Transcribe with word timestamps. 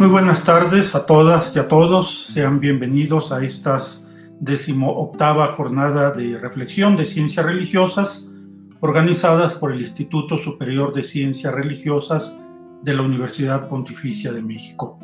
Muy 0.00 0.08
buenas 0.08 0.44
tardes 0.44 0.94
a 0.94 1.04
todas 1.04 1.54
y 1.54 1.58
a 1.58 1.68
todos. 1.68 2.28
Sean 2.32 2.58
bienvenidos 2.58 3.32
a 3.32 3.44
estas 3.44 4.02
octava 4.82 5.48
jornada 5.48 6.10
de 6.12 6.38
reflexión 6.38 6.96
de 6.96 7.04
ciencias 7.04 7.44
religiosas 7.44 8.26
organizadas 8.80 9.52
por 9.52 9.74
el 9.74 9.82
Instituto 9.82 10.38
Superior 10.38 10.94
de 10.94 11.02
Ciencias 11.02 11.52
Religiosas 11.52 12.34
de 12.82 12.94
la 12.94 13.02
Universidad 13.02 13.68
Pontificia 13.68 14.32
de 14.32 14.40
México, 14.40 14.98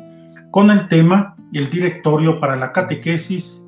con 0.49 0.71
el 0.71 0.87
tema 0.87 1.35
El 1.53 1.69
Directorio 1.69 2.39
para 2.39 2.55
la 2.55 2.73
Catequesis, 2.73 3.63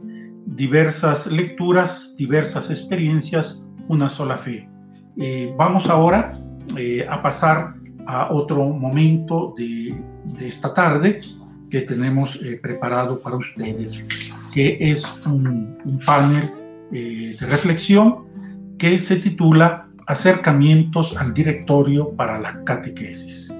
diversas 0.48 1.27
lecturas, 1.27 2.16
diversas 2.18 2.71
experiencias, 2.71 3.64
una 3.88 4.09
sola 4.09 4.36
fe. 4.36 4.68
Eh, 5.20 5.54
vamos 5.55 5.91
ahora 5.91 6.41
eh, 6.75 7.05
a 7.07 7.22
pasar 7.22 7.76
a 8.08 8.34
otro 8.34 8.66
momento 8.66 9.54
de, 9.55 9.96
esta 10.40 10.74
tarde 10.74 11.22
que 11.70 11.82
tenemos 11.82 12.36
eh, 12.44 12.60
preparado 12.62 13.20
para 13.20 13.36
ustedes, 13.36 14.04
que 14.54 14.78
es 14.80 15.05
un, 15.26 15.78
panel 16.05 16.50
de 16.92 17.38
reflexión 17.42 18.26
que 18.80 18.98
se 18.98 19.18
titula 19.18 19.86
Acercamientos 20.08 21.16
al 21.16 21.36
directorio 21.36 22.10
para 22.16 22.40
la 22.40 22.64
catequesis. 22.64 23.54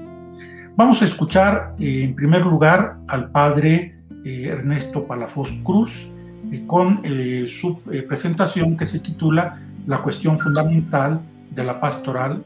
Vamos 0.80 1.02
a 1.02 1.05
escuchar 1.05 1.76
eh, 1.78 2.04
en 2.04 2.16
primer 2.16 2.45
lugar 2.45 2.95
al 3.08 3.30
padre 3.31 4.00
eh, 4.23 4.48
Ernesto 4.48 5.06
Palafox 5.06 5.52
Cruz 5.62 6.08
eh, 6.52 6.64
con 6.66 7.04
su 7.45 7.80
presentación 8.08 8.78
que 8.78 8.86
se 8.86 9.00
titula 9.00 9.59
La 9.86 9.98
cuestión 9.98 10.40
fundamental 10.40 11.20
de 11.52 11.64
la 11.66 11.81
pastoral 11.81 12.45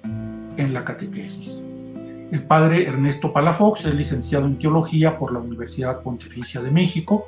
en 0.57 0.73
la 0.73 0.83
catequesis. 0.83 1.63
El 2.33 2.41
padre 2.45 2.87
Ernesto 2.87 3.31
Palafox 3.31 3.85
es 3.85 3.93
licenciado 3.93 4.47
en 4.47 4.57
teología 4.57 5.19
por 5.19 5.31
la 5.31 5.37
Universidad 5.37 6.01
Pontificia 6.01 6.61
de 6.61 6.71
México, 6.71 7.27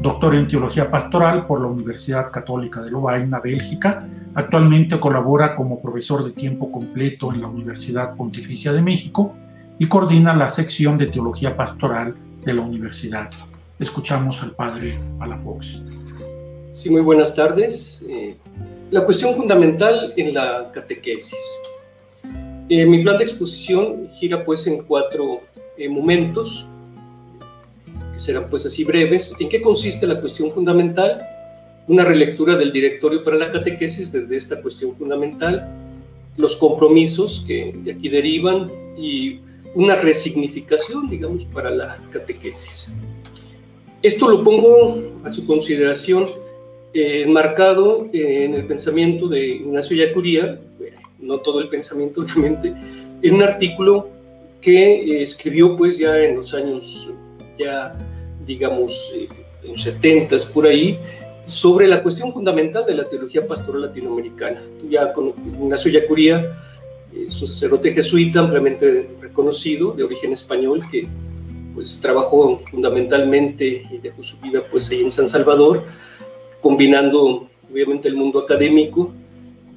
doctor 0.00 0.36
en 0.36 0.46
teología 0.46 0.92
pastoral 0.92 1.44
por 1.48 1.60
la 1.60 1.66
Universidad 1.66 2.30
Católica 2.30 2.80
de 2.80 2.92
Lovaina, 2.92 3.40
Bélgica. 3.40 4.08
Actualmente 4.32 5.00
colabora 5.00 5.56
como 5.56 5.82
profesor 5.82 6.24
de 6.24 6.30
tiempo 6.30 6.70
completo 6.70 7.32
en 7.32 7.40
la 7.40 7.48
Universidad 7.48 8.14
Pontificia 8.14 8.72
de 8.72 8.80
México 8.80 9.34
y 9.76 9.88
coordina 9.88 10.36
la 10.36 10.48
sección 10.48 10.98
de 10.98 11.08
Teología 11.08 11.56
Pastoral 11.56 12.14
de 12.44 12.54
la 12.54 12.60
universidad. 12.60 13.32
Escuchamos 13.80 14.40
al 14.44 14.52
padre 14.52 15.00
Palafox. 15.18 15.82
Sí, 16.76 16.90
muy 16.90 17.00
buenas 17.00 17.34
tardes. 17.34 18.04
Eh, 18.08 18.36
la 18.92 19.04
cuestión 19.04 19.34
fundamental 19.34 20.14
en 20.16 20.32
la 20.32 20.70
catequesis. 20.72 21.34
Eh, 22.68 22.86
mi 22.86 23.02
plan 23.02 23.18
de 23.18 23.24
exposición 23.24 24.08
gira 24.12 24.42
pues 24.42 24.66
en 24.66 24.82
cuatro 24.84 25.42
eh, 25.76 25.88
momentos, 25.88 26.66
que 28.14 28.18
serán 28.18 28.48
pues 28.48 28.64
así 28.64 28.84
breves. 28.84 29.34
¿En 29.38 29.48
qué 29.50 29.60
consiste 29.60 30.06
la 30.06 30.18
cuestión 30.18 30.50
fundamental? 30.50 31.18
Una 31.88 32.04
relectura 32.04 32.56
del 32.56 32.72
directorio 32.72 33.22
para 33.22 33.36
la 33.36 33.52
catequesis 33.52 34.10
desde 34.10 34.36
esta 34.36 34.62
cuestión 34.62 34.96
fundamental, 34.96 35.68
los 36.38 36.56
compromisos 36.56 37.44
que 37.46 37.74
de 37.76 37.92
aquí 37.92 38.08
derivan 38.08 38.70
y 38.96 39.40
una 39.74 39.96
resignificación, 39.96 41.08
digamos, 41.08 41.44
para 41.44 41.68
la 41.68 41.98
catequesis. 42.10 42.94
Esto 44.02 44.28
lo 44.28 44.42
pongo 44.42 45.20
a 45.24 45.32
su 45.32 45.46
consideración 45.46 46.28
eh, 46.94 47.24
enmarcado 47.26 48.08
en 48.12 48.54
el 48.54 48.66
pensamiento 48.66 49.28
de 49.28 49.46
Ignacio 49.46 49.96
Yacuría, 49.96 50.60
no 51.24 51.38
todo 51.38 51.60
el 51.60 51.68
pensamiento 51.68 52.20
obviamente, 52.36 52.74
en 53.22 53.34
un 53.34 53.42
artículo 53.42 54.08
que 54.60 54.94
eh, 54.94 55.22
escribió 55.22 55.76
pues 55.76 55.98
ya 55.98 56.18
en 56.18 56.36
los 56.36 56.54
años, 56.54 57.10
ya 57.58 57.96
digamos, 58.46 59.12
eh, 59.14 59.28
en 59.62 59.72
los 59.72 59.82
70 59.82 60.36
por 60.52 60.66
ahí, 60.66 60.98
sobre 61.46 61.86
la 61.86 62.02
cuestión 62.02 62.32
fundamental 62.32 62.86
de 62.86 62.94
la 62.94 63.04
teología 63.04 63.46
pastoral 63.46 63.82
latinoamericana. 63.82 64.62
Ya 64.88 65.12
con 65.12 65.34
Ignacio 65.60 65.90
Yacuría 65.90 66.56
es 67.14 67.40
un 67.40 67.46
sacerdote 67.46 67.92
jesuita 67.92 68.40
ampliamente 68.40 69.10
reconocido, 69.20 69.92
de 69.92 70.04
origen 70.04 70.32
español, 70.32 70.82
que 70.90 71.06
pues 71.74 72.00
trabajó 72.00 72.62
fundamentalmente 72.70 73.86
y 73.90 73.98
dejó 73.98 74.22
su 74.22 74.40
vida 74.40 74.62
pues 74.70 74.90
ahí 74.90 75.02
en 75.02 75.10
San 75.10 75.28
Salvador, 75.28 75.82
combinando 76.60 77.48
obviamente 77.70 78.08
el 78.08 78.16
mundo 78.16 78.38
académico 78.38 79.12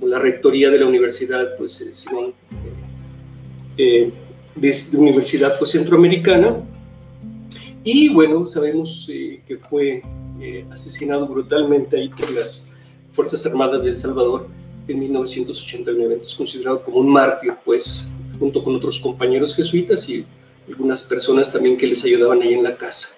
la 0.01 0.19
rectoría 0.19 0.69
de 0.69 0.79
la 0.79 0.85
Universidad 0.85 1.55
pues 1.57 1.81
eh, 1.81 1.93
Simón 1.93 2.33
eh, 3.77 4.11
de, 4.55 4.73
Universidad 4.93 5.57
pues 5.57 5.71
centroamericana 5.71 6.57
y 7.83 8.09
bueno 8.09 8.47
sabemos 8.47 9.09
eh, 9.11 9.41
que 9.47 9.57
fue 9.57 10.01
asesinado 10.71 11.27
brutalmente 11.27 11.97
ahí 11.97 12.09
por 12.09 12.29
las 12.31 12.69
Fuerzas 13.11 13.43
Armadas 13.47 13.83
de 13.83 13.89
El 13.89 13.99
Salvador 13.99 14.47
en 14.87 14.99
1989. 14.99 16.19
Es 16.21 16.35
considerado 16.35 16.83
como 16.83 16.97
un 16.97 17.09
mártir, 17.09 17.53
pues, 17.65 18.07
junto 18.39 18.63
con 18.63 18.75
otros 18.75 18.99
compañeros 18.99 19.55
jesuitas 19.55 20.07
y 20.09 20.25
algunas 20.67 21.03
personas 21.03 21.51
también 21.51 21.77
que 21.77 21.87
les 21.87 22.03
ayudaban 22.03 22.41
ahí 22.41 22.53
en 22.53 22.63
la 22.63 22.75
casa. 22.75 23.16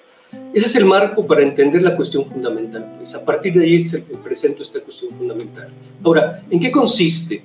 Ese 0.54 0.68
es 0.68 0.76
el 0.76 0.86
marco 0.86 1.26
para 1.26 1.42
entender 1.42 1.82
la 1.82 1.96
cuestión 1.96 2.26
fundamental. 2.26 2.96
Pues 2.98 3.14
a 3.16 3.24
partir 3.24 3.54
de 3.54 3.64
ahí 3.64 3.84
se 3.84 4.00
presento 4.00 4.64
esta 4.64 4.80
cuestión 4.80 5.12
fundamental. 5.14 5.70
Ahora, 6.04 6.44
¿en 6.50 6.60
qué 6.60 6.72
consiste? 6.72 7.44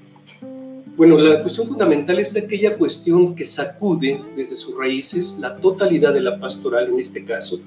Bueno, 0.96 1.18
la 1.18 1.40
cuestión 1.42 1.66
fundamental 1.66 2.18
es 2.20 2.36
aquella 2.36 2.76
cuestión 2.76 3.34
que 3.34 3.44
sacude 3.44 4.20
desde 4.36 4.54
sus 4.54 4.78
raíces 4.78 5.38
la 5.40 5.56
totalidad 5.56 6.14
de 6.14 6.20
la 6.20 6.38
pastoral 6.38 6.88
en 6.88 7.00
este 7.00 7.24
caso 7.24 7.60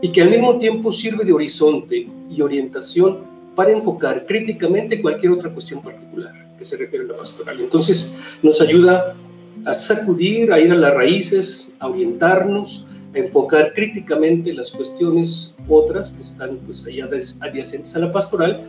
y 0.00 0.12
que 0.12 0.22
al 0.22 0.30
mismo 0.30 0.58
tiempo 0.58 0.92
sirve 0.92 1.24
de 1.24 1.32
horizonte 1.32 2.06
y 2.30 2.40
orientación 2.40 3.18
para 3.56 3.72
enfocar 3.72 4.24
críticamente 4.26 5.02
cualquier 5.02 5.32
otra 5.32 5.50
cuestión 5.50 5.82
particular 5.82 6.32
que 6.56 6.64
se 6.64 6.76
refiere 6.76 7.04
a 7.04 7.08
la 7.08 7.16
pastoral. 7.16 7.60
Entonces, 7.60 8.14
nos 8.42 8.60
ayuda 8.60 9.16
a 9.64 9.74
sacudir, 9.74 10.52
a 10.52 10.60
ir 10.60 10.70
a 10.70 10.76
las 10.76 10.94
raíces, 10.94 11.74
a 11.80 11.88
orientarnos, 11.88 12.86
enfocar 13.14 13.72
críticamente 13.74 14.52
las 14.52 14.70
cuestiones 14.70 15.56
otras 15.68 16.12
que 16.12 16.22
están 16.22 16.58
pues 16.58 16.86
allá 16.86 17.08
adyacentes 17.40 17.94
a 17.96 17.98
la 18.00 18.12
pastoral. 18.12 18.62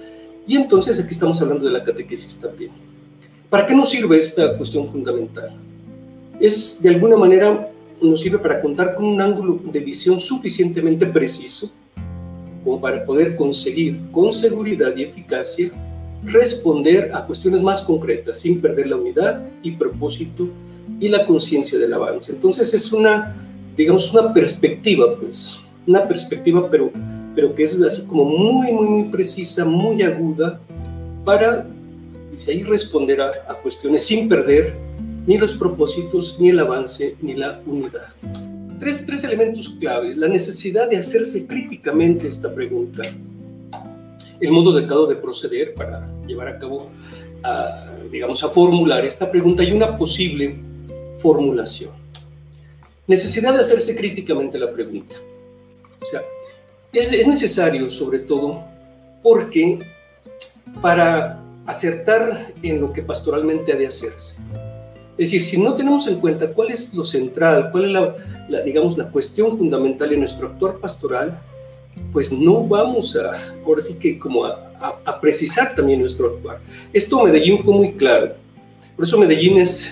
Y 0.48 0.56
entonces 0.56 1.00
aquí 1.00 1.12
estamos 1.12 1.42
hablando 1.42 1.66
de 1.66 1.72
la 1.72 1.84
catequesis 1.84 2.40
también. 2.40 2.72
¿Para 3.50 3.66
qué 3.66 3.76
nos 3.76 3.90
sirve 3.90 4.18
esta 4.18 4.58
cuestión 4.58 4.88
fundamental? 4.88 5.52
Es 6.40 6.82
de 6.82 6.90
alguna 6.90 7.18
manera 7.18 7.70
nos 8.02 8.22
sirve 8.22 8.40
para 8.40 8.62
contar 8.62 8.96
con 8.96 9.06
un 9.06 9.20
ángulo 9.20 9.60
de 9.72 9.80
visión 9.80 10.20
suficientemente 10.20 11.06
preciso 11.06 11.72
como 12.64 12.80
para 12.80 13.04
poder 13.06 13.36
conseguir 13.36 14.00
con 14.12 14.32
seguridad 14.32 14.96
y 14.96 15.04
eficacia 15.04 15.72
responder 16.24 17.12
a 17.14 17.26
cuestiones 17.26 17.62
más 17.62 17.84
concretas 17.84 18.40
sin 18.40 18.62
perder 18.62 18.88
la 18.88 18.98
unidad 18.98 19.48
y 19.64 19.72
propósito 19.72 20.50
y 21.00 21.08
la 21.08 21.26
conciencia 21.26 21.80
del 21.80 21.94
avance. 21.94 22.34
Entonces 22.34 22.74
es 22.74 22.92
una, 22.92 23.36
digamos, 23.80 24.14
una 24.14 24.34
perspectiva, 24.34 25.16
pues, 25.20 25.66
una 25.88 26.08
perspectiva, 26.08 26.70
pero, 26.70 26.92
pero 27.34 27.56
que 27.56 27.64
es 27.64 27.80
así 27.82 28.04
como 28.04 28.26
muy, 28.26 28.72
muy, 28.72 28.88
muy 28.88 29.10
precisa, 29.10 29.66
muy 29.66 30.04
aguda, 30.04 30.60
para, 31.24 31.66
dice 32.32 32.52
ahí, 32.52 32.64
responder 32.64 33.22
a, 33.22 33.32
a 33.48 33.54
cuestiones 33.56 34.06
sin 34.06 34.28
perder 34.28 34.76
ni 35.26 35.38
los 35.38 35.56
propósitos, 35.56 36.38
ni 36.40 36.50
el 36.50 36.60
avance, 36.60 37.16
ni 37.22 37.36
la 37.36 37.62
unidad 37.66 38.10
tres, 38.80 39.06
tres 39.06 39.24
elementos 39.24 39.70
claves. 39.70 40.18
La 40.18 40.28
necesidad 40.28 40.90
de 40.90 40.98
hacerse 40.98 41.46
críticamente 41.46 42.28
esta 42.28 42.54
pregunta, 42.54 43.04
el 44.40 44.52
modo 44.52 44.76
adecuado 44.76 45.06
de 45.06 45.16
proceder 45.16 45.74
para 45.74 46.10
llevar 46.26 46.48
a 46.48 46.60
cabo, 46.60 46.90
digamos, 48.12 48.44
a 48.44 48.50
formular 48.50 49.06
esta 49.06 49.30
pregunta 49.30 49.64
y 49.64 49.72
una 49.72 49.98
posible 49.98 50.56
formulación. 51.20 51.99
Necesidad 53.10 53.54
de 53.54 53.60
hacerse 53.60 53.94
críticamente 53.94 54.58
la 54.58 54.72
pregunta. 54.72 55.18
O 56.02 56.06
sea, 56.06 56.22
es, 56.94 57.12
es 57.12 57.28
necesario 57.28 57.90
sobre 57.90 58.20
todo 58.20 58.64
porque 59.22 59.80
para 60.82 61.44
acertar 61.66 62.54
en 62.64 62.80
lo 62.80 62.94
que 62.94 63.02
pastoralmente 63.02 63.74
ha 63.74 63.76
de 63.76 63.88
hacerse, 63.88 64.38
es 65.20 65.32
decir, 65.32 65.42
si 65.42 65.58
no 65.58 65.76
tenemos 65.76 66.08
en 66.08 66.18
cuenta 66.22 66.54
cuál 66.54 66.72
es 66.72 66.94
lo 66.94 67.04
central, 67.04 67.72
cuál 67.74 67.86
es 67.86 67.92
la, 68.48 68.62
digamos, 68.62 68.98
la 68.98 69.10
cuestión 69.12 69.58
fundamental 69.58 70.14
en 70.14 70.20
nuestro 70.20 70.48
actuar 70.48 70.78
pastoral, 70.78 71.38
pues 72.14 72.32
no 72.32 72.66
vamos 72.66 73.18
a, 73.18 73.54
ahora 73.66 73.82
sí 73.82 73.96
que 73.96 74.18
como 74.18 74.46
a, 74.46 75.20
precisar 75.20 75.76
también 75.76 76.00
nuestro 76.00 76.28
actuar. 76.28 76.60
Esto 76.94 77.22
Medellín 77.22 77.60
fue 77.60 77.74
muy 77.74 77.92
claro. 77.96 78.34
Por 78.96 79.04
eso 79.04 79.20
Medellín 79.20 79.58
es, 79.58 79.92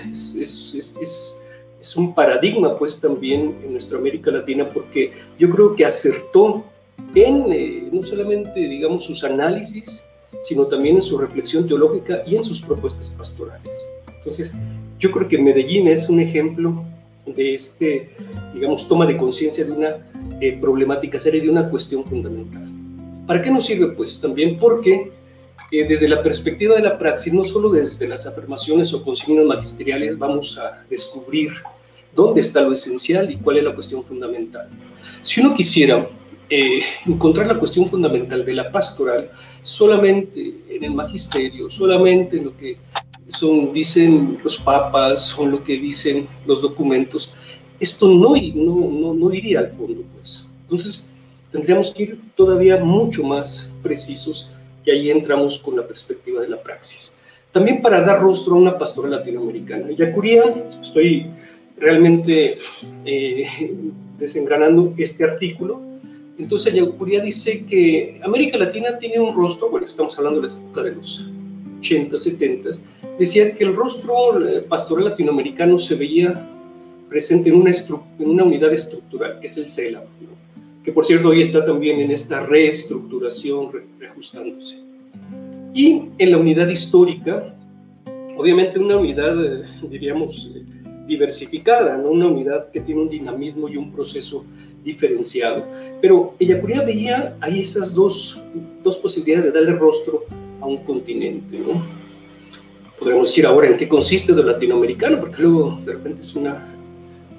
un 1.96 2.14
paradigma 2.14 2.78
pues 2.78 3.00
también 3.00 3.56
en 3.64 3.72
nuestra 3.72 3.98
América 3.98 4.32
Latina 4.32 4.68
porque 4.68 5.14
yo 5.40 5.50
creo 5.50 5.76
que 5.76 5.86
acertó 5.86 6.66
en 7.16 7.52
eh, 7.52 7.90
no 7.92 8.04
solamente 8.04 8.60
digamos 8.60 9.06
sus 9.06 9.24
análisis, 9.24 10.04
sino 10.42 10.66
también 10.66 10.96
en 10.96 11.02
su 11.02 11.18
reflexión 11.18 11.68
teológica 11.68 12.24
y 12.26 12.36
en 12.36 12.44
sus 12.44 12.62
propuestas 12.62 13.10
pastorales. 13.10 13.72
Entonces, 14.18 14.54
yo 15.00 15.12
creo 15.12 15.28
que 15.28 15.38
Medellín 15.38 15.88
es 15.88 16.10
un 16.10 16.20
ejemplo 16.20 16.84
de 17.26 17.54
este, 17.54 18.10
digamos, 18.54 18.88
toma 18.88 19.06
de 19.06 19.18
conciencia 19.18 19.66
de 19.66 19.72
una 19.72 19.98
eh, 20.42 20.58
problemática 20.60 21.20
seria, 21.20 21.42
de 21.42 21.50
una 21.50 21.70
cuestión 21.70 22.04
fundamental. 22.06 22.68
¿Para 23.26 23.42
qué 23.42 23.52
nos 23.52 23.66
sirve? 23.66 23.88
Pues 23.90 24.20
también 24.22 24.58
porque 24.58 25.12
eh, 25.72 25.86
desde 25.88 26.08
la 26.08 26.24
perspectiva 26.24 26.76
de 26.76 26.82
la 26.82 26.98
praxis, 26.98 27.34
no 27.34 27.44
solo 27.44 27.70
desde 27.70 28.08
las 28.08 28.26
afirmaciones 28.26 28.94
o 28.94 29.04
consignas 29.04 29.46
magisteriales, 29.46 30.18
vamos 30.18 30.58
a 30.58 30.86
descubrir 30.90 31.52
dónde 32.18 32.42
está 32.42 32.62
lo 32.62 32.72
esencial 32.72 33.30
y 33.30 33.38
cuál 33.38 33.58
es 33.58 33.64
la 33.64 33.76
cuestión 33.76 34.04
fundamental. 34.04 34.68
Si 35.22 35.40
uno 35.40 35.54
quisiera 35.54 36.10
eh, 36.50 36.82
encontrar 37.06 37.46
la 37.46 37.60
cuestión 37.60 37.88
fundamental 37.88 38.44
de 38.44 38.54
la 38.54 38.72
pastoral 38.72 39.30
solamente 39.62 40.56
en 40.68 40.84
el 40.84 40.94
magisterio, 40.96 41.70
solamente 41.70 42.38
en 42.38 42.46
lo 42.46 42.58
que 42.58 42.78
son, 43.30 43.72
dicen 43.72 44.40
los 44.44 44.58
papas, 44.58 45.28
son 45.28 45.52
lo 45.52 45.64
que 45.64 45.78
dicen 45.78 46.28
los 46.48 46.62
documentos, 46.62 47.34
esto 47.80 48.08
no, 48.08 48.34
no, 48.56 48.90
no, 48.90 49.14
no 49.14 49.34
iría 49.34 49.60
al 49.60 49.70
fondo, 49.70 50.02
pues. 50.16 50.48
Entonces, 50.64 51.06
tendríamos 51.52 51.92
que 51.92 52.04
ir 52.04 52.20
todavía 52.34 52.78
mucho 52.84 53.24
más 53.24 53.72
precisos 53.84 54.50
y 54.84 54.90
ahí 54.90 55.12
entramos 55.12 55.60
con 55.60 55.76
la 55.76 55.86
perspectiva 55.86 56.42
de 56.42 56.50
la 56.50 56.60
praxis. 56.64 57.14
También 57.52 57.82
para 57.82 58.02
dar 58.02 58.22
rostro 58.22 58.56
a 58.56 58.58
una 58.58 58.78
pastora 58.78 59.10
latinoamericana. 59.10 59.92
Yacuría, 59.92 60.44
estoy 60.82 61.28
realmente 61.78 62.58
eh, 63.06 63.46
desengranando 64.18 64.94
este 64.98 65.24
artículo. 65.24 65.82
Entonces, 66.38 66.74
Yacuría 66.74 67.22
dice 67.22 67.66
que 67.66 68.20
América 68.24 68.58
Latina 68.58 68.98
tiene 69.00 69.20
un 69.20 69.36
rostro, 69.36 69.70
bueno, 69.70 69.86
estamos 69.86 70.18
hablando 70.18 70.42
de 70.42 70.48
la 70.48 70.54
época 70.54 70.84
de 70.84 70.96
los 70.96 71.26
80, 71.80 72.18
70, 72.18 72.70
decía 73.18 73.56
que 73.56 73.64
el 73.64 73.76
rostro 73.76 74.48
eh, 74.48 74.62
pastoral 74.62 75.06
latinoamericano 75.06 75.78
se 75.78 75.96
veía 75.96 76.48
presente 77.10 77.50
en 77.50 77.56
una, 77.56 77.72
en 77.72 78.30
una 78.30 78.44
unidad 78.44 78.74
estructural, 78.74 79.40
que 79.40 79.48
es 79.48 79.58
el 79.58 79.68
CELA, 79.68 80.04
que 80.84 80.92
por 80.92 81.06
cierto 81.06 81.30
hoy 81.30 81.42
está 81.42 81.66
también 81.66 82.00
en 82.00 82.12
esta 82.12 82.42
reestructuración, 82.42 83.70
reajustándose. 84.00 84.78
Y 85.74 86.04
en 86.18 86.32
la 86.32 86.38
unidad 86.38 86.68
histórica, 86.68 87.56
obviamente 88.36 88.80
una 88.80 88.98
unidad, 88.98 89.44
eh, 89.44 89.66
diríamos, 89.90 90.54
diversificada, 91.08 91.98
¿no? 91.98 92.10
una 92.10 92.28
unidad 92.28 92.70
que 92.70 92.82
tiene 92.82 93.02
un 93.02 93.10
dinamismo 93.10 93.70
y 93.70 93.78
un 93.78 93.92
proceso 93.92 94.46
diferenciado. 94.84 95.66
Pero 96.02 96.36
Ellacuría 96.40 96.82
veía 96.82 97.36
ahí 97.40 97.62
esas 97.62 97.94
dos, 97.94 98.42
dos 98.84 98.98
posibilidades 98.98 99.46
de 99.46 99.52
darle 99.52 99.74
rostro 99.74 100.26
a 100.62 100.66
un 100.66 100.78
continente. 100.84 101.60
¿no? 101.60 101.82
Podríamos 103.00 103.28
decir 103.28 103.46
ahora 103.46 103.68
en 103.68 103.78
qué 103.78 103.88
consiste 103.88 104.34
lo 104.34 104.44
latinoamericano, 104.44 105.20
porque 105.20 105.42
luego 105.42 105.80
de 105.86 105.94
repente 105.94 106.22
es 106.22 106.36
una 106.36 106.74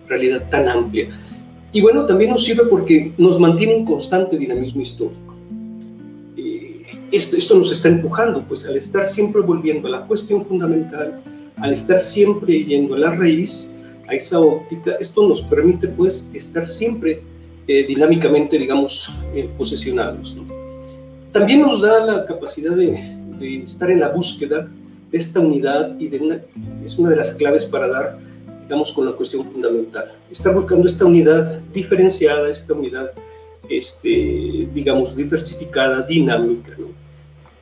realidad 0.07 0.49
tan 0.51 0.69
amplia. 0.69 1.09
Y 1.73 1.81
bueno, 1.81 2.07
también 2.07 2.31
nos 2.31 2.45
sirve 2.45 2.65
porque 2.65 3.13
nos 3.19 3.39
mantiene 3.39 3.75
en 3.75 3.85
constante 3.85 4.39
dinamismo 4.39 4.81
histórico. 4.81 5.35
Eh, 6.37 6.83
esto, 7.13 7.37
esto 7.37 7.59
nos 7.59 7.71
está 7.71 7.89
empujando, 7.89 8.43
pues 8.43 8.67
al 8.67 8.77
estar 8.77 9.07
siempre 9.07 9.43
volviendo 9.43 9.89
a 9.89 9.91
la 9.91 10.07
cuestión 10.07 10.45
fundamental, 10.45 11.21
al 11.61 11.73
estar 11.73 12.01
siempre 12.01 12.65
yendo 12.65 12.95
a 12.95 12.99
la 12.99 13.15
raíz, 13.15 13.75
a 14.07 14.15
esa 14.15 14.41
óptica, 14.41 14.93
esto 15.01 15.27
nos 15.29 15.43
permite 15.43 15.89
pues 15.89 16.31
estar 16.33 16.67
siempre 16.67 17.23
eh, 17.67 17.85
dinámicamente, 17.87 18.59
digamos, 18.59 19.15
eh, 19.35 19.49
posesionados. 19.59 20.37
También 21.33 21.61
nos 21.61 21.83
da 21.83 22.05
la 22.05 22.25
capacidad 22.25 22.75
de, 22.75 23.17
estar 23.63 23.91
en 23.91 24.01
la 24.01 24.09
búsqueda 24.09 24.69
de 25.11 25.19
esta 25.19 25.41
unidad 25.41 25.99
y 25.99 26.11
es 26.85 26.99
una 26.99 27.11
de 27.11 27.17
las 27.17 27.35
claves 27.35 27.65
para 27.67 27.89
dar 27.89 28.19
digamos, 28.69 28.93
con 28.93 29.07
la 29.07 29.13
cuestión 29.13 29.47
fundamental. 29.51 30.13
Estar 30.31 30.55
buscando 30.55 30.87
esta 30.87 31.07
unidad 31.07 31.59
diferenciada, 31.73 32.51
esta 32.51 32.75
unidad, 32.75 33.13
este, 33.67 34.69
digamos, 34.75 35.17
diversificada, 35.17 36.03
dinámica. 36.03 36.73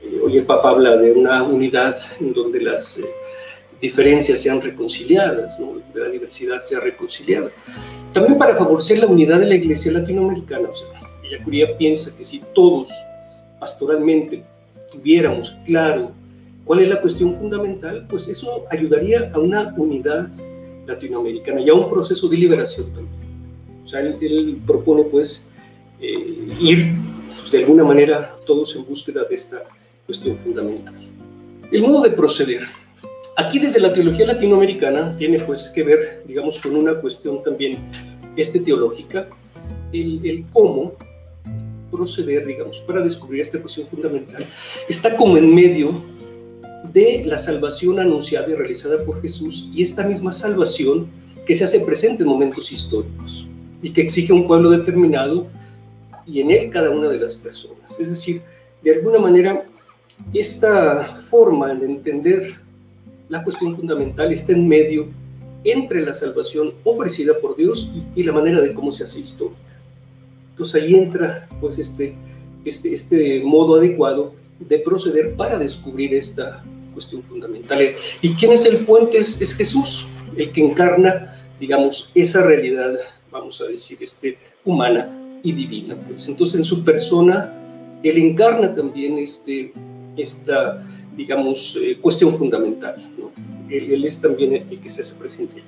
Eh, 0.03 0.21
hoy 0.25 0.39
el 0.39 0.45
Papa 0.45 0.71
habla 0.71 0.97
de 0.97 1.13
una 1.13 1.45
unidad 1.45 1.97
en 2.19 2.33
donde 2.33 2.61
las 2.61 3.01
diferencias 3.89 4.41
sean 4.41 4.61
reconciliadas, 4.61 5.61
¿no? 5.61 5.81
la 5.95 6.09
diversidad 6.09 6.61
sea 6.61 6.81
reconciliada. 6.81 7.51
También 8.13 8.37
para 8.39 8.57
favorecer 8.57 8.99
la 8.99 9.07
unidad 9.07 9.39
de 9.39 9.47
la 9.47 9.55
Iglesia 9.55 9.93
latinoamericana, 9.93 10.69
o 10.69 10.75
sea, 10.75 10.89
ella 11.25 11.43
Curia 11.45 11.77
piensa 11.79 12.17
que 12.17 12.25
si 12.25 12.43
todos 12.55 12.91
pastoralmente 13.61 14.43
tuviéramos 14.91 15.57
claro 15.65 16.13
cuál 16.65 16.81
es 16.81 16.89
la 16.89 17.01
cuestión 17.01 17.35
fundamental, 17.35 18.07
pues 18.09 18.29
eso 18.29 18.65
ayudaría 18.71 19.31
a 19.33 19.39
una 19.39 19.75
unidad 19.77 20.29
latinoamericana 20.87 21.61
y 21.61 21.69
a 21.69 21.75
un 21.75 21.89
proceso 21.89 22.29
de 22.29 22.37
liberación 22.37 22.87
también. 22.93 23.27
O 23.85 23.89
sea, 23.89 24.01
él, 24.01 24.61
propone 24.67 25.05
pues 25.05 25.47
eh, 26.01 26.49
ir 26.61 26.93
pues, 27.39 27.53
de 27.53 27.59
alguna 27.59 27.85
manera 27.85 28.35
todos 28.45 28.75
en 28.77 28.85
búsqueda 28.85 29.25
de 29.25 29.35
esta 29.35 29.63
cuestión 30.07 30.37
fundamental. 30.39 30.95
El 31.71 31.83
modo 31.83 32.03
de 32.03 32.11
proceder. 32.11 32.63
Aquí 33.39 33.59
desde 33.59 33.81
la 33.81 33.93
teología 33.93 34.27
latinoamericana 34.27 35.15
tiene 35.19 35.39
pues 35.41 35.69
que 35.69 35.83
ver, 35.83 36.23
digamos, 36.27 36.59
con 36.59 36.75
una 36.75 36.95
cuestión 36.95 37.43
también 37.43 37.77
este 38.35 38.61
teológica, 38.61 39.29
el, 39.93 40.21
el 40.25 40.47
cómo 40.55 40.95
proceder, 41.91 42.47
digamos, 42.47 42.79
para 42.81 43.01
descubrir 43.03 43.43
esta 43.43 43.61
cuestión 43.61 43.87
fundamental, 43.89 44.45
está 44.89 45.17
como 45.17 45.37
en 45.37 45.55
medio 45.55 46.03
de 46.95 47.25
la 47.27 47.37
salvación 47.37 47.99
anunciada 47.99 48.49
y 48.49 48.55
realizada 48.55 49.05
por 49.05 49.21
Jesús 49.21 49.71
y 49.75 49.83
esta 49.83 50.07
misma 50.07 50.33
salvación 50.33 51.09
que 51.45 51.55
se 51.55 51.65
hace 51.65 51.81
presente 51.81 52.23
en 52.23 52.31
momentos 52.31 52.73
históricos 52.73 53.47
y 53.83 53.91
que 53.91 54.01
exige 54.01 54.33
un 54.33 54.47
pueblo 54.47 54.71
determinado 54.71 55.47
y 56.27 56.41
en 56.41 56.51
él 56.51 56.71
cada 56.71 56.91
una 56.91 57.09
de 57.09 57.19
las 57.19 57.37
personas. 57.37 58.01
Es 58.01 58.09
decir, 58.09 58.41
de 58.83 58.95
alguna 58.95 59.19
manera, 59.19 59.65
esta 60.33 61.17
forma 61.29 61.75
de 61.75 61.87
entender 61.87 62.66
la 63.29 63.43
cuestión 63.43 63.77
fundamental 63.77 64.33
está 64.33 64.53
en 64.53 64.69
medio 64.69 65.09
entre 65.65 66.01
la 66.03 66.13
salvación 66.13 66.75
ofrecida 66.85 67.35
por 67.41 67.57
Dios 67.57 67.93
y, 68.15 68.23
la 68.23 68.33
manera 68.33 68.61
de 68.61 68.73
cómo 68.73 68.93
se 68.93 69.05
hace 69.05 69.21
histórica. 69.21 69.61
Entonces 70.51 70.83
ahí 70.83 70.95
entra 70.95 71.49
pues 71.61 71.79
este, 71.79 72.15
este, 72.65 72.95
este 72.95 73.43
modo 73.43 73.77
adecuado 73.77 74.35
de 74.61 74.79
proceder 74.79 75.35
para 75.35 75.59
descubrir 75.59 76.15
esta 76.15 76.65
cuestión 76.95 77.23
fundamental. 77.25 77.81
¿Y 78.23 78.35
quién 78.35 78.53
es 78.53 78.65
el 78.65 78.79
puente? 78.79 79.19
Es, 79.19 79.55
Jesús, 79.55 80.09
el 80.37 80.53
que 80.53 80.65
encarna, 80.65 81.37
digamos, 81.61 82.11
esa 82.15 82.43
realidad, 82.43 82.95
vamos 83.31 83.61
a 83.61 83.67
decir, 83.67 83.99
este, 84.01 84.39
humana 84.65 85.11
y 85.43 85.53
divina. 85.53 85.97
Pues 86.07 86.27
entonces 86.29 86.61
en 86.61 86.65
su 86.65 86.85
persona, 86.85 87.53
él 88.03 88.17
encarna 88.19 88.73
también 88.73 89.19
este, 89.19 89.73
esta, 90.17 90.83
digamos, 91.17 91.79
eh, 91.83 91.97
cuestión 92.01 92.37
fundamental. 92.37 92.97
¿no? 93.19 93.33
Él, 93.69 94.05
es 94.05 94.21
también 94.21 94.67
el 94.71 94.79
que 94.79 94.91
se 94.91 95.01
hace 95.01 95.15
presente. 95.15 95.63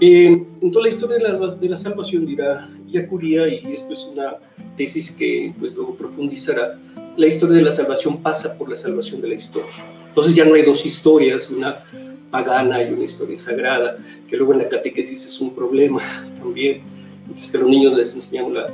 Eh, 0.00 0.26
en 0.60 0.70
toda 0.70 0.84
la 0.84 0.88
historia 0.88 1.16
de 1.16 1.22
la, 1.22 1.54
de 1.54 1.68
la 1.68 1.76
salvación 1.76 2.26
dirá 2.26 2.68
Yacuría, 2.88 3.48
y 3.48 3.72
esto 3.72 3.92
es 3.92 4.10
una 4.12 4.34
tesis 4.76 5.10
que 5.10 5.52
pues 5.58 5.74
luego 5.74 5.94
profundizará, 5.94 6.78
la 7.16 7.26
historia 7.26 7.56
de 7.56 7.62
la 7.62 7.70
salvación 7.70 8.20
pasa 8.22 8.58
por 8.58 8.68
la 8.68 8.76
salvación 8.76 9.20
de 9.20 9.28
la 9.28 9.34
historia. 9.34 9.70
Entonces 10.08 10.34
ya 10.34 10.44
no 10.44 10.54
hay 10.54 10.62
dos 10.62 10.84
historias, 10.84 11.50
una 11.50 11.84
pagana 12.30 12.82
y 12.82 12.92
una 12.92 13.04
historia 13.04 13.38
sagrada, 13.38 13.96
que 14.28 14.36
luego 14.36 14.52
en 14.52 14.60
la 14.60 14.68
catequesis 14.68 15.24
es 15.24 15.40
un 15.40 15.54
problema 15.54 16.02
también. 16.38 16.82
Entonces 17.26 17.50
que 17.50 17.56
a 17.56 17.60
los 17.60 17.70
niños 17.70 17.96
les 17.96 18.14
enseñamos 18.14 18.52
la, 18.52 18.66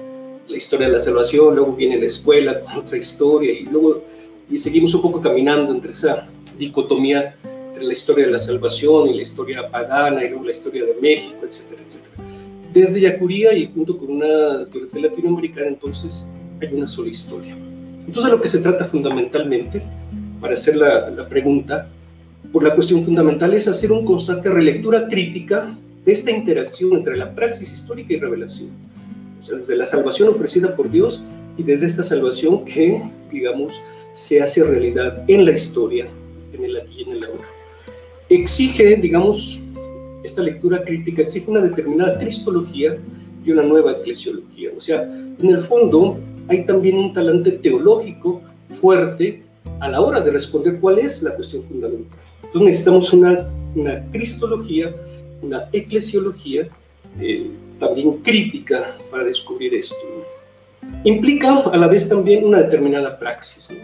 la 0.49 0.57
historia 0.57 0.87
de 0.87 0.95
la 0.95 0.99
salvación, 0.99 1.55
luego 1.55 1.73
viene 1.75 1.99
la 1.99 2.07
escuela 2.07 2.61
con 2.61 2.73
otra 2.75 2.97
historia 2.97 3.53
y 3.53 3.65
luego 3.65 4.03
y 4.51 4.59
seguimos 4.59 4.95
un 4.95 5.03
poco 5.03 5.21
caminando 5.21 5.73
entre 5.73 5.93
esa 5.93 6.27
dicotomía 6.59 7.37
entre 7.69 7.85
la 7.85 7.93
historia 7.93 8.27
de 8.27 8.33
la 8.33 8.39
salvación 8.39 9.09
y 9.09 9.15
la 9.15 9.23
historia 9.23 9.71
pagana 9.71 10.25
y 10.25 10.29
luego 10.29 10.45
la 10.45 10.51
historia 10.51 10.85
de 10.85 10.95
México, 11.01 11.39
etcétera, 11.49 11.83
etcétera. 11.87 12.25
Desde 12.73 13.01
Yacuría 13.01 13.53
y 13.55 13.67
junto 13.73 13.97
con 13.97 14.11
una 14.11 14.67
teología 14.71 15.03
latinoamericana, 15.03 15.69
entonces 15.69 16.33
hay 16.61 16.69
una 16.75 16.87
sola 16.87 17.11
historia. 17.11 17.57
Entonces 18.07 18.33
lo 18.33 18.41
que 18.41 18.49
se 18.49 18.59
trata 18.59 18.85
fundamentalmente 18.87 19.83
para 20.41 20.55
hacer 20.55 20.77
la, 20.77 21.29
pregunta, 21.29 21.89
por 22.53 22.63
la 22.63 22.75
cuestión 22.75 23.05
fundamental 23.05 23.55
es 23.55 23.69
hacer 23.69 23.93
una 23.93 24.05
constante 24.05 24.49
relectura 24.49 25.07
crítica 25.09 25.77
de 26.05 26.13
esta 26.13 26.31
interacción 26.31 26.93
entre 26.95 27.17
la 27.17 27.35
praxis 27.35 27.73
histórica 27.73 28.15
y 28.15 28.19
revelación. 28.19 28.71
O 29.41 29.45
sea, 29.45 29.57
desde 29.57 29.77
la 29.77 29.85
salvación 29.85 30.29
ofrecida 30.29 30.75
por 30.75 30.91
Dios 30.91 31.23
y 31.57 31.63
desde 31.63 31.87
esta 31.87 32.03
salvación 32.03 32.65
que, 32.65 33.03
digamos, 33.31 33.81
se 34.13 34.43
hace 34.43 34.65
realidad 34.65 35.25
en 35.29 35.45
la 35.45 35.53
historia, 35.53 36.09
en 36.53 36.65
el 36.65 36.77
aquí 36.77 36.99
y 36.99 37.03
en 37.03 37.13
el 37.13 37.25
ahora. 37.25 37.45
Exige, 38.29 38.97
digamos, 38.97 39.61
esta 40.23 40.43
lectura 40.43 40.85
crítica 40.85 41.23
exige 41.23 41.51
una 41.51 41.61
determinada 41.61 42.19
cristología 42.19 42.97
y 43.45 43.51
una 43.51 43.63
nueva 43.63 43.93
eclesiología. 43.93 44.71
O 44.77 44.81
sea, 44.81 45.03
en 45.03 45.49
el 45.49 45.61
fondo 45.61 46.19
hay 46.49 46.65
también 46.65 46.99
un 46.99 47.13
talante 47.13 47.53
teológico 47.53 48.43
fuerte 48.81 49.43
a 49.81 49.89
la 49.89 50.01
hora 50.01 50.21
de 50.21 50.31
responder 50.31 50.79
cuál 50.79 50.99
es 50.99 51.23
la 51.23 51.35
cuestión 51.35 51.63
fundamental. 51.65 52.19
Entonces 52.45 52.63
necesitamos 52.63 53.13
una, 53.13 53.47
cristología, 54.11 54.95
una 55.43 55.69
eclesiología 55.73 56.69
eh, 57.21 57.51
también 57.79 58.19
crítica 58.19 58.97
para 59.11 59.25
descubrir 59.25 59.75
esto. 59.75 59.97
Implica 61.05 61.61
a 61.61 61.77
la 61.77 61.87
vez 61.87 62.09
también 62.09 62.45
una 62.45 62.63
determinada 62.63 63.19
praxis. 63.19 63.71
Y 63.71 63.79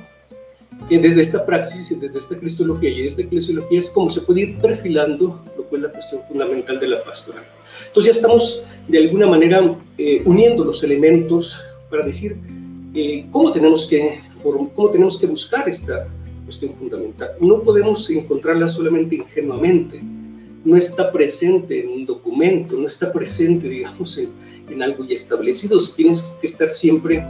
desde 0.88 1.20
esta 1.20 1.44
praxis 1.44 1.90
y 1.90 1.96
desde 1.96 2.18
esta 2.18 2.36
cristología 2.36 2.90
y 2.90 3.06
esta 3.06 3.24
cristología 3.24 3.80
es 3.80 3.90
como 3.90 4.10
se 4.10 4.20
puede 4.20 4.42
ir 4.42 4.58
perfilando 4.58 5.42
lo 5.56 5.68
que 5.68 5.76
es 5.76 5.82
la 5.82 5.90
cuestión 5.90 6.22
fundamental 6.28 6.78
de 6.78 6.88
la 6.88 7.02
pastoral. 7.02 7.44
Entonces 7.88 8.14
ya 8.14 8.18
estamos 8.18 8.64
de 8.86 8.98
alguna 8.98 9.26
manera 9.26 9.76
eh, 9.98 10.22
uniendo 10.24 10.64
los 10.64 10.82
elementos 10.84 11.60
para 11.90 12.04
decir 12.04 12.36
eh, 12.94 13.26
cómo, 13.30 13.52
tenemos 13.52 13.86
que, 13.86 14.20
cómo 14.42 14.90
tenemos 14.90 15.18
que 15.18 15.26
buscar 15.26 15.68
esta 15.68 16.06
cuestión 16.44 16.72
fundamental. 16.74 17.30
No 17.40 17.60
podemos 17.62 18.08
encontrarla 18.10 18.68
solamente 18.68 19.16
ingenuamente, 19.16 20.00
no 20.64 20.76
está 20.76 21.10
presente 21.10 21.80
en 21.80 21.88
un 21.88 22.06
documento, 22.06 22.76
no 22.76 22.86
está 22.86 23.12
presente, 23.12 23.68
digamos, 23.68 24.16
en, 24.18 24.30
en 24.70 24.82
algo 24.82 25.04
ya 25.04 25.14
establecido. 25.14 25.78
Tienes 25.96 26.36
que 26.40 26.46
estar 26.46 26.70
siempre 26.70 27.24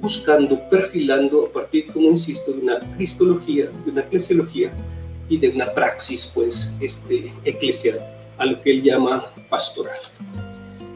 buscando, 0.00 0.58
perfilando 0.68 1.46
a 1.46 1.52
partir, 1.52 1.86
como 1.92 2.08
insisto, 2.08 2.52
de 2.52 2.60
una 2.60 2.78
cristología, 2.96 3.70
de 3.84 3.90
una 3.90 4.00
eclesiología 4.02 4.72
y 5.28 5.38
de 5.38 5.50
una 5.50 5.66
praxis, 5.72 6.30
pues, 6.34 6.74
este, 6.80 7.32
eclesial, 7.44 8.00
a 8.38 8.46
lo 8.46 8.60
que 8.60 8.70
él 8.70 8.82
llama 8.82 9.26
pastoral. 9.48 9.98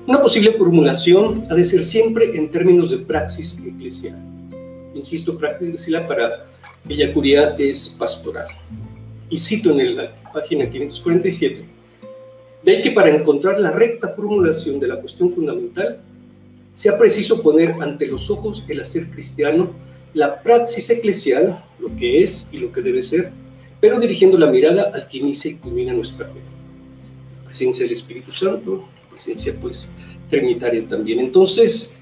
Una 0.07 0.21
posible 0.21 0.53
formulación 0.53 1.45
ha 1.51 1.55
de 1.55 1.65
ser 1.65 1.85
siempre 1.85 2.37
en 2.37 2.51
términos 2.51 2.91
de 2.91 2.99
praxis 2.99 3.63
eclesial. 3.65 4.19
Insisto, 4.95 5.39
praxis 5.39 5.69
eclesial 5.69 6.07
para 6.07 6.47
Curia 7.13 7.57
es 7.59 7.97
pastoral. 7.99 8.49
Y 9.31 9.39
cito 9.39 9.71
en 9.71 9.97
la 9.97 10.15
página 10.33 10.69
547, 10.69 11.65
de 12.63 12.77
ahí 12.77 12.83
que 12.83 12.91
para 12.91 13.09
encontrar 13.09 13.59
la 13.59 13.71
recta 13.71 14.09
formulación 14.09 14.79
de 14.79 14.89
la 14.89 14.97
cuestión 14.97 15.31
fundamental, 15.31 16.01
sea 16.75 16.99
preciso 16.99 17.43
poner 17.43 17.77
ante 17.81 18.07
los 18.07 18.31
ojos 18.31 18.65
el 18.69 18.81
hacer 18.81 19.09
cristiano, 19.11 19.71
la 20.13 20.43
praxis 20.43 20.91
eclesial, 20.91 21.65
lo 21.79 21.95
que 21.97 22.23
es 22.23 22.49
y 22.53 22.59
lo 22.59 22.73
que 22.73 22.83
debe 22.83 23.01
ser, 23.01 23.33
pero 23.81 23.99
dirigiendo 24.01 24.37
la 24.37 24.51
mirada 24.51 24.91
al 24.93 25.09
que 25.09 25.19
inicia 25.19 25.51
y 25.51 25.55
culmina 25.55 25.93
nuestra 25.93 26.27
fe. 26.27 26.41
La 27.39 27.45
presencia 27.47 27.85
del 27.85 27.93
Espíritu 27.93 28.33
Santo, 28.33 28.85
presencia 29.09 29.55
pues 29.61 29.95
trinitaria 30.29 30.87
también. 30.89 31.21
Entonces, 31.21 31.97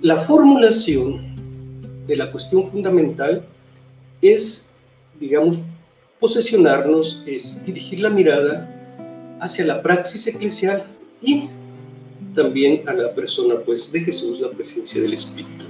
la 0.00 0.16
formulación 0.16 1.36
de 2.06 2.16
la 2.16 2.30
cuestión 2.30 2.64
fundamental 2.64 3.44
es, 4.20 4.70
digamos, 5.20 5.62
posesionarnos, 6.18 7.22
es 7.26 7.64
dirigir 7.64 8.00
la 8.00 8.10
mirada 8.10 9.38
hacia 9.40 9.64
la 9.64 9.82
praxis 9.82 10.26
eclesial 10.26 10.84
y 11.22 11.48
también 12.38 12.88
a 12.88 12.92
la 12.92 13.12
persona 13.12 13.56
pues 13.66 13.90
de 13.90 14.00
Jesús, 14.00 14.38
la 14.40 14.48
presencia 14.48 15.02
del 15.02 15.12
Espíritu. 15.12 15.64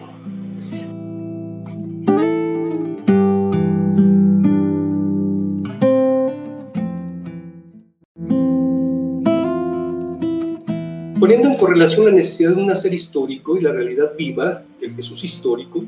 Poniendo 11.18 11.48
en 11.48 11.56
correlación 11.56 12.04
la 12.04 12.12
necesidad 12.12 12.54
de 12.54 12.62
un 12.62 12.76
ser 12.76 12.92
histórico 12.92 13.56
y 13.56 13.62
la 13.62 13.72
realidad 13.72 14.12
viva 14.16 14.62
del 14.78 14.94
Jesús 14.94 15.24
histórico, 15.24 15.82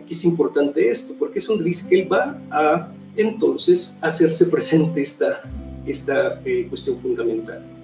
aquí 0.00 0.12
es 0.12 0.22
importante 0.24 0.88
esto, 0.88 1.12
porque 1.18 1.40
es 1.40 1.46
donde 1.48 1.64
dice 1.64 1.88
que 1.88 2.02
Él 2.02 2.12
va 2.12 2.40
a 2.52 2.92
entonces 3.16 3.98
hacerse 4.00 4.46
presente 4.46 5.02
esta, 5.02 5.42
esta 5.84 6.40
eh, 6.44 6.66
cuestión 6.70 7.00
fundamental 7.00 7.79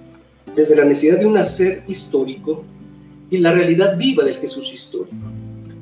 desde 0.57 0.75
la 0.75 0.85
necesidad 0.85 1.19
de 1.19 1.27
un 1.27 1.37
hacer 1.37 1.83
histórico 1.87 2.65
y 3.31 3.37
la 3.37 3.53
realidad 3.53 3.97
viva 3.97 4.25
del 4.25 4.37
Jesús 4.37 4.73
histórico. 4.73 5.17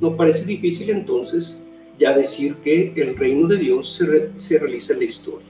No 0.00 0.16
parece 0.16 0.44
difícil 0.44 0.90
entonces 0.90 1.64
ya 1.98 2.12
decir 2.12 2.56
que 2.56 2.92
el 2.96 3.16
reino 3.16 3.46
de 3.46 3.56
Dios 3.58 3.94
se, 3.94 4.30
se 4.36 4.58
realiza 4.58 4.92
en 4.94 4.98
la 4.98 5.04
historia. 5.04 5.46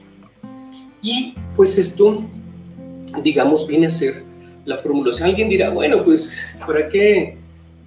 Y 1.01 1.33
pues 1.55 1.77
esto, 1.77 2.23
digamos, 3.23 3.67
viene 3.67 3.87
a 3.87 3.91
ser 3.91 4.23
la 4.65 4.77
formulación. 4.77 5.29
Alguien 5.29 5.49
dirá, 5.49 5.71
bueno, 5.71 6.03
pues, 6.03 6.45
¿para 6.65 6.87
qué 6.89 7.37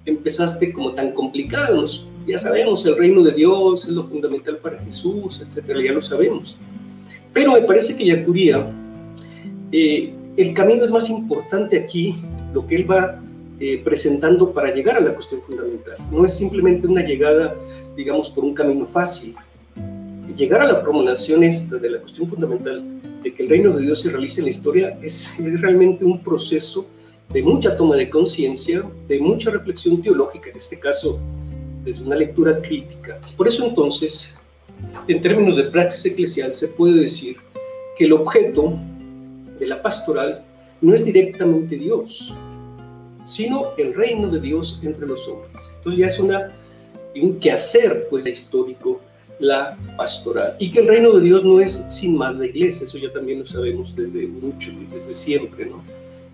empezaste 0.05 0.73
como 0.73 0.93
tan 0.93 1.13
complicado? 1.13 1.85
ya 2.27 2.37
sabemos, 2.37 2.85
el 2.85 2.95
reino 2.95 3.23
de 3.23 3.31
Dios 3.31 3.85
es 3.85 3.91
lo 3.91 4.03
fundamental 4.03 4.57
para 4.57 4.77
Jesús, 4.79 5.43
etcétera, 5.45 5.81
ya 5.83 5.93
lo 5.93 6.01
sabemos. 6.01 6.55
Pero 7.33 7.53
me 7.53 7.61
parece 7.61 7.95
que 7.95 8.05
Yacuría 8.05 8.71
eh, 9.71 10.13
el 10.39 10.53
camino 10.53 10.85
es 10.85 10.91
más 10.91 11.09
importante 11.09 11.77
aquí, 11.77 12.15
lo 12.53 12.65
que 12.65 12.77
él 12.77 12.89
va 12.89 13.21
eh, 13.59 13.81
presentando 13.83 14.53
para 14.53 14.73
llegar 14.73 14.95
a 14.95 15.01
la 15.01 15.13
cuestión 15.13 15.41
fundamental. 15.41 15.97
No 16.09 16.23
es 16.23 16.33
simplemente 16.33 16.87
una 16.87 17.01
llegada, 17.01 17.55
digamos, 17.93 18.29
por 18.29 18.45
un 18.45 18.53
camino 18.53 18.85
fácil. 18.85 19.35
Llegar 20.37 20.61
a 20.61 20.65
la 20.71 20.79
formulación 20.79 21.43
esta 21.43 21.75
de 21.75 21.89
la 21.89 21.99
cuestión 21.99 22.29
fundamental 22.29 22.81
de 23.21 23.33
que 23.33 23.43
el 23.43 23.49
reino 23.49 23.75
de 23.75 23.81
Dios 23.81 24.01
se 24.01 24.11
realice 24.11 24.39
en 24.39 24.45
la 24.45 24.51
historia 24.51 24.97
es, 25.01 25.37
es 25.37 25.59
realmente 25.59 26.05
un 26.05 26.23
proceso 26.23 26.87
de 27.33 27.43
mucha 27.43 27.75
toma 27.75 27.97
de 27.97 28.09
conciencia, 28.09 28.81
de 29.09 29.19
mucha 29.19 29.51
reflexión 29.51 30.01
teológica, 30.01 30.51
en 30.51 30.55
este 30.55 30.79
caso 30.79 31.19
desde 31.83 32.05
una 32.05 32.15
lectura 32.15 32.61
crítica. 32.61 33.19
Por 33.35 33.49
eso 33.49 33.67
entonces, 33.67 34.37
en 35.05 35.21
términos 35.21 35.57
de 35.57 35.63
praxis 35.63 36.13
eclesial, 36.13 36.53
se 36.53 36.69
puede 36.69 37.01
decir 37.01 37.35
que 37.97 38.05
el 38.05 38.13
objeto 38.13 38.79
de 39.59 39.67
la 39.67 39.81
pastoral 39.81 40.43
no 40.81 40.93
es 40.93 41.05
directamente 41.05 41.75
Dios, 41.75 42.33
sino 43.25 43.75
el 43.77 43.93
reino 43.93 44.29
de 44.29 44.39
Dios 44.39 44.79
entre 44.83 45.07
los 45.07 45.27
hombres. 45.27 45.71
Entonces 45.75 45.99
ya 45.99 46.07
es 46.07 46.19
una, 46.19 46.47
un 47.21 47.39
quehacer 47.39 48.07
pues 48.09 48.25
histórico 48.25 48.99
la 49.39 49.77
pastoral. 49.97 50.55
Y 50.59 50.71
que 50.71 50.79
el 50.79 50.87
reino 50.87 51.13
de 51.13 51.23
Dios 51.23 51.43
no 51.43 51.59
es 51.59 51.85
sin 51.89 52.17
más 52.17 52.35
la 52.35 52.45
iglesia, 52.45 52.85
eso 52.85 52.97
ya 52.97 53.11
también 53.11 53.39
lo 53.39 53.45
sabemos 53.45 53.95
desde 53.95 54.27
mucho, 54.27 54.71
desde 54.91 55.13
siempre, 55.13 55.65
¿no? 55.65 55.83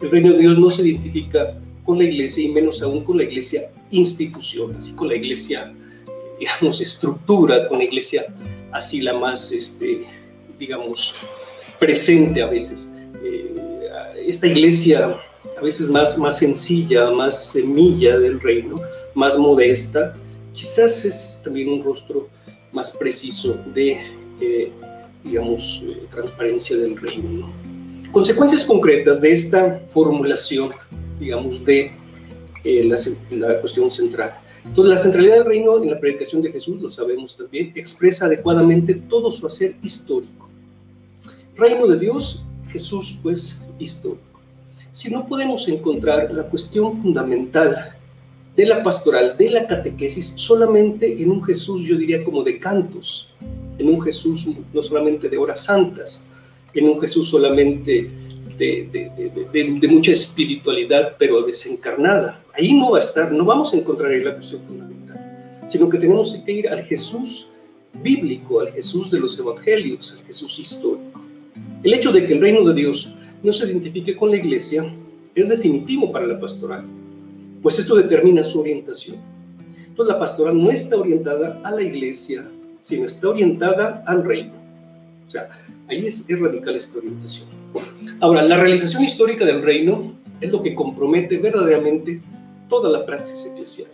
El 0.01 0.12
reino 0.12 0.34
de 0.34 0.39
Dios 0.39 0.58
no 0.58 0.70
se 0.70 0.82
identifica 0.82 1.58
con 1.84 2.00
la 2.00 2.03
iglesia 2.03 2.44
y 2.44 2.50
menos 2.50 2.82
aún 2.82 3.03
con 3.03 3.17
la 3.17 3.24
iglesia 3.24 3.70
institución, 3.91 4.75
así 4.75 4.94
con 4.94 5.08
la 5.08 5.15
iglesia, 5.15 5.74
digamos, 6.39 6.82
estructura, 6.82 7.67
con 7.67 7.77
la 7.77 7.86
iglesia 7.86 8.25
así 8.72 9.01
la 9.01 9.13
más, 9.13 9.51
este, 9.51 10.03
digamos, 10.60 11.15
presente 11.79 12.41
a 12.41 12.48
veces. 12.48 12.91
Eh, 14.25 14.29
esta 14.29 14.48
iglesia 14.48 15.17
a 15.58 15.62
veces 15.62 15.89
más, 15.89 16.17
más 16.17 16.39
sencilla, 16.39 17.12
más 17.12 17.51
semilla 17.51 18.17
del 18.17 18.39
reino, 18.39 18.75
más 19.13 19.38
modesta, 19.38 20.15
quizás 20.53 21.05
es 21.05 21.41
también 21.44 21.70
un 21.70 21.84
rostro 21.84 22.27
más 22.72 22.91
preciso 22.91 23.58
de, 23.74 24.00
eh, 24.41 24.72
digamos, 25.24 25.84
eh, 25.88 26.03
transparencia 26.10 26.75
del 26.77 26.98
reino. 26.98 27.53
Consecuencias 28.12 28.65
concretas 28.65 29.22
de 29.22 29.32
esta 29.32 29.82
formulación, 29.89 30.72
digamos, 31.20 31.63
de 31.63 31.91
la, 32.63 32.98
la 33.32 33.60
cuestión 33.60 33.91
central. 33.91 34.39
Entonces, 34.65 34.94
la 34.94 34.98
centralidad 34.98 35.36
del 35.36 35.46
reino 35.46 35.82
en 35.82 35.91
la 35.91 36.00
predicación 36.00 36.41
de 36.41 36.51
Jesús, 36.51 36.82
lo 36.82 36.89
sabemos 36.89 37.38
también, 37.38 37.72
expresa 37.75 38.25
adecuadamente 38.25 38.96
todo 38.96 39.32
su 39.32 39.46
hacer 39.46 39.75
histórico. 39.84 40.50
Reino 41.55 41.88
de 41.88 42.00
Dios 42.00 42.44
Jesús, 42.75 43.17
pues, 43.24 43.65
histórico. 43.79 44.41
Si 44.91 45.10
no 45.10 45.25
podemos 45.25 45.65
encontrar 45.70 46.29
la 46.34 46.44
cuestión 46.44 46.91
fundamental 47.01 47.96
de 48.53 48.65
la 48.65 48.84
pastoral, 48.84 49.38
de 49.38 49.50
la 49.50 49.65
catequesis, 49.65 50.34
solamente 50.36 51.22
en 51.22 51.32
un 51.32 51.41
Jesús, 51.41 51.88
yo 51.88 51.96
diría 51.98 52.22
como 52.25 52.44
de 52.44 52.60
cantos, 52.60 53.29
en 53.77 53.88
un 53.88 54.01
Jesús 54.01 54.46
no 54.74 54.84
solamente 54.84 55.29
de 55.29 55.38
horas 55.38 55.63
santas, 55.63 56.27
en 56.74 56.89
un 56.89 57.00
Jesús 57.00 57.29
solamente 57.29 58.10
de, 58.58 59.88
mucha 59.89 60.12
espiritualidad, 60.12 61.15
pero 61.17 61.44
desencarnada. 61.44 62.44
Ahí 62.53 62.74
no 62.74 62.91
va 62.91 62.98
a 62.98 63.01
estar, 63.01 63.32
no 63.32 63.46
vamos 63.46 63.74
a 63.74 63.77
encontrar 63.77 64.12
ahí 64.12 64.22
la 64.22 64.34
cuestión 64.34 64.62
fundamental, 64.63 65.62
sino 65.70 65.88
que 65.89 65.98
tenemos 65.98 66.34
que 66.46 66.51
ir 66.51 66.67
al 66.67 66.84
Jesús 66.84 67.48
bíblico, 68.03 68.60
al 68.60 68.70
Jesús 68.74 69.10
de 69.12 69.20
los 69.22 69.39
evangelios, 69.39 70.12
al 70.12 70.25
Jesús 70.25 70.60
histórico. 70.60 71.25
El 71.84 71.94
hecho 71.94 72.12
de 72.12 72.25
que 72.25 72.34
el 72.34 72.41
reino 72.41 72.63
de 72.63 72.74
Dios 72.74 73.15
no 73.44 73.51
se 73.51 73.65
identifique 73.65 74.15
con 74.15 74.32
la 74.32 74.38
iglesia 74.38 74.91
es 75.36 75.50
definitivo 75.50 76.12
para 76.12 76.25
la 76.25 76.39
pastoral, 76.39 76.86
pues 77.62 77.79
esto 77.79 77.96
determina 77.96 78.44
su 78.44 78.62
orientación. 78.62 79.17
Entonces 79.88 80.13
la 80.13 80.20
pastoral 80.20 80.62
no 80.62 80.72
está 80.72 80.98
orientada 80.98 81.60
a 81.63 81.72
la 81.72 81.82
iglesia, 81.82 82.46
sino 82.82 83.05
está 83.05 83.29
orientada 83.29 84.03
al 84.05 84.24
reino. 84.24 84.53
O 85.27 85.32
sea, 85.32 85.50
ahí 85.88 86.05
es, 86.05 86.27
radical 86.39 86.75
esta 86.75 86.98
orientación. 86.98 87.48
Ahora, 88.20 88.44
la 88.44 88.58
realización 88.58 89.03
histórica 89.03 89.46
del 89.46 89.62
reino 89.62 90.13
es 90.39 90.51
lo 90.51 90.62
que 90.62 90.75
compromete 90.75 91.38
verdaderamente 91.38 92.22
toda 92.70 92.89
la 92.89 93.05
praxis 93.05 93.51
eclesial. 93.51 93.89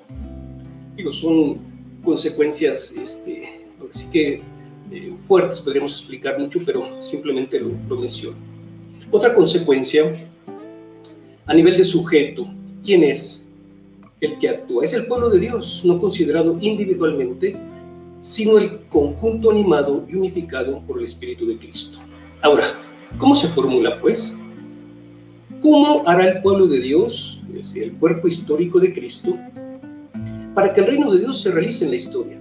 Digo, 0.95 1.11
son 1.11 1.57
consecuencias, 2.03 2.91
este, 2.91 3.65
así 3.89 4.09
que 4.11 4.41
eh, 4.91 5.13
fuertes, 5.23 5.61
podríamos 5.61 5.97
explicar 5.97 6.37
mucho, 6.37 6.59
pero 6.65 7.01
simplemente 7.01 7.59
lo, 7.59 7.71
lo 7.87 7.95
menciono. 7.95 8.37
Otra 9.09 9.33
consecuencia 9.33 10.27
a 11.45 11.53
nivel 11.53 11.77
de 11.77 11.83
sujeto, 11.83 12.47
¿quién 12.83 13.03
es 13.03 13.47
el 14.19 14.37
que 14.39 14.49
actúa? 14.49 14.83
Es 14.83 14.93
el 14.93 15.05
pueblo 15.05 15.29
de 15.29 15.39
Dios, 15.39 15.81
no 15.83 15.99
considerado 15.99 16.57
individualmente, 16.61 17.55
sino 18.21 18.57
el 18.57 18.81
conjunto 18.89 19.49
animado 19.51 20.05
y 20.07 20.15
unificado 20.15 20.81
por 20.81 20.99
el 20.99 21.05
Espíritu 21.05 21.45
de 21.47 21.57
Cristo. 21.57 21.97
Ahora, 22.41 22.73
¿cómo 23.17 23.35
se 23.35 23.47
formula 23.47 23.99
pues? 23.99 24.37
¿Cómo 25.61 26.03
hará 26.07 26.27
el 26.27 26.41
pueblo 26.41 26.67
de 26.67 26.79
Dios, 26.79 27.41
es 27.49 27.55
decir, 27.55 27.83
el 27.83 27.93
cuerpo 27.93 28.27
histórico 28.27 28.79
de 28.79 28.93
Cristo, 28.93 29.37
para 30.55 30.73
que 30.73 30.81
el 30.81 30.87
reino 30.87 31.11
de 31.11 31.19
Dios 31.19 31.41
se 31.41 31.51
realice 31.51 31.85
en 31.85 31.91
la 31.91 31.97
historia? 31.97 32.40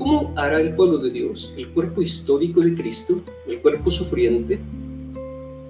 ¿Cómo 0.00 0.32
hará 0.34 0.58
el 0.62 0.74
pueblo 0.74 0.96
de 0.96 1.10
Dios, 1.10 1.52
el 1.58 1.68
cuerpo 1.68 2.00
histórico 2.00 2.62
de 2.62 2.74
Cristo, 2.74 3.20
el 3.46 3.60
cuerpo 3.60 3.90
sufriente, 3.90 4.58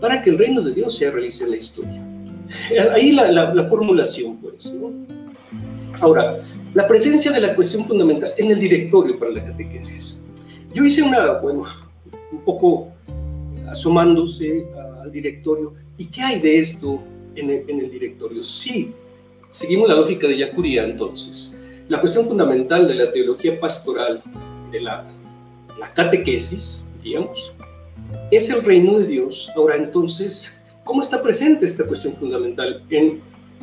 para 0.01 0.23
que 0.23 0.31
el 0.31 0.39
reino 0.39 0.63
de 0.63 0.73
Dios 0.73 0.97
se 0.97 1.11
realice 1.11 1.43
en 1.43 1.51
la 1.51 1.57
historia? 1.57 2.01
Ahí 2.95 3.11
la, 3.11 3.33
la, 3.33 3.65
formulación, 3.65 4.37
pues. 4.37 4.73
¿no? 4.73 4.93
Ahora, 6.01 6.43
la 6.75 6.87
presencia 6.87 7.33
de 7.33 7.41
la 7.41 7.57
cuestión 7.57 7.85
fundamental 7.85 8.33
en 8.37 8.53
el 8.53 8.61
directorio 8.61 9.19
para 9.19 9.33
la 9.33 9.45
catequesis. 9.45 10.17
Yo 10.73 10.85
hice 10.85 11.03
una, 11.03 11.33
bueno, 11.41 11.65
un 12.31 12.41
poco 12.45 12.87
asomándose 13.69 14.65
al 15.03 15.11
directorio. 15.11 15.75
¿Y 15.99 16.07
qué 16.07 16.23
hay 16.23 16.41
de 16.41 16.57
esto 16.57 17.03
en 17.35 17.51
el, 17.51 17.65
en 17.67 17.81
el 17.81 17.91
directorio? 17.91 18.45
Sí, 18.45 18.93
seguimos 19.51 19.89
la 19.89 19.97
lógica 19.97 20.29
de 20.29 20.39
Yacuría 20.39 20.85
entonces. 20.85 21.57
La 21.91 21.99
cuestión 21.99 22.25
fundamental 22.25 22.87
de 22.87 22.95
la 22.95 23.11
teología 23.11 23.59
pastoral, 23.59 24.23
de 24.71 24.81
la, 24.81 25.05
la 25.77 25.93
catequesis, 25.93 26.89
digamos, 27.03 27.53
es 28.31 28.49
el 28.49 28.63
reino 28.63 29.01
de 29.01 29.09
Dios. 29.09 29.51
Ahora 29.57 29.75
entonces, 29.75 30.57
¿cómo 30.85 31.03
está 31.03 31.21
presente 31.21 31.65
esta 31.65 31.85
cuestión 31.85 32.15
fundamental 32.15 32.85
en, 32.91 33.21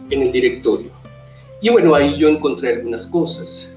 en 0.09 0.21
el 0.21 0.29
directorio? 0.29 0.91
Y 1.61 1.69
bueno, 1.69 1.95
ahí 1.95 2.17
yo 2.17 2.27
encontré 2.27 2.73
algunas 2.73 3.07
cosas, 3.07 3.71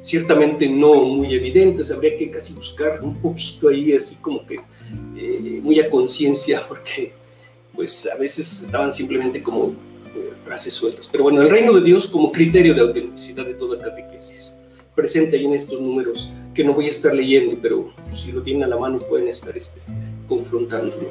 ciertamente 0.00 0.68
no 0.68 0.94
muy 1.02 1.34
evidentes, 1.34 1.90
habría 1.90 2.16
que 2.16 2.30
casi 2.30 2.52
buscar 2.52 3.02
un 3.02 3.16
poquito 3.16 3.70
ahí, 3.70 3.92
así 3.92 4.14
como 4.20 4.46
que 4.46 4.60
eh, 5.16 5.60
muy 5.60 5.80
a 5.80 5.90
conciencia, 5.90 6.62
porque 6.68 7.12
pues 7.74 8.08
a 8.08 8.16
veces 8.20 8.62
estaban 8.62 8.92
simplemente 8.92 9.42
como 9.42 9.74
frases 10.44 10.74
sueltas. 10.74 11.08
Pero 11.10 11.24
bueno, 11.24 11.42
el 11.42 11.50
reino 11.50 11.72
de 11.72 11.82
Dios 11.82 12.06
como 12.06 12.30
criterio 12.30 12.74
de 12.74 12.80
autenticidad 12.80 13.44
de 13.46 13.54
toda 13.54 13.78
catequesis, 13.78 14.56
presente 14.94 15.36
ahí 15.36 15.44
en 15.44 15.54
estos 15.54 15.80
números 15.80 16.30
que 16.54 16.62
no 16.62 16.74
voy 16.74 16.86
a 16.86 16.90
estar 16.90 17.14
leyendo, 17.14 17.56
pero 17.60 17.92
si 18.14 18.30
lo 18.30 18.42
tienen 18.42 18.64
a 18.64 18.68
la 18.68 18.76
mano 18.76 18.98
pueden 18.98 19.28
estar 19.28 19.56
este, 19.56 19.80
confrontándolo. 20.28 21.08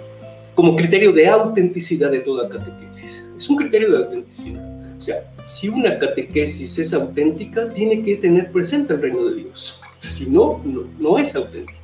Como 0.55 0.75
criterio 0.75 1.11
de 1.11 1.27
autenticidad 1.27 2.11
de 2.11 2.19
toda 2.19 2.47
catequesis. 2.47 3.25
Es 3.37 3.49
un 3.49 3.57
criterio 3.57 3.91
de 3.91 3.97
autenticidad 3.97 4.73
o 5.03 5.05
sea, 5.05 5.29
si 5.43 5.67
una 5.67 5.99
catequesis 5.99 6.79
es 6.79 6.93
auténtica, 6.93 7.67
tiene 7.73 8.01
que 8.03 8.15
tener 8.15 8.53
presente 8.53 8.93
el 8.93 9.01
reino 9.01 9.25
de 9.25 9.35
Dios. 9.35 9.81
Si 9.99 10.29
no, 10.29 10.61
no, 10.97 11.17
es 11.17 11.35
auténtica. 11.35 11.77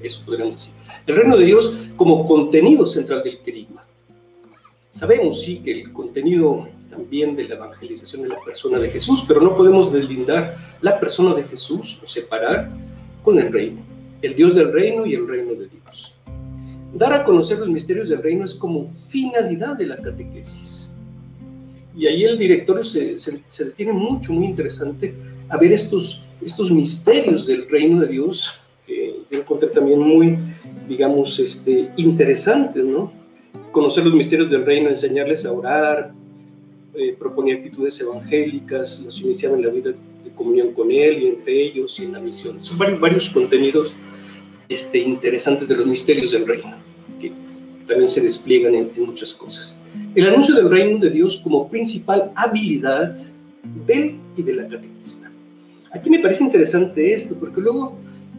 Eso 0.00 0.22
podríamos 0.24 0.54
decir. 0.54 0.72
El 1.06 1.16
reino 1.16 1.36
de 1.36 1.44
Dios 1.44 1.76
como 1.94 2.26
contenido 2.26 2.86
central 2.86 3.22
del 3.22 3.40
querigma. 3.40 3.77
Sabemos, 4.98 5.42
sí, 5.42 5.60
que 5.64 5.70
el 5.70 5.92
contenido 5.92 6.66
también 6.90 7.36
de 7.36 7.46
la 7.46 7.54
evangelización 7.54 8.22
de 8.22 8.30
la 8.30 8.40
persona 8.44 8.80
de 8.80 8.90
Jesús, 8.90 9.24
pero 9.28 9.40
no 9.40 9.54
podemos 9.54 9.92
deslindar 9.92 10.56
la 10.80 10.98
persona 10.98 11.36
de 11.36 11.44
Jesús 11.44 12.00
o 12.02 12.06
separar 12.08 12.68
con 13.22 13.38
el 13.38 13.52
reino, 13.52 13.80
el 14.22 14.34
Dios 14.34 14.56
del 14.56 14.72
reino 14.72 15.06
y 15.06 15.14
el 15.14 15.28
reino 15.28 15.52
de 15.52 15.68
Dios. 15.68 16.16
Dar 16.92 17.12
a 17.12 17.22
conocer 17.22 17.60
los 17.60 17.68
misterios 17.68 18.08
del 18.08 18.20
reino 18.20 18.44
es 18.44 18.56
como 18.56 18.88
finalidad 18.88 19.76
de 19.76 19.86
la 19.86 19.98
catequesis 19.98 20.90
y 21.96 22.08
ahí 22.08 22.24
el 22.24 22.36
directorio 22.36 22.82
se, 22.82 23.20
se, 23.20 23.64
detiene 23.66 23.92
mucho, 23.92 24.32
muy 24.32 24.46
interesante, 24.46 25.14
a 25.48 25.56
ver 25.58 25.74
estos, 25.74 26.24
estos 26.44 26.72
misterios 26.72 27.46
del 27.46 27.68
reino 27.68 28.00
de 28.00 28.08
Dios, 28.08 28.52
que 28.84 29.14
yo 29.30 29.38
encontré 29.38 29.68
también 29.68 30.00
muy, 30.00 30.38
digamos, 30.88 31.38
este, 31.38 31.88
interesantes, 31.96 32.84
¿no? 32.84 33.16
Conocer 33.72 34.04
los 34.04 34.14
misterios 34.14 34.50
del 34.50 34.64
reino, 34.64 34.90
enseñarles 34.90 35.44
a 35.46 35.52
orar, 35.52 36.12
eh, 36.94 37.14
proponía 37.18 37.54
actitudes 37.54 38.00
evangélicas, 38.00 39.00
los 39.04 39.20
iniciaba 39.20 39.56
en 39.56 39.62
la 39.64 39.70
vida 39.70 39.90
de 39.90 40.30
comunión 40.34 40.72
con 40.72 40.90
Él 40.90 41.22
y 41.22 41.26
entre 41.28 41.62
ellos 41.62 41.98
y 42.00 42.04
en 42.04 42.12
la 42.12 42.20
misión. 42.20 42.62
Son 42.62 42.78
varios, 42.78 43.00
varios 43.00 43.30
contenidos 43.30 43.94
este, 44.68 44.98
interesantes 44.98 45.68
de 45.68 45.76
los 45.76 45.86
misterios 45.86 46.32
del 46.32 46.46
reino, 46.46 46.76
que 47.20 47.32
también 47.86 48.08
se 48.08 48.20
despliegan 48.20 48.74
en, 48.74 48.90
en 48.96 49.06
muchas 49.06 49.32
cosas 49.34 49.78
el 50.14 50.26
anuncio 50.26 50.54
del 50.54 50.68
reino 50.68 50.98
de 50.98 51.10
Dios 51.10 51.36
como 51.36 51.68
principal 51.68 52.32
habilidad 52.34 53.14
del 53.86 54.16
y 54.36 54.42
de 54.42 54.52
la 54.54 54.66
catequista. 54.66 55.30
Aquí 55.92 56.10
me 56.10 56.18
parece 56.18 56.44
interesante 56.44 57.14
esto, 57.14 57.34
porque 57.38 57.60
luego 57.60 57.96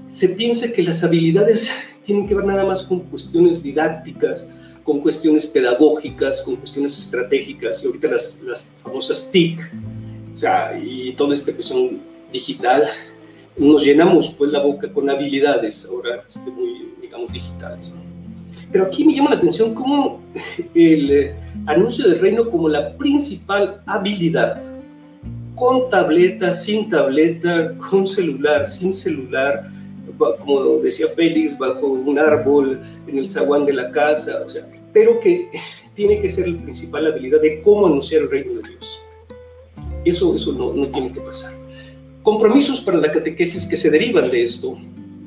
se 0.10 0.30
piensa 0.30 0.72
que 0.72 0.84
las 0.84 1.04
habilidades 1.04 1.74
tienen 2.04 2.28
que 2.28 2.36
ver 2.36 2.46
nada 2.46 2.66
más 2.66 2.84
con 2.84 3.02
cuestiones 3.02 3.62
didácticas, 3.62 4.52
con 4.84 5.00
cuestiones 5.02 5.46
pedagógicas, 5.48 6.42
con 6.42 6.56
cuestiones 6.56 6.98
estratégicas, 6.98 7.84
y 7.84 7.88
ahorita 7.88 8.08
las, 8.10 8.42
las 8.44 8.74
famosas 8.84 9.30
TIC, 9.32 9.60
o 10.34 10.36
sea, 10.36 10.80
y 10.80 11.14
toda 11.14 11.34
esta 11.34 11.54
cuestión 11.54 12.00
digital, 12.32 12.84
nos 13.58 13.84
llenamos 13.84 14.36
pues 14.38 14.52
la 14.52 14.60
boca 14.60 14.92
con 14.92 15.10
habilidades 15.10 15.86
ahora 15.86 16.24
este, 16.28 16.50
muy, 16.50 16.94
digamos, 17.02 17.32
digitales. 17.32 17.94
Pero 18.72 18.86
aquí 18.86 19.04
me 19.04 19.16
llama 19.16 19.32
la 19.32 19.38
atención 19.38 19.74
cómo 19.74 20.22
el 20.74 21.12
eh, 21.12 21.36
anuncio 21.66 22.08
del 22.08 22.20
reino 22.20 22.50
como 22.50 22.70
la 22.70 22.96
principal 22.98 23.82
habilidad, 23.86 24.62
con 25.56 25.90
tableta, 25.90 26.54
sin 26.54 26.90
tableta, 26.90 27.76
con 27.78 28.08
celular, 28.08 28.66
sin 28.66 28.94
celular, 28.94 29.70
como 30.40 30.78
decía 30.80 31.08
Félix, 31.16 31.58
bajo 31.58 31.88
un 31.88 32.20
árbol, 32.20 32.82
en 33.08 33.18
el 33.18 33.28
zaguán 33.28 33.66
de 33.66 33.74
la 33.74 33.92
casa, 33.92 34.44
o 34.46 34.50
sea, 34.50 34.68
pero 34.94 35.20
que 35.20 35.50
tiene 35.96 36.22
que 36.22 36.30
ser 36.30 36.48
la 36.48 36.62
principal 36.62 37.08
habilidad 37.08 37.42
de 37.42 37.62
cómo 37.62 37.88
anunciar 37.88 38.24
el 38.24 38.30
reino 38.30 38.62
de 38.62 38.70
Dios. 38.70 39.02
Eso, 40.06 40.36
eso 40.36 40.54
no, 40.54 40.74
no 40.74 40.88
tiene 40.88 41.12
que 41.12 41.20
pasar. 41.22 41.54
Compromisos 42.24 42.82
para 42.82 42.98
la 42.98 43.12
catequesis 43.12 43.68
que 43.68 43.78
se 43.78 43.90
derivan 43.90 44.30
de 44.30 44.44
esto. 44.44 44.78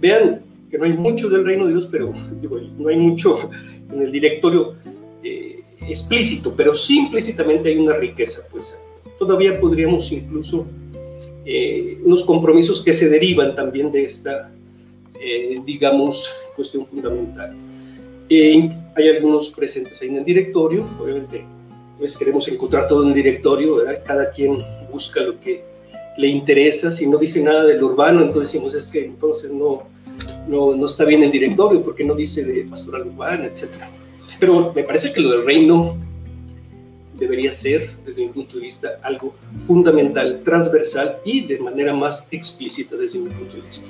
Vean 0.00 0.42
que 0.70 0.78
no 0.78 0.84
hay 0.84 0.92
mucho 0.94 1.28
del 1.28 1.44
reino 1.44 1.66
de 1.66 1.72
Dios, 1.72 1.88
pero 1.90 2.12
digo, 2.40 2.58
no 2.78 2.88
hay 2.88 2.96
mucho 2.96 3.50
en 3.90 4.02
el 4.02 4.10
directorio 4.10 4.74
eh, 5.22 5.60
explícito, 5.88 6.54
pero 6.56 6.74
sí 6.74 6.98
implícitamente 6.98 7.68
hay 7.68 7.76
una 7.76 7.94
riqueza, 7.94 8.42
pues 8.50 8.82
todavía 9.18 9.60
podríamos 9.60 10.10
incluso 10.12 10.66
eh, 11.44 11.98
unos 12.04 12.24
compromisos 12.24 12.82
que 12.84 12.92
se 12.92 13.08
derivan 13.08 13.54
también 13.54 13.90
de 13.90 14.04
esta, 14.04 14.51
eh, 15.22 15.60
digamos, 15.64 16.34
cuestión 16.56 16.86
fundamental. 16.86 17.54
hay 18.28 19.08
algunos 19.08 19.50
presentes 19.50 20.00
ahí 20.02 20.08
en 20.08 20.16
el 20.16 20.24
directorio, 20.24 20.84
obviamente, 21.00 21.44
pues 21.98 22.16
queremos 22.16 22.48
encontrar 22.48 22.88
todo 22.88 23.02
en 23.02 23.10
el 23.10 23.14
directorio, 23.14 23.76
cada 24.04 24.30
quien 24.30 24.58
busca 24.90 25.20
lo 25.20 25.38
que 25.40 25.62
le 26.16 26.28
interesa, 26.28 26.90
si 26.90 27.06
no 27.06 27.18
dice 27.18 27.42
nada 27.42 27.64
del 27.64 27.82
urbano, 27.82 28.22
entonces 28.22 28.52
decimos, 28.52 28.74
es 28.74 28.88
que 28.88 29.04
entonces 29.04 29.52
no, 29.52 29.84
no, 30.46 30.74
no 30.74 30.86
está 30.86 31.04
bien 31.04 31.22
el 31.22 31.30
directorio 31.30 31.82
porque 31.82 32.04
no 32.04 32.14
dice 32.14 32.44
de 32.44 32.64
pastoral 32.64 33.06
urbana, 33.06 33.46
etc. 33.46 33.68
Pero 34.38 34.72
me 34.74 34.82
parece 34.82 35.12
que 35.12 35.20
lo 35.20 35.30
del 35.30 35.46
reino 35.46 35.96
debería 37.14 37.52
ser, 37.52 37.90
desde 38.04 38.22
mi 38.22 38.28
punto 38.28 38.56
de 38.56 38.62
vista, 38.62 38.98
algo 39.02 39.34
fundamental, 39.66 40.42
transversal 40.44 41.18
y 41.24 41.42
de 41.46 41.58
manera 41.58 41.94
más 41.94 42.28
explícita 42.30 42.96
desde 42.96 43.18
mi 43.18 43.30
punto 43.30 43.56
de 43.56 43.62
vista. 43.62 43.86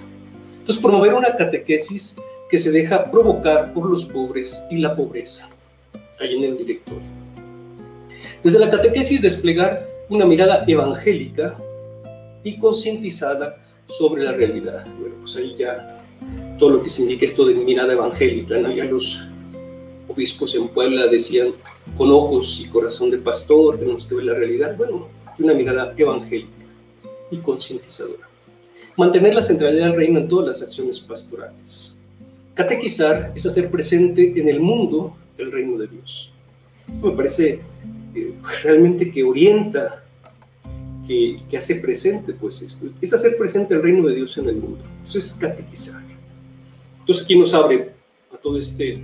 Entonces, 0.63 0.81
promover 0.81 1.15
una 1.15 1.35
catequesis 1.35 2.17
que 2.49 2.57
se 2.57 2.71
deja 2.71 3.11
provocar 3.11 3.75
por 3.75 3.91
los 3.91 4.05
pobres 4.05 4.63
y 4.71 4.77
la 4.79 4.95
pobreza, 4.95 5.51
ahí 6.21 6.37
en 6.37 6.45
el 6.45 6.57
directorio. 6.57 7.03
Desde 8.45 8.61
la 8.61 8.71
catequesis 8.71 9.21
desplegar 9.21 9.89
una 10.09 10.25
mirada 10.25 10.63
evangélica 10.69 11.57
y 12.45 12.59
concientizada 12.59 13.57
sobre 13.89 14.23
la 14.23 14.31
realidad. 14.31 14.87
Bueno, 15.01 15.17
pues 15.21 15.35
ahí 15.35 15.57
ya 15.59 16.01
todo 16.61 16.71
lo 16.71 16.83
que 16.85 16.91
significa 16.91 17.27
esto 17.27 17.45
de 17.45 17.55
mirada 17.55 17.93
evangélica. 17.93 18.57
¿no? 18.59 18.71
Ya 18.71 18.85
los 18.85 19.27
obispos 20.07 20.55
en 20.55 20.69
Puebla 20.69 21.09
decían, 21.09 21.55
con 21.97 22.13
ojos 22.13 22.61
y 22.61 22.69
corazón 22.69 23.11
de 23.11 23.19
pastor, 23.19 23.79
tenemos 23.79 24.07
que 24.07 24.15
ver 24.15 24.27
la 24.27 24.35
realidad. 24.35 24.77
Bueno, 24.77 25.09
una 25.41 25.55
mirada 25.55 25.93
evangélica 25.97 26.53
y 27.33 27.39
concientizadora. 27.39 28.32
Mantener 28.97 29.35
la 29.35 29.43
centralidad 29.43 29.87
del 29.87 29.97
reino 29.97 30.21
en 30.21 30.29
todas 30.29 30.49
las 30.49 30.63
acciones 30.63 31.01
pastorales. 31.01 31.95
Catequizar 32.55 33.33
es 33.35 33.47
hacer 33.47 33.71
presente 33.71 34.39
en 34.39 34.49
el 34.49 34.61
mundo 34.61 35.17
el 35.39 35.51
reino 35.51 35.79
de 35.79 35.87
Dios. 35.87 36.33
Esto 36.93 37.07
me 37.07 37.17
parece 37.17 37.61
eh, 38.15 38.35
realmente 38.63 39.11
que 39.11 39.25
orienta, 39.25 40.05
que, 41.07 41.37
que 41.49 41.57
hace 41.57 41.77
presente 41.77 42.35
pues 42.35 42.61
esto. 42.63 42.87
Es 43.01 43.13
hacer 43.15 43.37
presente 43.37 43.75
el 43.75 43.83
reino 43.83 44.07
de 44.07 44.15
Dios 44.15 44.37
en 44.39 44.49
el 44.49 44.57
mundo. 44.57 44.85
Eso 45.03 45.19
es 45.19 45.33
catequizar. 45.33 46.03
Entonces, 47.03 47.25
aquí 47.25 47.37
nos 47.37 47.53
abre 47.53 47.91
a 48.33 48.37
todo 48.37 48.59
este, 48.59 49.03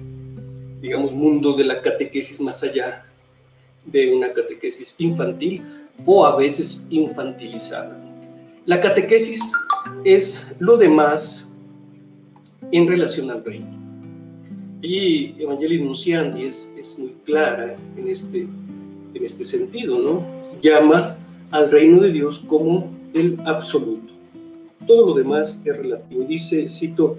digamos, 0.80 1.14
mundo 1.14 1.54
de 1.54 1.64
la 1.64 1.82
catequesis 1.82 2.40
más 2.40 2.62
allá 2.62 3.04
de 3.84 4.14
una 4.14 4.32
catequesis 4.32 4.94
infantil 4.98 5.64
o 6.06 6.24
a 6.24 6.36
veces 6.36 6.86
infantilizada. 6.90 7.98
La 8.66 8.80
catequesis 8.80 9.52
es 10.04 10.50
lo 10.58 10.76
demás 10.76 11.52
en 12.72 12.86
relación 12.86 13.30
al 13.30 13.44
reino. 13.44 13.66
Y 14.80 15.34
Evangelii 15.42 15.82
Nunciandi 15.82 16.44
es, 16.44 16.72
es 16.78 16.98
muy 16.98 17.14
clara 17.24 17.76
en 17.96 18.08
este, 18.08 18.46
en 19.14 19.24
este 19.24 19.44
sentido, 19.44 19.98
¿no? 19.98 20.24
Llama 20.62 21.16
al 21.50 21.70
reino 21.70 22.00
de 22.00 22.12
Dios 22.12 22.40
como 22.40 22.90
el 23.14 23.36
absoluto. 23.44 24.12
Todo 24.86 25.06
lo 25.06 25.14
demás 25.14 25.62
es 25.64 25.76
relativo. 25.76 26.22
Dice, 26.22 26.70
cito 26.70 27.18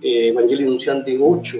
eh, 0.00 0.28
Evangelii 0.28 0.64
Nunciandi 0.64 1.18
8, 1.20 1.58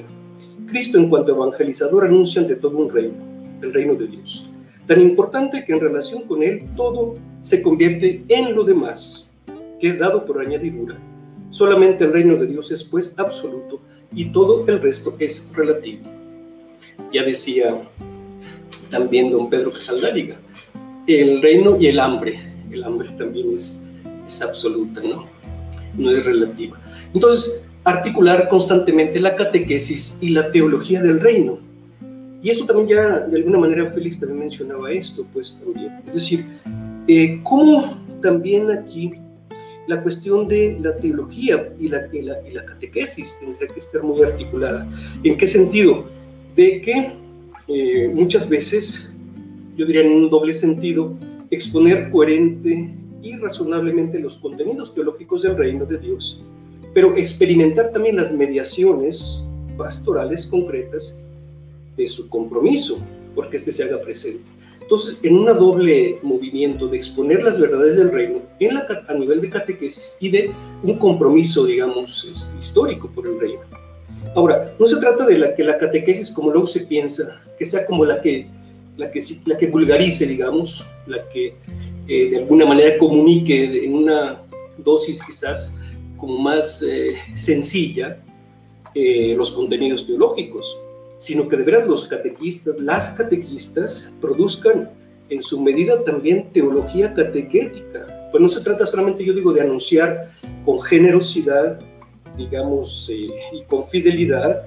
Cristo 0.67 0.99
en 0.99 1.09
cuanto 1.09 1.33
evangelizador 1.33 2.05
anuncia 2.05 2.41
ante 2.41 2.57
todo 2.57 2.79
un 2.79 2.91
reino, 2.91 3.15
el 3.63 3.73
reino 3.73 3.95
de 3.95 4.07
Dios. 4.07 4.47
Tan 4.87 5.01
importante 5.01 5.65
que 5.65 5.73
en 5.73 5.81
relación 5.81 6.23
con 6.23 6.43
él 6.43 6.65
todo 6.77 7.17
se 7.43 7.63
convierte 7.63 8.25
en 8.29 8.55
lo 8.55 8.65
demás, 8.65 9.24
que 9.85 9.91
es 9.91 9.99
dado 9.99 10.25
por 10.25 10.41
añadidura. 10.41 10.97
Solamente 11.51 12.05
el 12.05 12.13
reino 12.15 12.37
de 12.37 12.47
Dios 12.47 12.71
es 12.71 12.83
pues 12.83 13.15
absoluto 13.19 13.83
y 14.15 14.33
todo 14.33 14.67
el 14.67 14.81
resto 14.81 15.15
es 15.19 15.53
relativo. 15.55 16.01
Ya 17.13 17.23
decía 17.23 17.83
también 18.89 19.31
don 19.31 19.51
Pedro 19.51 19.71
Casaldáliga, 19.71 20.37
el 21.07 21.43
reino 21.43 21.79
y 21.79 21.89
el 21.89 22.01
hambre. 22.01 22.41
El 22.71 22.83
hambre 22.83 23.11
también 23.19 23.53
es, 23.53 23.79
es 24.27 24.41
absoluta, 24.41 25.03
¿no? 25.03 25.27
No 25.99 26.11
es 26.11 26.25
relativa. 26.25 26.81
Entonces, 27.13 27.67
articular 27.85 28.49
constantemente 28.49 29.21
la 29.21 29.37
catequesis 29.37 30.17
y 30.23 30.31
la 30.31 30.51
teología 30.51 31.03
del 31.03 31.21
reino. 31.21 31.59
Y 32.43 32.49
esto 32.49 32.65
también 32.65 32.89
ya, 32.89 33.21
de 33.21 33.37
alguna 33.37 33.59
manera, 33.59 33.91
Félix 33.91 34.19
también 34.19 34.41
mencionaba 34.41 34.91
esto, 34.91 35.27
pues 35.31 35.61
también. 35.63 35.93
Es 36.07 36.15
decir, 36.15 36.47
eh, 37.07 37.39
cómo 37.43 37.99
también 38.23 38.71
aquí 38.71 39.13
la 39.87 40.03
cuestión 40.03 40.49
de 40.49 40.79
la 40.81 40.97
teología 40.97 41.73
y 41.79 41.89
la, 41.89 42.09
catequesis 42.67 43.39
tendría 43.41 43.69
que 43.69 43.81
estar 43.81 44.03
muy 44.03 44.23
articulada. 44.23 44.89
¿En 45.23 45.37
qué 45.37 45.47
sentido? 45.47 46.05
De 46.57 46.81
que 46.81 47.13
eh, 47.69 48.09
muchas 48.13 48.49
veces, 48.49 49.11
yo 49.77 49.87
diría 49.87 50.03
en 50.03 50.13
un 50.13 50.31
doble 50.31 50.53
sentido, 50.53 51.15
exponer 51.51 52.11
coherente 52.11 52.95
y 53.23 53.37
razonablemente 53.37 54.19
los 54.19 54.39
contenidos 54.39 54.95
teológicos 54.95 55.43
del 55.43 55.57
reino 55.57 55.85
de 55.85 55.99
Dios 55.99 56.45
pero 56.95 57.17
experimentar 57.17 57.91
también 57.91 58.17
las 58.17 58.33
mediaciones 58.33 59.45
pastorales 59.77 60.47
concretas 60.47 61.19
de 61.97 62.07
su 62.07 62.29
compromiso, 62.29 62.99
porque 63.35 63.57
éste 63.57 63.73
se 63.73 63.83
haga 63.83 64.01
presente. 64.01 64.45
Entonces, 64.85 65.19
en 65.23 65.39
un 65.39 65.47
doble 65.47 66.19
movimiento 66.23 66.87
de 66.89 66.99
exponer 66.99 67.43
las 67.43 67.59
verdades 67.59 67.97
del 67.97 68.13
reino 68.13 68.43
en 68.61 68.75
la, 68.75 68.87
a 69.09 69.15
nivel 69.15 69.41
de 69.41 69.49
catequesis 69.49 70.19
y 70.21 70.29
de 70.29 70.51
un 70.83 70.99
compromiso, 70.99 71.65
digamos, 71.65 72.29
este, 72.31 72.59
histórico 72.59 73.11
por 73.11 73.27
el 73.27 73.41
reino. 73.41 73.63
Ahora, 74.37 74.75
no 74.79 74.87
se 74.87 74.99
trata 74.99 75.25
de 75.25 75.39
la, 75.39 75.55
que 75.55 75.65
la 75.65 75.79
catequesis, 75.79 76.31
como 76.31 76.51
luego 76.51 76.67
se 76.67 76.81
piensa, 76.81 77.41
que 77.59 77.65
sea 77.65 77.87
como 77.87 78.05
la 78.05 78.21
que, 78.21 78.47
la 78.99 79.11
que, 79.11 79.25
la 79.47 79.57
que 79.57 79.69
vulgarice, 79.69 80.27
digamos, 80.27 80.87
la 81.07 81.27
que 81.31 81.55
eh, 82.07 82.29
de 82.29 82.37
alguna 82.37 82.67
manera 82.67 82.99
comunique 82.99 83.85
en 83.87 83.95
una 83.95 84.43
dosis 84.77 85.23
quizás 85.23 85.75
como 86.19 86.39
más 86.39 86.83
eh, 86.83 87.15
sencilla 87.35 88.19
eh, 88.95 89.35
los 89.35 89.53
contenidos 89.53 90.07
teológicos, 90.07 90.79
sino 91.25 91.49
que 91.49 91.57
de 91.57 91.63
verdad 91.63 91.87
los 91.87 92.07
catequistas, 92.07 92.79
las 92.79 93.13
catequistas, 93.13 94.15
produzcan 94.21 94.91
en 95.31 95.41
su 95.41 95.63
medida 95.63 96.05
también 96.05 96.51
teología 96.53 97.15
catequética. 97.15 98.29
Pues 98.31 98.43
no 98.43 98.49
se 98.51 98.61
trata 98.61 98.85
solamente, 98.85 99.25
yo 99.25 99.33
digo, 99.33 99.51
de 99.55 99.63
anunciar 99.63 100.33
con 100.67 100.83
generosidad, 100.83 101.81
digamos, 102.37 103.09
eh, 103.11 103.27
y 103.55 103.63
con 103.63 103.89
fidelidad 103.89 104.67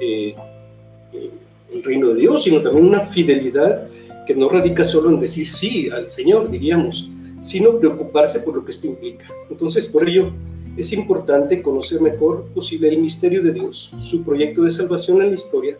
el 0.00 1.82
reino 1.84 2.08
de 2.08 2.14
Dios, 2.14 2.44
sino 2.44 2.62
también 2.62 2.86
una 2.86 3.00
fidelidad 3.00 3.86
que 4.26 4.34
no 4.34 4.48
radica 4.48 4.84
solo 4.84 5.10
en 5.10 5.20
decir 5.20 5.46
sí 5.46 5.90
al 5.90 6.08
Señor, 6.08 6.50
diríamos, 6.50 7.10
sino 7.42 7.78
preocuparse 7.78 8.40
por 8.40 8.56
lo 8.56 8.64
que 8.64 8.70
esto 8.70 8.86
implica. 8.86 9.26
Entonces, 9.50 9.86
por 9.86 10.08
ello, 10.08 10.32
es 10.78 10.94
importante 10.94 11.60
conocer 11.60 12.00
mejor 12.00 12.46
posible 12.54 12.88
el 12.88 13.00
misterio 13.00 13.42
de 13.42 13.52
Dios, 13.52 13.92
su 14.00 14.24
proyecto 14.24 14.62
de 14.62 14.70
salvación 14.70 15.20
en 15.20 15.28
la 15.28 15.34
historia 15.34 15.76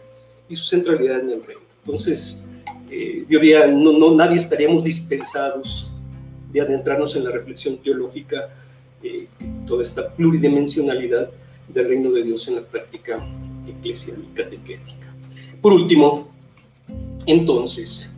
y 0.51 0.57
su 0.57 0.67
centralidad 0.67 1.21
en 1.21 1.31
el 1.31 1.43
reino. 1.43 1.63
Entonces, 1.85 2.45
eh, 2.91 3.25
yo 3.29 3.41
diría, 3.41 3.67
no, 3.67 3.93
no, 3.93 4.15
nadie 4.15 4.37
estaríamos 4.37 4.85
dispensados 4.85 5.91
de 6.53 6.61
adentrarnos 6.61 7.17
en 7.17 7.25
la 7.25 7.31
reflexión 7.31 7.79
teológica, 7.79 8.51
eh, 9.03 9.29
toda 9.67 9.83
esta 9.83 10.13
pluridimensionalidad 10.15 11.31
del 11.69 11.89
reino 11.89 12.11
de 12.11 12.25
Dios 12.25 12.47
en 12.49 12.57
la 12.57 12.63
práctica 12.63 13.25
eclesial 13.67 14.19
y 14.23 14.37
catequética. 14.37 15.15
Por 15.63 15.73
último, 15.73 16.29
entonces, 17.27 18.13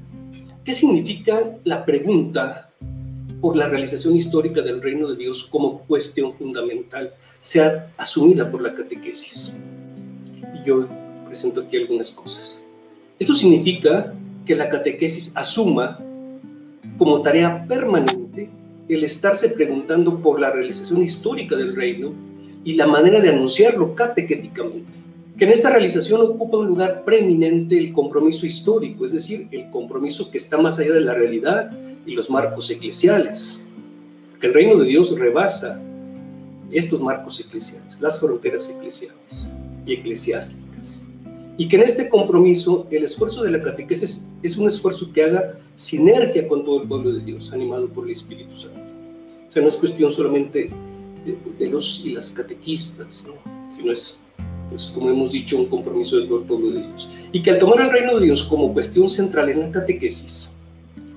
¿qué 0.65 0.73
significa 0.73 1.59
la 1.65 1.85
pregunta 1.85 2.73
por 3.43 3.57
la 3.57 3.69
realización 3.69 4.15
histórica 4.17 4.63
del 4.63 4.81
reino 4.81 5.09
de 5.09 5.17
Dios 5.17 5.45
como 5.51 5.81
cuestión 5.81 6.33
fundamental 6.33 7.13
sea 7.41 7.93
asumida 7.97 8.49
por 8.49 8.63
la 8.63 8.73
catequesis. 8.73 9.53
Yo 10.65 10.87
presento 11.33 11.63
aquí 11.63 11.79
algunas 11.79 12.11
cosas. 12.11 12.61
Esto 13.19 13.35
significa 13.35 14.13
que 14.45 14.55
la 14.55 14.69
catequesis 14.69 15.33
asuma 15.35 15.99
como 16.99 17.23
tarea 17.23 17.65
permanente 17.67 18.51
el 18.87 19.03
estarse 19.03 19.49
preguntando 19.49 20.21
por 20.21 20.39
la 20.39 20.51
realización 20.51 21.03
histórica 21.03 21.57
del 21.57 21.75
reino 21.75 22.13
y 22.65 22.75
la 22.75 22.87
manera 22.87 23.19
de 23.19 23.31
anunciarlo 23.31 23.95
catequéticamente. 23.95 24.93
Que 25.39 25.47
en 25.47 25.53
esta 25.53 25.71
realización 25.71 26.21
ocupa 26.21 26.59
un 26.59 26.67
lugar 26.67 27.03
preeminente 27.03 27.79
el 27.79 27.95
compromiso 27.95 28.45
histórico, 28.45 29.07
es 29.07 29.13
decir, 29.13 29.49
el 29.53 29.71
compromiso 29.71 30.31
que 30.31 30.37
está 30.37 30.59
más 30.59 30.79
allá 30.79 30.93
de 30.93 31.01
la 31.01 31.15
realidad 31.15 31.71
y 32.05 32.13
los 32.13 32.29
marcos 32.29 32.71
eclesiales. 32.71 33.65
Que 34.39 34.49
el 34.49 34.53
reino 34.53 34.77
de 34.77 34.87
Dios 34.87 35.19
rebasa 35.19 35.81
estos 36.71 37.01
marcos 37.01 37.41
eclesiales, 37.41 38.03
las 38.03 38.21
fronteras 38.21 38.69
eclesiales 38.69 39.49
y 39.87 39.95
eclesiásticas. 39.95 40.72
Y 41.59 41.69
que 41.69 41.77
en 41.77 41.83
este 41.83 42.09
compromiso 42.09 42.87
el 42.91 43.05
esfuerzo 43.05 43.43
de 43.43 43.51
la 43.51 43.63
catequesis 43.63 44.27
es 44.43 44.57
un 44.57 44.69
esfuerzo 44.69 45.13
que 45.13 45.23
haga 45.23 45.59
sinergia 45.77 46.49
con 46.49 46.65
todo 46.65 46.83
el 46.83 46.89
pueblo 46.89 47.13
de 47.13 47.21
Dios, 47.21 47.53
animado 47.53 47.89
por 47.89 48.05
el 48.05 48.13
Espíritu 48.13 48.57
Santo. 48.57 48.81
O 49.49 49.51
sea, 49.51 49.61
no 49.61 49.69
es 49.69 49.77
cuestión 49.77 50.11
solamente 50.11 50.71
de, 51.59 51.69
los 51.69 52.05
y 52.07 52.13
las 52.13 52.31
catequistas, 52.31 53.29
sino 53.71 53.93
es, 53.93 54.19
pues, 54.71 54.91
como 54.95 55.11
hemos 55.11 55.33
dicho, 55.33 55.59
un 55.59 55.67
compromiso 55.67 56.19
de 56.19 56.27
todo 56.27 56.39
el 56.39 56.45
pueblo 56.45 56.71
de 56.71 56.87
Dios. 56.87 57.11
Y 57.33 57.43
que 57.43 57.51
al 57.51 57.59
tomar 57.59 57.81
el 57.83 57.91
reino 57.91 58.19
de 58.19 58.25
Dios 58.25 58.45
como 58.45 58.73
cuestión 58.73 59.09
central 59.09 59.51
en 59.51 59.61
la 59.61 59.71
catequesis, 59.71 60.51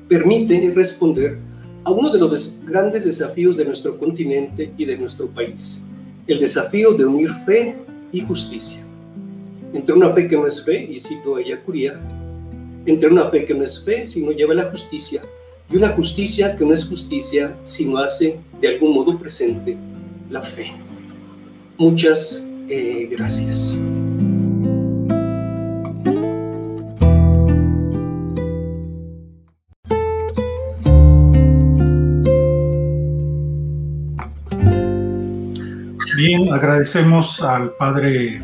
permite 0.08 0.72
responder 0.76 1.40
a 1.84 1.92
uno 1.92 2.12
de 2.12 2.20
los 2.20 2.58
grandes 2.66 3.06
desafíos 3.06 3.58
de 3.58 3.66
nuestro 3.66 3.98
continente 3.98 4.72
y 4.78 4.86
de 4.86 4.98
nuestro 4.98 5.28
país, 5.28 5.86
el 6.28 6.40
desafío 6.40 6.94
de 6.94 7.06
unir 7.06 7.32
fe 7.46 7.76
y 8.12 8.22
justicia. 8.22 8.85
Entre 9.76 9.94
una 9.94 10.10
fe 10.12 10.30
que 10.30 10.38
no 10.38 10.48
es 10.48 10.64
fe, 10.64 10.88
y 10.90 11.02
cito 11.02 11.36
a 11.36 11.44
Yacuría, 11.44 12.00
entre 12.86 13.10
una 13.10 13.28
fe 13.28 13.44
que 13.44 13.54
no 13.54 13.66
es 13.66 13.84
fe, 13.84 14.06
sino 14.06 14.32
lleva 14.32 14.54
la 14.54 14.72
justicia, 14.72 15.22
y 15.70 15.76
una 15.76 15.90
justicia 15.90 16.56
que 16.56 16.64
no 16.64 16.74
es 16.74 16.86
justicia, 16.86 17.58
sino 17.64 17.98
hace 17.98 18.40
de 18.62 18.70
algún 18.70 18.94
modo 18.94 19.20
presente 19.20 19.76
la 20.30 20.42
fe. 20.42 20.72
Muchas 21.78 22.50
eh, 22.70 23.10
gracias. 23.12 23.78
Bien, 36.16 36.54
agradecemos 36.54 37.44
al 37.44 37.74
padre 37.74 38.40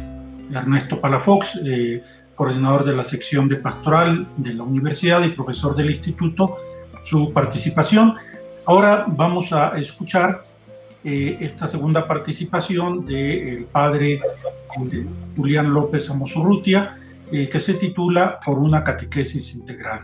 Ernesto 0.54 1.00
Palafox, 1.00 1.62
eh, 1.66 2.04
coordinador 2.36 2.86
de 2.86 2.96
la 2.96 3.04
sección 3.04 3.48
de 3.48 3.58
pastoral 3.58 4.28
de 4.38 4.54
la 4.54 4.64
universidad 4.64 5.24
y 5.24 5.30
profesor 5.30 5.76
del 5.76 5.90
instituto, 5.90 6.58
su 7.06 7.32
participación. 7.32 8.16
Ahora 8.66 9.06
vamos 9.08 9.52
a 9.54 9.78
escuchar 9.78 10.44
eh, 11.04 11.38
esta 11.42 11.68
segunda 11.68 12.08
participación 12.08 13.06
del 13.06 13.66
padre 13.66 14.14
eh, 14.14 15.06
Julián 15.36 15.74
López 15.74 16.10
Amosurrutia, 16.10 16.98
que 17.32 17.60
se 17.62 17.76
titula 17.76 18.42
Por 18.46 18.60
una 18.60 18.84
catequesis 18.84 19.56
integral. 19.56 20.02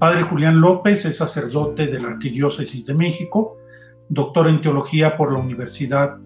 padre 0.00 0.22
Julián 0.22 0.60
López 0.60 1.04
es 1.04 1.16
sacerdote 1.16 1.86
de 1.86 2.00
la 2.00 2.08
Arquidiócesis 2.08 2.84
de 2.84 2.92
México, 2.94 3.60
doctor 4.08 4.48
en 4.48 4.60
teología 4.60 5.16
por 5.16 5.32
la 5.32 5.38
Universidad 5.38 6.18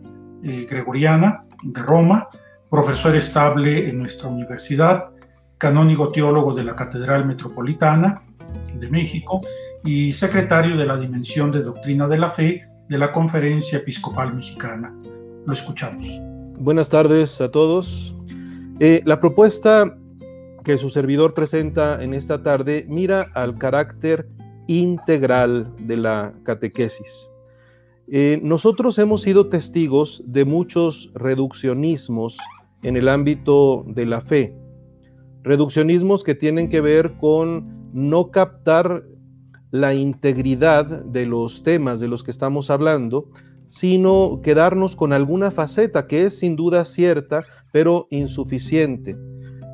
eh, 0.43 0.67
gregoriana 0.69 1.45
de 1.63 1.81
Roma, 1.81 2.29
profesor 2.75 3.15
estable 3.15 3.89
en 3.89 3.99
nuestra 3.99 4.29
universidad, 4.29 5.11
canónigo 5.59 6.09
teólogo 6.09 6.55
de 6.55 6.65
la 6.65 6.75
Catedral 6.75 7.25
Metropolitana, 7.25 8.25
de 8.75 8.91
México 8.91 9.41
y 9.85 10.13
secretario 10.13 10.77
de 10.77 10.85
la 10.85 10.97
Dimensión 10.97 11.53
de 11.53 11.63
Doctrina 11.63 12.09
de 12.09 12.19
la 12.19 12.31
Fe 12.31 12.67
de 12.89 12.99
la 12.99 13.13
Conferencia 13.13 13.79
Episcopal 13.79 14.35
Mexicana. 14.35 14.93
Lo 15.47 15.53
escuchamos. 15.53 16.05
Buenas 16.59 16.89
tardes 16.89 17.41
a 17.41 17.49
todos. 17.49 18.17
Eh, 18.81 19.03
la 19.05 19.21
propuesta 19.21 19.97
que 20.65 20.77
su 20.77 20.91
servidor 20.91 21.33
presenta 21.33 22.03
en 22.03 22.13
esta 22.13 22.43
tarde 22.43 22.87
mira 22.89 23.29
al 23.35 23.57
carácter 23.57 24.29
integral 24.67 25.73
de 25.79 25.97
la 25.97 26.35
catequesis. 26.43 27.31
Eh, 28.09 28.41
nosotros 28.43 28.99
hemos 28.99 29.23
sido 29.23 29.49
testigos 29.49 30.25
de 30.27 30.45
muchos 30.45 31.13
reduccionismos 31.15 32.37
en 32.85 32.97
el 32.97 33.09
ámbito 33.09 33.85
de 33.89 34.07
la 34.07 34.21
fe. 34.21 34.57
Reduccionismos 35.43 36.23
que 36.23 36.35
tienen 36.35 36.69
que 36.69 36.81
ver 36.81 37.15
con 37.19 37.91
no 37.93 38.31
captar 38.31 39.05
la 39.71 39.95
integridad 39.95 40.87
de 40.87 41.27
los 41.27 41.65
temas 41.65 41.99
de 41.99 42.07
los 42.07 42.23
que 42.23 42.31
estamos 42.31 42.71
hablando, 42.71 43.29
sino 43.67 44.41
quedarnos 44.43 44.95
con 44.95 45.13
alguna 45.13 45.51
faceta 45.51 46.07
que 46.07 46.25
es 46.25 46.39
sin 46.39 46.55
duda 46.55 46.85
cierta, 46.85 47.43
pero 47.73 48.07
insuficiente. 48.11 49.17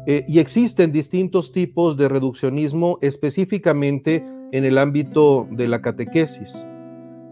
Eh, 0.06 0.24
y 0.26 0.38
existen 0.38 0.92
distintos 0.92 1.52
tipos 1.52 1.96
de 1.96 2.08
reduccionismo 2.08 2.98
específicamente 3.02 4.24
en 4.52 4.64
el 4.64 4.78
ámbito 4.78 5.46
de 5.50 5.68
la 5.68 5.82
catequesis. 5.82 6.64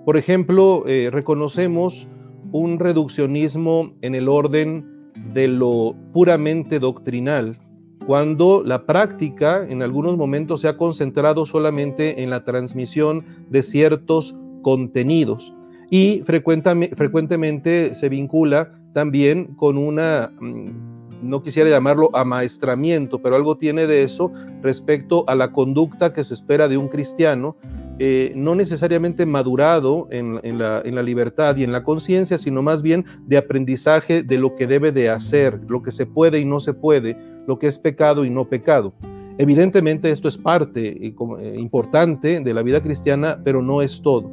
Por 0.04 0.16
ejemplo, 0.16 0.84
eh, 0.86 1.08
reconocemos 1.10 2.08
un 2.52 2.78
reduccionismo 2.78 3.94
en 4.02 4.14
el 4.14 4.28
orden 4.28 4.97
de 5.32 5.48
lo 5.48 5.94
puramente 6.12 6.78
doctrinal, 6.78 7.58
cuando 8.06 8.62
la 8.64 8.86
práctica 8.86 9.66
en 9.68 9.82
algunos 9.82 10.16
momentos 10.16 10.62
se 10.62 10.68
ha 10.68 10.76
concentrado 10.76 11.44
solamente 11.44 12.22
en 12.22 12.30
la 12.30 12.44
transmisión 12.44 13.24
de 13.50 13.62
ciertos 13.62 14.34
contenidos. 14.62 15.52
Y 15.90 16.22
frecuentemente 16.24 17.94
se 17.94 18.08
vincula 18.08 18.78
también 18.92 19.54
con 19.54 19.78
una 19.78 20.32
mm, 20.40 20.87
no 21.22 21.42
quisiera 21.42 21.70
llamarlo 21.70 22.10
amaestramiento, 22.14 23.20
pero 23.20 23.36
algo 23.36 23.56
tiene 23.56 23.86
de 23.86 24.02
eso 24.02 24.32
respecto 24.62 25.24
a 25.28 25.34
la 25.34 25.52
conducta 25.52 26.12
que 26.12 26.24
se 26.24 26.34
espera 26.34 26.68
de 26.68 26.76
un 26.76 26.88
cristiano, 26.88 27.56
eh, 27.98 28.32
no 28.36 28.54
necesariamente 28.54 29.26
madurado 29.26 30.06
en, 30.10 30.58
la, 30.58 31.02
libertad 31.02 31.56
y 31.56 31.64
en 31.64 31.72
la 31.72 31.82
conciencia, 31.82 32.38
sino 32.38 32.62
más 32.62 32.82
bien 32.82 33.04
de 33.26 33.36
aprendizaje 33.36 34.22
de 34.22 34.38
lo 34.38 34.54
que 34.54 34.66
debe 34.66 34.92
de 34.92 35.10
hacer, 35.10 35.60
lo 35.68 35.82
que 35.82 35.90
se 35.90 36.06
puede 36.06 36.38
y 36.38 36.44
no 36.44 36.60
se 36.60 36.74
puede, 36.74 37.16
lo 37.46 37.58
que 37.58 37.66
es 37.66 37.78
pecado 37.78 38.24
y 38.24 38.30
no 38.30 38.48
pecado. 38.48 38.94
Evidentemente 39.36 40.10
esto 40.10 40.28
es 40.28 40.36
parte 40.36 41.06
eh, 41.06 41.14
eh, 41.40 41.56
importante 41.58 42.40
de 42.40 42.54
la 42.54 42.62
vida 42.62 42.82
cristiana, 42.82 43.40
pero 43.44 43.62
no 43.62 43.82
es 43.82 44.02
todo. 44.02 44.30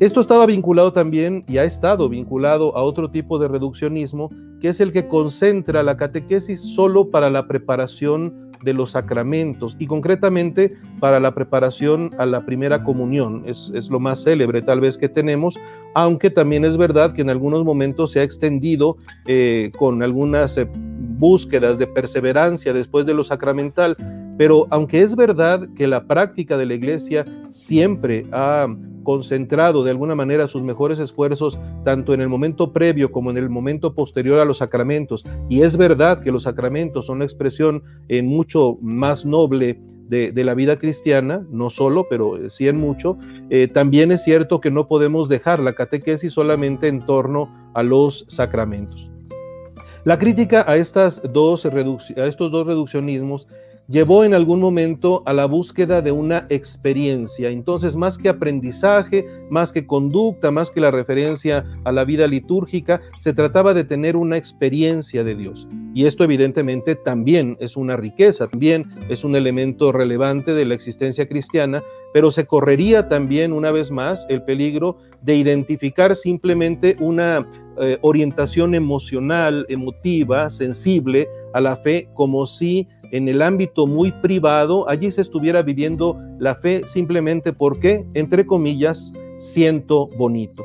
Esto 0.00 0.22
estaba 0.22 0.46
vinculado 0.46 0.94
también 0.94 1.44
y 1.46 1.58
ha 1.58 1.64
estado 1.64 2.08
vinculado 2.08 2.74
a 2.74 2.82
otro 2.82 3.10
tipo 3.10 3.38
de 3.38 3.48
reduccionismo, 3.48 4.30
que 4.60 4.68
es 4.68 4.80
el 4.80 4.92
que 4.92 5.08
concentra 5.08 5.82
la 5.82 5.96
catequesis 5.96 6.60
solo 6.60 7.10
para 7.10 7.30
la 7.30 7.46
preparación 7.46 8.50
de 8.62 8.74
los 8.74 8.90
sacramentos 8.90 9.76
y 9.78 9.86
concretamente 9.86 10.74
para 11.00 11.18
la 11.18 11.34
preparación 11.34 12.10
a 12.18 12.26
la 12.26 12.44
primera 12.44 12.84
comunión. 12.84 13.44
Es, 13.46 13.88
lo 13.90 14.00
más 14.00 14.22
célebre 14.22 14.62
tal 14.62 14.80
vez 14.80 14.98
que 14.98 15.08
tenemos, 15.08 15.58
aunque 15.94 16.30
también 16.30 16.64
es 16.64 16.76
verdad 16.76 17.12
que 17.12 17.22
en 17.22 17.30
algunos 17.30 17.64
momentos 17.64 18.12
se 18.12 18.20
ha 18.20 18.22
extendido 18.22 18.96
eh, 19.26 19.72
con 19.78 20.02
algunas 20.02 20.56
eh, 20.58 20.68
búsquedas 20.74 21.78
de 21.78 21.86
perseverancia 21.86 22.72
después 22.72 23.06
de 23.06 23.14
lo 23.14 23.24
sacramental, 23.24 23.96
pero 24.40 24.66
aunque 24.70 25.02
es 25.02 25.16
verdad 25.16 25.68
que 25.76 25.86
la 25.86 26.06
práctica 26.06 26.56
de 26.56 26.64
la 26.64 26.72
iglesia 26.72 27.26
siempre 27.50 28.24
ha 28.32 28.74
concentrado 29.02 29.84
de 29.84 29.90
alguna 29.90 30.14
manera 30.14 30.48
sus 30.48 30.62
mejores 30.62 30.98
esfuerzos 30.98 31.58
tanto 31.84 32.14
en 32.14 32.22
el 32.22 32.30
momento 32.30 32.72
previo 32.72 33.12
como 33.12 33.30
en 33.30 33.36
el 33.36 33.50
momento 33.50 33.94
posterior 33.94 34.40
a 34.40 34.46
los 34.46 34.56
sacramentos. 34.56 35.26
Y 35.50 35.60
es 35.60 35.76
verdad 35.76 36.22
que 36.22 36.32
los 36.32 36.44
sacramentos 36.44 37.04
son 37.04 37.16
una 37.16 37.26
expresión 37.26 37.82
en 38.08 38.28
mucho 38.28 38.78
más 38.80 39.26
noble 39.26 39.78
de, 40.08 40.32
la 40.42 40.54
vida 40.54 40.78
cristiana, 40.78 41.46
no 41.50 41.68
solo, 41.68 42.06
pero 42.08 42.38
eh, 42.38 42.48
sí 42.48 42.66
en 42.66 42.78
mucho. 42.78 43.18
Eh, 43.50 43.68
también 43.68 44.10
es 44.10 44.24
cierto 44.24 44.58
que 44.58 44.70
no 44.70 44.88
podemos 44.88 45.28
dejar 45.28 45.60
la 45.60 45.74
catequesis 45.74 46.32
solamente 46.32 46.88
en 46.88 47.04
torno 47.04 47.52
a 47.74 47.82
los 47.82 48.24
sacramentos. 48.26 49.12
La 50.04 50.18
crítica 50.18 50.64
a, 50.66 50.76
estas 50.76 51.20
dos 51.30 51.66
a 51.66 52.26
estos 52.26 52.50
dos 52.50 52.66
reduccionismos 52.66 53.46
llevó 53.90 54.22
en 54.24 54.34
algún 54.34 54.60
momento 54.60 55.22
a 55.26 55.32
la 55.32 55.46
búsqueda 55.46 56.00
de 56.00 56.12
una 56.12 56.46
experiencia. 56.48 57.50
Entonces, 57.50 57.96
más 57.96 58.16
que 58.16 58.28
aprendizaje, 58.28 59.26
más 59.50 59.72
que 59.72 59.86
conducta, 59.86 60.52
más 60.52 60.70
que 60.70 60.80
la 60.80 60.92
referencia 60.92 61.64
a 61.84 61.90
la 61.90 62.04
vida 62.04 62.28
litúrgica, 62.28 63.00
se 63.18 63.32
trataba 63.32 63.74
de 63.74 63.82
tener 63.82 64.16
una 64.16 64.36
experiencia 64.36 65.24
de 65.24 65.34
Dios. 65.34 65.66
Y 65.92 66.06
esto 66.06 66.22
evidentemente 66.22 66.94
también 66.94 67.56
es 67.58 67.76
una 67.76 67.96
riqueza, 67.96 68.46
también 68.46 68.86
es 69.08 69.24
un 69.24 69.34
elemento 69.34 69.90
relevante 69.90 70.54
de 70.54 70.64
la 70.64 70.74
existencia 70.74 71.28
cristiana, 71.28 71.82
pero 72.14 72.30
se 72.30 72.46
correría 72.46 73.08
también 73.08 73.52
una 73.52 73.72
vez 73.72 73.90
más 73.90 74.24
el 74.28 74.42
peligro 74.44 74.98
de 75.20 75.34
identificar 75.34 76.14
simplemente 76.14 76.94
una 77.00 77.44
eh, 77.80 77.98
orientación 78.02 78.74
emocional, 78.74 79.66
emotiva, 79.68 80.48
sensible 80.50 81.28
a 81.54 81.60
la 81.60 81.76
fe, 81.76 82.08
como 82.14 82.46
si 82.46 82.86
en 83.10 83.28
el 83.28 83.42
ámbito 83.42 83.86
muy 83.86 84.12
privado, 84.12 84.88
allí 84.88 85.10
se 85.10 85.20
estuviera 85.20 85.62
viviendo 85.62 86.16
la 86.38 86.54
fe 86.54 86.82
simplemente 86.86 87.52
porque, 87.52 88.06
entre 88.14 88.46
comillas, 88.46 89.12
siento 89.36 90.08
bonito. 90.18 90.64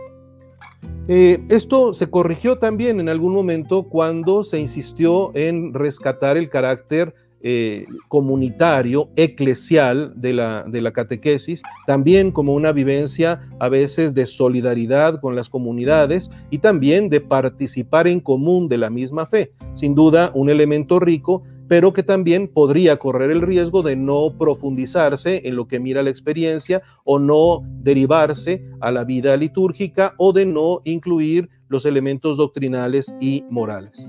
Eh, 1.07 1.43
esto 1.49 1.93
se 1.93 2.09
corrigió 2.09 2.57
también 2.57 2.99
en 2.99 3.09
algún 3.09 3.33
momento 3.33 3.83
cuando 3.83 4.43
se 4.43 4.59
insistió 4.59 5.31
en 5.35 5.73
rescatar 5.73 6.35
el 6.35 6.49
carácter 6.49 7.13
eh, 7.47 7.85
comunitario, 8.07 9.09
eclesial 9.15 10.13
de 10.15 10.33
la, 10.33 10.63
de 10.63 10.81
la 10.81 10.91
catequesis, 10.91 11.61
también 11.85 12.31
como 12.31 12.55
una 12.55 12.71
vivencia 12.71 13.39
a 13.59 13.69
veces 13.69 14.15
de 14.15 14.25
solidaridad 14.25 15.21
con 15.21 15.35
las 15.35 15.47
comunidades 15.47 16.31
y 16.49 16.57
también 16.57 17.07
de 17.07 17.21
participar 17.21 18.07
en 18.07 18.19
común 18.19 18.67
de 18.67 18.79
la 18.79 18.89
misma 18.89 19.27
fe. 19.27 19.51
Sin 19.75 19.93
duda, 19.93 20.31
un 20.33 20.49
elemento 20.49 20.99
rico 20.99 21.43
pero 21.67 21.93
que 21.93 22.03
también 22.03 22.47
podría 22.47 22.97
correr 22.97 23.31
el 23.31 23.41
riesgo 23.41 23.81
de 23.81 23.95
no 23.95 24.35
profundizarse 24.37 25.41
en 25.45 25.55
lo 25.55 25.67
que 25.67 25.79
mira 25.79 26.03
la 26.03 26.09
experiencia 26.09 26.81
o 27.03 27.19
no 27.19 27.61
derivarse 27.81 28.63
a 28.81 28.91
la 28.91 29.03
vida 29.03 29.35
litúrgica 29.37 30.13
o 30.17 30.33
de 30.33 30.45
no 30.45 30.81
incluir 30.83 31.49
los 31.67 31.85
elementos 31.85 32.37
doctrinales 32.37 33.15
y 33.19 33.43
morales. 33.49 34.07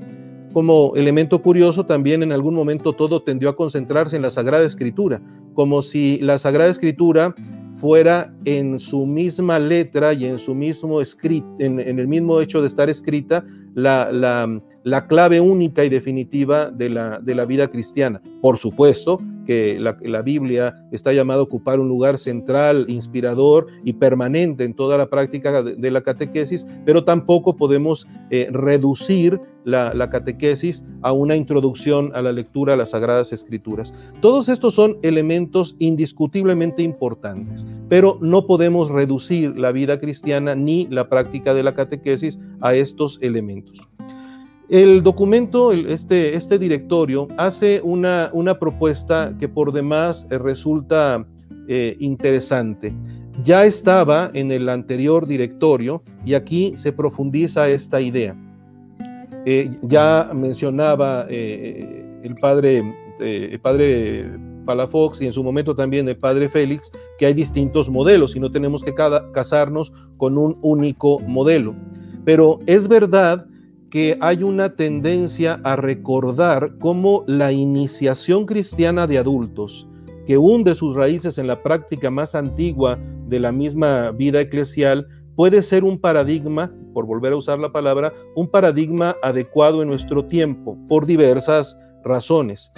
Como 0.53 0.93
elemento 0.97 1.43
curioso, 1.43 1.85
también 1.85 2.23
en 2.23 2.33
algún 2.33 2.55
momento 2.55 2.95
todo 2.95 3.23
tendió 3.23 3.51
a 3.51 3.57
concentrarse 3.57 4.17
en 4.17 4.23
la 4.23 4.31
Sagrada 4.31 4.65
Escritura, 4.65 5.21
como 5.53 5.83
si 5.83 6.19
la 6.23 6.39
Sagrada 6.39 6.71
Escritura 6.71 7.35
fuera 7.75 8.35
en 8.47 8.79
su 8.79 9.05
misma 9.05 9.59
letra 9.59 10.15
y 10.15 10.25
en 10.25 10.39
su 10.39 10.55
mismo 10.55 11.03
escrito, 11.03 11.47
en, 11.59 11.79
el 11.79 12.09
mismo 12.09 12.41
hecho 12.41 12.63
de 12.63 12.69
estar 12.69 12.89
escrita, 12.89 13.45
la, 13.77 14.11
la, 14.85 15.07
clave 15.07 15.41
única 15.41 15.85
y 15.85 15.91
definitiva 15.91 16.71
de 16.71 16.89
la, 16.89 17.19
de 17.19 17.35
la 17.35 17.45
vida 17.45 17.69
cristiana. 17.69 18.23
Por 18.41 18.57
supuesto, 18.57 19.21
que 19.47 19.79
la, 19.79 20.23
Biblia 20.23 20.75
está 20.91 21.13
llamada 21.13 21.41
a 21.41 21.45
ocupar 21.45 21.81
un 21.81 21.89
lugar 21.89 22.19
central, 22.19 22.85
inspirador 22.89 23.69
y 23.85 23.95
permanente 23.95 24.65
en 24.65 24.75
toda 24.75 24.99
la 24.99 25.07
práctica 25.07 25.63
de, 25.63 25.91
la 25.91 26.03
catequesis, 26.03 26.67
pero 26.85 27.05
tampoco 27.05 27.57
podemos 27.57 28.07
eh, 28.31 28.49
reducir 28.51 29.41
la, 29.65 30.11
catequesis 30.11 30.85
a 31.03 31.13
una 31.13 31.37
introducción 31.37 32.13
a 32.15 32.23
la 32.23 32.33
lectura 32.33 32.73
de 32.73 32.79
las 32.79 32.91
Sagradas 32.91 33.33
Escrituras. 33.33 33.95
Todos 34.21 34.49
estos 34.49 34.75
son 34.75 34.99
elementos 35.03 35.77
indiscutiblemente 35.79 36.83
importantes, 36.83 37.67
pero 37.89 38.19
no 38.21 38.47
podemos 38.47 38.91
reducir 38.91 39.59
la 39.59 39.73
vida 39.73 39.99
cristiana 39.99 40.55
ni 40.55 40.87
la 40.89 41.09
práctica 41.09 41.55
de 41.55 41.63
la 41.63 41.75
catequesis 41.75 42.39
a 42.61 42.75
estos 42.75 43.19
elementos. 43.23 43.66
El 44.69 45.05
documento, 45.05 45.73
este, 45.73 46.35
este 46.35 46.59
directorio, 46.59 47.29
hace 47.37 47.81
una, 47.83 48.31
propuesta 48.59 49.37
que 49.39 49.49
por 49.49 49.71
demás 49.71 50.27
eh, 50.29 50.39
resulta 50.39 51.25
eh, 51.69 51.97
interesante. 52.01 52.93
Ya 53.45 53.65
estaba 53.65 54.31
en 54.35 54.51
el 54.51 54.69
anterior 54.69 55.27
directorio 55.27 56.03
y 56.25 56.35
aquí 56.35 56.73
se 56.77 56.93
profundiza 56.93 57.69
esta 57.69 58.01
idea. 58.01 58.37
Eh, 59.45 59.71
ya 59.83 60.31
mencionaba 60.35 61.27
el 61.29 62.35
padre, 62.41 62.83
padre 63.63 64.29
Palafox 64.65 65.21
y 65.21 65.27
en 65.27 65.33
su 65.33 65.45
momento 65.45 65.77
también 65.77 66.09
el 66.09 66.17
padre 66.17 66.49
Félix 66.49 66.91
que 67.19 67.27
hay 67.27 67.35
distintos 67.35 67.89
modelos 67.89 68.35
y 68.35 68.41
no 68.41 68.51
tenemos 68.51 68.83
que 68.83 68.95
casarnos 69.33 69.93
con 70.17 70.37
un 70.37 70.59
único 70.63 71.21
modelo. 71.21 71.77
Pero 72.25 72.59
es 72.67 72.89
verdad 72.89 73.47
que 73.97 74.19
hay 74.21 74.43
una 74.43 74.77
tendencia 74.77 75.59
a 75.65 75.75
recordar 75.75 76.77
cómo 76.81 77.25
la 77.27 77.51
iniciación 77.51 78.45
cristiana 78.45 79.07
de 79.07 79.17
adultos 79.17 79.89
que 80.27 80.37
hunde 80.37 80.75
sus 80.75 80.95
raíces 80.95 81.39
en 81.39 81.47
la 81.47 81.63
práctica 81.63 82.11
más 82.11 82.35
antigua 82.35 82.99
de 83.27 83.41
la 83.41 83.53
misma 83.53 84.11
vida 84.11 84.43
eclesial, 84.43 85.09
puede 85.35 85.63
ser 85.63 85.83
un 85.83 85.99
paradigma, 85.99 86.71
por 86.93 87.07
volver 87.07 87.33
a 87.33 87.37
usar 87.37 87.59
la 87.59 87.73
palabra, 87.73 88.13
un 88.35 88.51
paradigma 88.51 89.17
adecuado 89.23 89.81
en 89.81 89.89
nuestro 89.89 90.27
tiempo, 90.27 90.77
por 90.91 91.07
diversas 91.07 91.79
razones. 92.05 92.71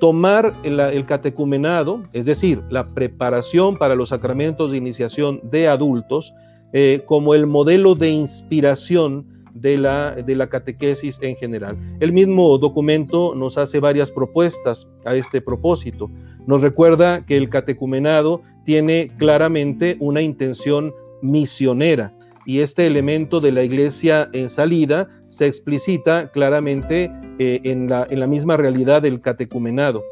Tomar 0.00 0.54
el, 0.64 1.04
catecumenado, 1.04 2.02
es 2.14 2.24
decir, 2.24 2.62
la 2.70 2.94
preparación 2.94 3.76
para 3.76 3.94
los 3.94 4.08
sacramentos 4.08 4.70
de 4.70 4.78
iniciación 4.78 5.38
de 5.50 5.68
adultos, 5.68 6.32
eh, 6.72 7.02
como 7.04 7.34
el 7.34 7.46
modelo 7.46 7.94
de 7.94 8.08
inspiración 8.08 9.41
de 9.54 9.76
la, 9.76 10.12
de 10.12 10.34
la 10.34 10.48
catequesis 10.48 11.18
en 11.22 11.36
general. 11.36 11.76
El 12.00 12.12
mismo 12.12 12.56
documento 12.58 13.34
nos 13.34 13.58
hace 13.58 13.80
varias 13.80 14.10
propuestas 14.10 14.88
a 15.04 15.14
este 15.14 15.40
propósito. 15.40 16.10
Nos 16.46 16.62
recuerda 16.62 17.24
que 17.24 17.36
el 17.36 17.48
catecumenado 17.48 18.42
tiene 18.64 19.10
claramente 19.18 19.96
una 20.00 20.22
intención 20.22 20.92
misionera 21.22 22.14
y 22.44 22.60
este 22.60 22.86
elemento 22.86 23.40
de 23.40 23.52
la 23.52 23.62
iglesia 23.62 24.28
en 24.32 24.48
salida 24.48 25.08
se 25.28 25.46
explicita 25.46 26.30
claramente 26.32 27.10
eh, 27.38 27.60
en, 27.64 27.88
la, 27.88 28.06
en 28.10 28.20
la 28.20 28.26
misma 28.26 28.56
realidad 28.56 29.02
del 29.02 29.20
catecumenado. 29.20 30.02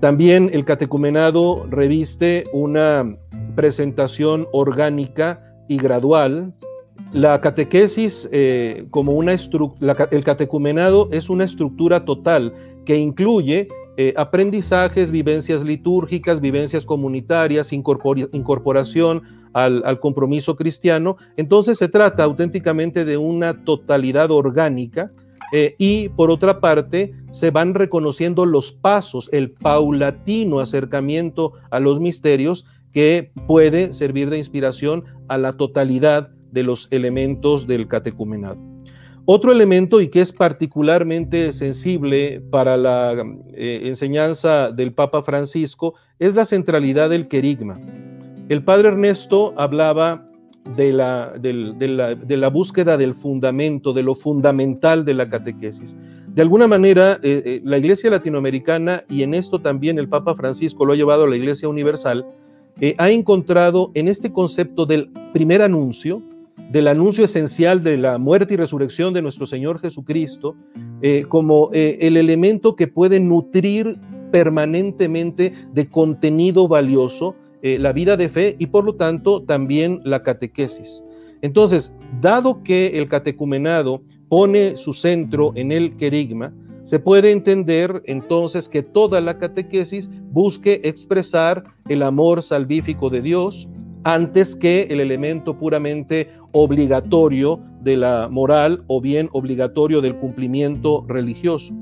También 0.00 0.50
el 0.52 0.64
catecumenado 0.64 1.66
reviste 1.68 2.44
una 2.52 3.16
presentación 3.56 4.46
orgánica 4.52 5.42
y 5.68 5.78
gradual 5.78 6.54
la 7.12 7.40
catequesis 7.40 8.28
eh, 8.32 8.86
como 8.90 9.12
una 9.12 9.32
el 9.32 10.24
catecumenado 10.24 11.08
es 11.10 11.30
una 11.30 11.44
estructura 11.44 12.04
total 12.04 12.52
que 12.84 12.96
incluye 12.96 13.68
eh, 14.00 14.14
aprendizajes, 14.16 15.10
vivencias 15.10 15.64
litúrgicas, 15.64 16.40
vivencias 16.40 16.84
comunitarias, 16.84 17.72
incorporación 17.72 19.22
al, 19.52 19.98
compromiso 19.98 20.54
cristiano. 20.54 21.16
Entonces 21.36 21.78
se 21.78 21.88
trata 21.88 22.22
auténticamente 22.22 23.04
de 23.04 23.16
una 23.16 23.64
totalidad 23.64 24.30
orgánica 24.30 25.10
eh, 25.52 25.74
y 25.78 26.10
por 26.10 26.30
otra 26.30 26.60
parte 26.60 27.12
se 27.32 27.50
van 27.50 27.74
reconociendo 27.74 28.46
los 28.46 28.70
pasos, 28.70 29.28
el 29.32 29.50
paulatino 29.50 30.60
acercamiento 30.60 31.54
a 31.70 31.80
los 31.80 31.98
misterios 31.98 32.66
que 32.92 33.32
puede 33.46 33.92
servir 33.92 34.30
de 34.30 34.38
inspiración 34.38 35.04
a 35.26 35.38
la 35.38 35.54
totalidad 35.54 36.30
de 36.50 36.62
los 36.62 36.88
elementos 36.90 37.66
del 37.66 37.88
catecumenado. 37.88 38.58
Otro 39.30 39.52
elemento 39.52 40.00
y 40.00 40.08
que 40.08 40.22
es 40.22 40.32
particularmente 40.32 41.52
sensible 41.52 42.40
para 42.50 42.78
la 42.78 43.12
eh, 43.52 43.82
enseñanza 43.84 44.72
del 44.72 44.94
Papa 44.94 45.22
Francisco 45.22 45.96
es 46.18 46.34
la 46.34 46.46
centralidad 46.46 47.10
del 47.10 47.28
querigma. 47.28 47.78
El 48.48 48.64
padre 48.64 48.88
Ernesto 48.88 49.52
hablaba 49.58 50.26
de 50.78 50.94
la, 50.94 51.34
de 51.36 52.36
la, 52.38 52.48
búsqueda 52.48 52.96
del 52.96 53.12
fundamento, 53.12 53.92
de 53.92 54.02
lo 54.02 54.14
fundamental 54.14 55.04
de 55.04 55.12
la 55.12 55.28
catequesis. 55.28 55.94
De 56.28 56.40
alguna 56.40 56.66
manera, 56.66 57.20
eh, 57.22 57.42
eh, 57.44 57.60
la 57.64 57.76
Iglesia 57.76 58.08
latinoamericana, 58.08 59.04
y 59.10 59.24
en 59.24 59.34
esto 59.34 59.58
también 59.58 59.98
el 59.98 60.08
Papa 60.08 60.34
Francisco 60.36 60.86
lo 60.86 60.94
ha 60.94 60.96
llevado 60.96 61.24
a 61.24 61.28
la 61.28 61.36
Iglesia 61.36 61.68
universal, 61.68 62.24
ha 62.96 63.10
encontrado 63.10 63.90
en 63.92 64.08
este 64.08 64.32
concepto 64.32 64.86
del 64.86 65.10
primer 65.34 65.60
anuncio, 65.60 66.22
del 66.70 66.88
anuncio 66.88 67.24
esencial 67.24 67.82
de 67.82 67.96
la 67.96 68.18
muerte 68.18 68.54
y 68.54 68.56
resurrección 68.56 69.14
de 69.14 69.22
nuestro 69.22 69.46
Señor 69.46 69.80
Jesucristo 69.80 70.54
eh, 71.00 71.24
como 71.28 71.70
eh, 71.72 71.98
el 72.02 72.16
elemento 72.16 72.76
que 72.76 72.88
puede 72.88 73.20
nutrir 73.20 73.98
permanentemente 74.30 75.52
de 75.72 75.88
contenido 75.88 76.68
valioso 76.68 77.34
eh, 77.62 77.78
la 77.78 77.92
vida 77.92 78.16
de 78.16 78.28
fe 78.28 78.56
y 78.58 78.66
por 78.66 78.84
lo 78.84 78.94
tanto 78.94 79.42
también 79.42 80.00
la 80.04 80.22
catequesis. 80.22 81.02
Entonces, 81.40 81.92
dado 82.20 82.62
que 82.62 82.98
el 82.98 83.08
catecumenado 83.08 84.02
pone 84.28 84.76
su 84.76 84.92
centro 84.92 85.52
en 85.54 85.72
el 85.72 85.96
querigma, 85.96 86.52
se 86.84 86.98
puede 86.98 87.32
entender 87.32 88.02
entonces 88.06 88.68
que 88.68 88.82
toda 88.82 89.20
la 89.20 89.38
catequesis 89.38 90.08
busque 90.30 90.80
expresar 90.84 91.64
el 91.88 92.02
amor 92.02 92.42
salvífico 92.42 93.10
de 93.10 93.22
Dios, 93.22 93.68
antes 94.04 94.56
que 94.56 94.82
el 94.90 95.00
elemento 95.00 95.58
puramente 95.58 96.30
obligatorio 96.52 97.60
de 97.82 97.96
la 97.96 98.28
moral 98.30 98.84
o 98.86 99.00
bien 99.00 99.28
obligatorio 99.32 100.00
del 100.00 100.16
cumplimiento 100.16 101.04
religioso. 101.08 101.74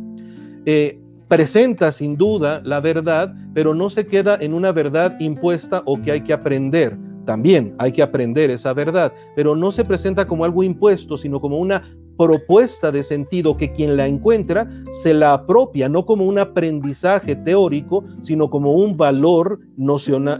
Eh, 0.64 1.00
presenta 1.28 1.92
sin 1.92 2.16
duda 2.16 2.60
la 2.64 2.80
verdad, 2.80 3.34
pero 3.54 3.74
no 3.74 3.88
se 3.88 4.06
queda 4.06 4.36
en 4.40 4.54
una 4.54 4.72
verdad 4.72 5.18
impuesta 5.20 5.82
o 5.86 6.00
que 6.00 6.12
hay 6.12 6.20
que 6.20 6.32
aprender. 6.32 6.96
También 7.24 7.74
hay 7.78 7.90
que 7.90 8.02
aprender 8.02 8.50
esa 8.50 8.72
verdad, 8.72 9.12
pero 9.34 9.56
no 9.56 9.72
se 9.72 9.84
presenta 9.84 10.26
como 10.26 10.44
algo 10.44 10.62
impuesto, 10.62 11.16
sino 11.16 11.40
como 11.40 11.58
una 11.58 11.82
propuesta 12.16 12.90
de 12.92 13.02
sentido 13.02 13.56
que 13.56 13.72
quien 13.72 13.96
la 13.96 14.06
encuentra 14.06 14.68
se 14.92 15.12
la 15.12 15.32
apropia, 15.32 15.88
no 15.88 16.06
como 16.06 16.24
un 16.24 16.38
aprendizaje 16.38 17.36
teórico, 17.36 18.04
sino 18.22 18.48
como 18.48 18.72
un 18.74 18.96
valor 18.96 19.60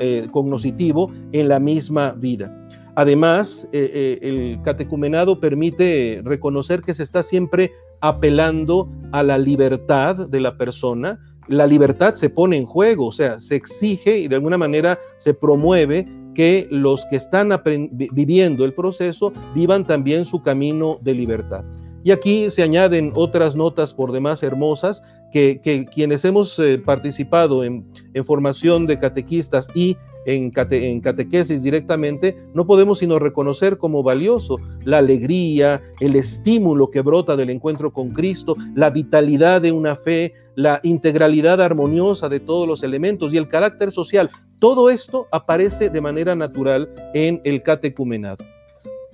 eh, 0.00 0.28
cognoscitivo 0.30 1.10
en 1.32 1.48
la 1.48 1.58
misma 1.58 2.12
vida. 2.12 2.65
Además, 2.96 3.68
eh, 3.72 3.90
eh, 3.92 4.18
el 4.22 4.62
catecumenado 4.62 5.38
permite 5.38 6.22
reconocer 6.24 6.82
que 6.82 6.94
se 6.94 7.02
está 7.02 7.22
siempre 7.22 7.72
apelando 8.00 8.88
a 9.12 9.22
la 9.22 9.36
libertad 9.36 10.28
de 10.28 10.40
la 10.40 10.56
persona. 10.56 11.20
La 11.46 11.66
libertad 11.66 12.14
se 12.14 12.30
pone 12.30 12.56
en 12.56 12.64
juego, 12.64 13.06
o 13.06 13.12
sea, 13.12 13.38
se 13.38 13.54
exige 13.54 14.18
y 14.18 14.28
de 14.28 14.36
alguna 14.36 14.56
manera 14.56 14.98
se 15.18 15.34
promueve 15.34 16.08
que 16.34 16.66
los 16.70 17.04
que 17.06 17.16
están 17.16 17.50
viviendo 17.92 18.64
el 18.64 18.74
proceso 18.74 19.32
vivan 19.54 19.84
también 19.84 20.24
su 20.24 20.42
camino 20.42 20.98
de 21.02 21.14
libertad. 21.14 21.64
Y 22.02 22.12
aquí 22.12 22.50
se 22.50 22.62
añaden 22.62 23.12
otras 23.14 23.56
notas 23.56 23.92
por 23.92 24.12
demás 24.12 24.42
hermosas 24.42 25.02
que, 25.32 25.86
quienes 25.92 26.24
hemos 26.24 26.58
eh, 26.58 26.78
participado 26.78 27.64
en, 27.64 27.84
formación 28.24 28.86
de 28.86 28.98
catequistas 28.98 29.68
y 29.74 29.96
en, 30.26 31.00
catequesis 31.00 31.62
directamente, 31.62 32.36
no 32.52 32.66
podemos 32.66 32.98
sino 32.98 33.18
reconocer 33.18 33.78
como 33.78 34.02
valioso 34.02 34.58
la 34.84 34.98
alegría, 34.98 35.80
el 36.00 36.16
estímulo 36.16 36.90
que 36.90 37.00
brota 37.00 37.36
del 37.36 37.50
encuentro 37.50 37.92
con 37.92 38.10
Cristo, 38.10 38.56
la 38.74 38.90
vitalidad 38.90 39.62
de 39.62 39.72
una 39.72 39.96
fe, 39.96 40.34
la 40.56 40.80
integralidad 40.82 41.60
armoniosa 41.60 42.28
de 42.28 42.40
todos 42.40 42.66
los 42.66 42.82
elementos 42.82 43.32
y 43.32 43.36
el 43.36 43.48
carácter 43.48 43.92
social. 43.92 44.30
Todo 44.58 44.90
esto 44.90 45.28
aparece 45.30 45.90
de 45.90 46.00
manera 46.00 46.34
natural 46.34 46.88
en 47.14 47.40
el 47.44 47.62
catecumenado. 47.62 48.55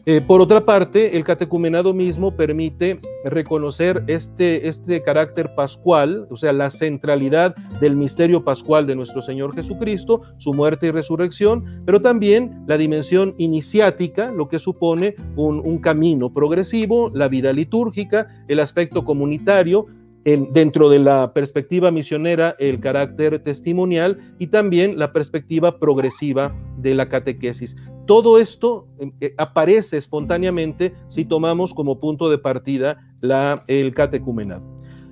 Eh, 0.04 0.20
por 0.20 0.40
otra 0.40 0.64
parte, 0.64 1.16
el 1.16 1.22
catecumenado 1.22 1.94
mismo 1.94 2.36
permite 2.36 2.98
reconocer 3.24 4.02
este, 4.08 4.66
este 4.66 5.00
carácter 5.00 5.54
pascual, 5.54 6.26
o 6.28 6.36
sea, 6.36 6.52
la 6.52 6.70
centralidad 6.70 7.54
del 7.80 7.94
misterio 7.94 8.42
pascual 8.42 8.84
de 8.84 8.96
nuestro 8.96 9.22
Señor 9.22 9.54
Jesucristo, 9.54 10.22
su 10.38 10.54
muerte 10.54 10.88
y 10.88 10.90
resurrección, 10.90 11.82
pero 11.86 12.02
también 12.02 12.64
la 12.66 12.78
dimensión 12.78 13.36
iniciática, 13.38 14.32
lo 14.32 14.48
que 14.48 14.58
supone 14.58 15.14
un, 15.36 15.60
un 15.64 15.78
camino 15.78 16.32
progresivo, 16.34 17.08
la 17.14 17.28
vida 17.28 17.52
litúrgica, 17.52 18.26
el 18.48 18.58
aspecto 18.58 19.04
comunitario, 19.04 19.86
dentro 20.24 20.88
de 20.88 21.00
la 21.00 21.32
perspectiva 21.32 21.90
misionera, 21.90 22.54
el 22.58 22.78
carácter 22.78 23.40
testimonial 23.40 24.18
y 24.38 24.48
también 24.48 24.98
la 24.98 25.12
perspectiva 25.12 25.78
progresiva 25.78 26.54
de 26.78 26.94
la 26.94 27.08
catequesis. 27.08 27.76
Todo 28.06 28.38
esto 28.38 28.88
eh, 28.98 29.10
eh, 29.20 29.34
aparece 29.38 29.96
espontáneamente 29.96 30.94
si 31.08 31.24
tomamos 31.24 31.72
como 31.72 32.00
punto 32.00 32.28
de 32.30 32.38
partida 32.38 33.14
la, 33.20 33.64
el 33.68 33.94
catecumenado. 33.94 34.62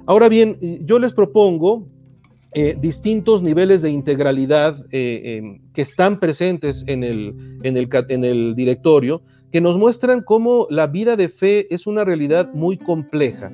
Ahora 0.06 0.28
bien, 0.28 0.58
yo 0.84 0.98
les 0.98 1.12
propongo 1.12 1.86
eh, 2.52 2.76
distintos 2.80 3.42
niveles 3.42 3.82
de 3.82 3.90
integralidad 3.90 4.84
que 4.88 5.60
están 5.74 6.18
presentes 6.18 6.84
en 6.88 7.04
el, 7.04 8.54
directorio, 8.56 9.22
que 9.52 9.60
nos 9.60 9.78
muestran 9.78 10.22
cómo 10.22 10.66
la 10.68 10.88
vida 10.88 11.16
de 11.16 11.28
fe 11.28 11.72
es 11.72 11.86
una 11.86 12.04
realidad 12.04 12.52
muy 12.52 12.76
compleja 12.76 13.52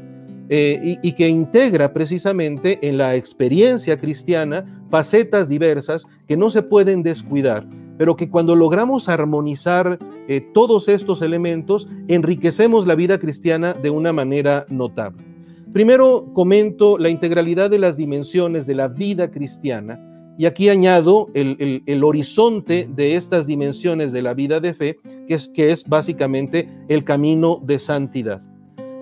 eh, 0.48 0.98
y, 1.02 1.12
que 1.12 1.28
integra 1.28 1.92
precisamente 1.92 2.78
en 2.86 2.98
la 2.98 3.16
experiencia 3.16 3.98
cristiana 3.98 4.64
facetas 4.90 5.48
diversas 5.48 6.06
que 6.28 6.36
no 6.36 6.50
se 6.50 6.62
pueden 6.62 7.02
descuidar, 7.02 7.66
pero 7.98 8.16
que 8.16 8.30
cuando 8.30 8.54
logramos 8.54 9.08
armonizar 9.08 9.98
eh, 10.28 10.40
todos 10.52 10.88
estos 10.88 11.22
elementos, 11.22 11.88
enriquecemos 12.08 12.86
la 12.86 12.94
vida 12.94 13.18
cristiana 13.18 13.74
de 13.74 13.90
una 13.90 14.12
manera 14.12 14.66
notable. 14.68 15.24
Primero 15.72 16.32
comento 16.32 16.98
la 16.98 17.10
integralidad 17.10 17.68
de 17.70 17.78
las 17.78 17.96
dimensiones 17.96 18.66
de 18.66 18.74
la 18.74 18.88
vida 18.88 19.30
cristiana 19.30 20.00
y 20.38 20.46
aquí 20.46 20.68
añado 20.68 21.28
el, 21.34 21.82
el, 21.86 22.04
horizonte 22.04 22.88
de 22.94 23.16
estas 23.16 23.46
dimensiones 23.46 24.12
de 24.12 24.22
la 24.22 24.34
vida 24.34 24.60
de 24.60 24.74
fe, 24.74 24.98
que 25.26 25.34
es, 25.34 25.48
que 25.48 25.72
es 25.72 25.84
básicamente 25.84 26.68
el 26.88 27.04
camino 27.04 27.60
de 27.64 27.78
santidad. 27.78 28.42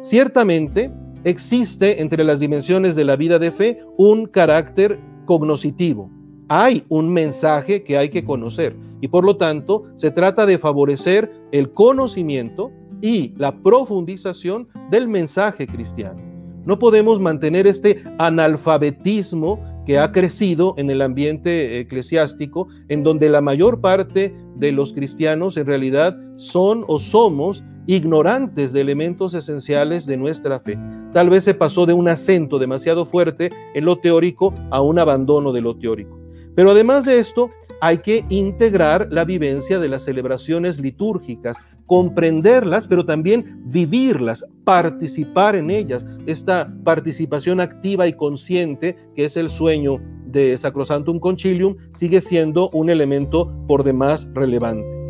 Ciertamente, 0.00 0.92
existe 1.24 2.02
entre 2.02 2.22
las 2.22 2.38
dimensiones 2.38 2.94
de 2.94 3.04
la 3.04 3.16
vida 3.16 3.38
de 3.38 3.50
fe 3.50 3.78
un 3.96 4.26
carácter 4.26 5.00
cognoscitivo, 5.24 6.10
hay 6.56 6.84
un 6.88 7.12
mensaje 7.12 7.82
que 7.82 7.98
hay 7.98 8.10
que 8.10 8.22
conocer 8.22 8.76
y 9.00 9.08
por 9.08 9.24
lo 9.24 9.36
tanto 9.36 9.86
se 9.96 10.12
trata 10.12 10.46
de 10.46 10.56
favorecer 10.56 11.28
el 11.50 11.72
conocimiento 11.72 12.70
y 13.02 13.34
la 13.36 13.60
profundización 13.60 14.68
del 14.88 15.08
mensaje 15.08 15.66
cristiano. 15.66 16.22
No 16.64 16.78
podemos 16.78 17.18
mantener 17.18 17.66
este 17.66 18.04
analfabetismo 18.18 19.60
que 19.84 19.98
ha 19.98 20.12
crecido 20.12 20.74
en 20.78 20.90
el 20.90 21.02
ambiente 21.02 21.80
eclesiástico, 21.80 22.68
en 22.88 23.02
donde 23.02 23.28
la 23.28 23.40
mayor 23.40 23.80
parte 23.80 24.32
de 24.54 24.70
los 24.70 24.92
cristianos 24.92 25.56
en 25.56 25.66
realidad 25.66 26.16
son 26.36 26.84
o 26.86 27.00
somos 27.00 27.64
ignorantes 27.86 28.72
de 28.72 28.80
elementos 28.80 29.34
esenciales 29.34 30.06
de 30.06 30.16
nuestra 30.16 30.60
fe. 30.60 30.78
Tal 31.12 31.30
vez 31.30 31.42
se 31.42 31.52
pasó 31.52 31.84
de 31.84 31.94
un 31.94 32.06
acento 32.06 32.60
demasiado 32.60 33.04
fuerte 33.04 33.50
en 33.74 33.84
lo 33.84 33.96
teórico 33.98 34.54
a 34.70 34.80
un 34.80 35.00
abandono 35.00 35.52
de 35.52 35.60
lo 35.60 35.76
teórico. 35.76 36.23
Pero 36.54 36.70
además 36.70 37.04
de 37.04 37.18
esto, 37.18 37.50
hay 37.80 37.98
que 37.98 38.24
integrar 38.28 39.08
la 39.10 39.24
vivencia 39.24 39.78
de 39.78 39.88
las 39.88 40.04
celebraciones 40.04 40.78
litúrgicas, 40.78 41.58
comprenderlas, 41.86 42.88
pero 42.88 43.04
también 43.04 43.62
vivirlas, 43.66 44.44
participar 44.64 45.56
en 45.56 45.70
ellas. 45.70 46.06
Esta 46.26 46.72
participación 46.84 47.60
activa 47.60 48.06
y 48.06 48.14
consciente, 48.14 48.96
que 49.14 49.24
es 49.24 49.36
el 49.36 49.50
sueño 49.50 50.00
de 50.26 50.56
Sacrosantum 50.56 51.20
Concilium, 51.20 51.76
sigue 51.94 52.20
siendo 52.20 52.70
un 52.70 52.90
elemento 52.90 53.52
por 53.66 53.84
demás 53.84 54.30
relevante. 54.34 55.03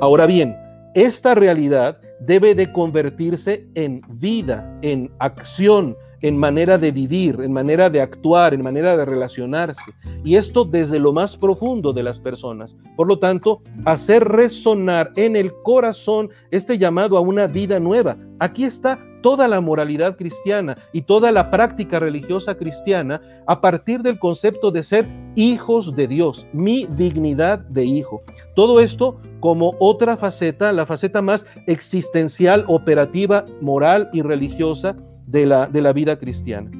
Ahora 0.00 0.26
bien, 0.26 0.56
esta 0.94 1.34
realidad 1.34 2.00
debe 2.20 2.54
de 2.54 2.72
convertirse 2.72 3.66
en 3.74 4.00
vida, 4.08 4.78
en 4.82 5.10
acción, 5.18 5.96
en 6.20 6.36
manera 6.36 6.78
de 6.78 6.92
vivir, 6.92 7.40
en 7.40 7.52
manera 7.52 7.90
de 7.90 8.00
actuar, 8.00 8.54
en 8.54 8.62
manera 8.62 8.96
de 8.96 9.04
relacionarse. 9.04 9.92
Y 10.24 10.36
esto 10.36 10.64
desde 10.64 10.98
lo 10.98 11.12
más 11.12 11.36
profundo 11.36 11.92
de 11.92 12.02
las 12.02 12.20
personas. 12.20 12.76
Por 12.96 13.06
lo 13.06 13.18
tanto, 13.18 13.62
hacer 13.84 14.24
resonar 14.24 15.12
en 15.16 15.36
el 15.36 15.52
corazón 15.62 16.30
este 16.50 16.78
llamado 16.78 17.16
a 17.16 17.20
una 17.20 17.46
vida 17.46 17.78
nueva. 17.78 18.16
Aquí 18.40 18.64
está 18.64 18.98
toda 19.22 19.48
la 19.48 19.60
moralidad 19.60 20.16
cristiana 20.16 20.76
y 20.92 21.02
toda 21.02 21.32
la 21.32 21.50
práctica 21.50 21.98
religiosa 21.98 22.56
cristiana 22.56 23.20
a 23.46 23.60
partir 23.60 24.02
del 24.02 24.18
concepto 24.18 24.70
de 24.70 24.82
ser 24.82 25.08
hijos 25.34 25.94
de 25.94 26.06
Dios, 26.06 26.46
mi 26.52 26.86
dignidad 26.86 27.58
de 27.58 27.84
hijo. 27.84 28.22
Todo 28.54 28.80
esto 28.80 29.20
como 29.40 29.74
otra 29.78 30.16
faceta, 30.16 30.72
la 30.72 30.86
faceta 30.86 31.22
más 31.22 31.46
existencial, 31.66 32.64
operativa, 32.68 33.44
moral 33.60 34.08
y 34.12 34.22
religiosa 34.22 34.96
de 35.28 35.46
la, 35.46 35.66
de 35.66 35.80
la 35.80 35.92
vida 35.92 36.18
cristiana. 36.18 36.70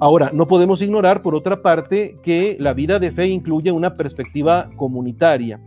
Ahora, 0.00 0.30
no 0.32 0.46
podemos 0.46 0.80
ignorar, 0.80 1.22
por 1.22 1.34
otra 1.34 1.60
parte, 1.60 2.18
que 2.22 2.56
la 2.60 2.72
vida 2.72 3.00
de 3.00 3.10
fe 3.10 3.26
incluye 3.26 3.72
una 3.72 3.96
perspectiva 3.96 4.70
comunitaria, 4.76 5.60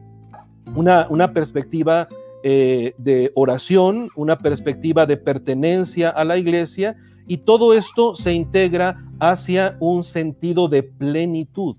una, 0.73 1.07
una 1.09 1.33
perspectiva 1.33 2.07
eh, 2.43 2.93
de 2.97 3.31
oración, 3.35 4.09
una 4.15 4.37
perspectiva 4.37 5.05
de 5.05 5.17
pertenencia 5.17 6.09
a 6.09 6.23
la 6.23 6.37
iglesia, 6.37 6.95
y 7.27 7.37
todo 7.37 7.73
esto 7.73 8.15
se 8.15 8.33
integra 8.33 8.97
hacia 9.19 9.75
un 9.79 10.03
sentido 10.03 10.67
de 10.67 10.83
plenitud. 10.83 11.75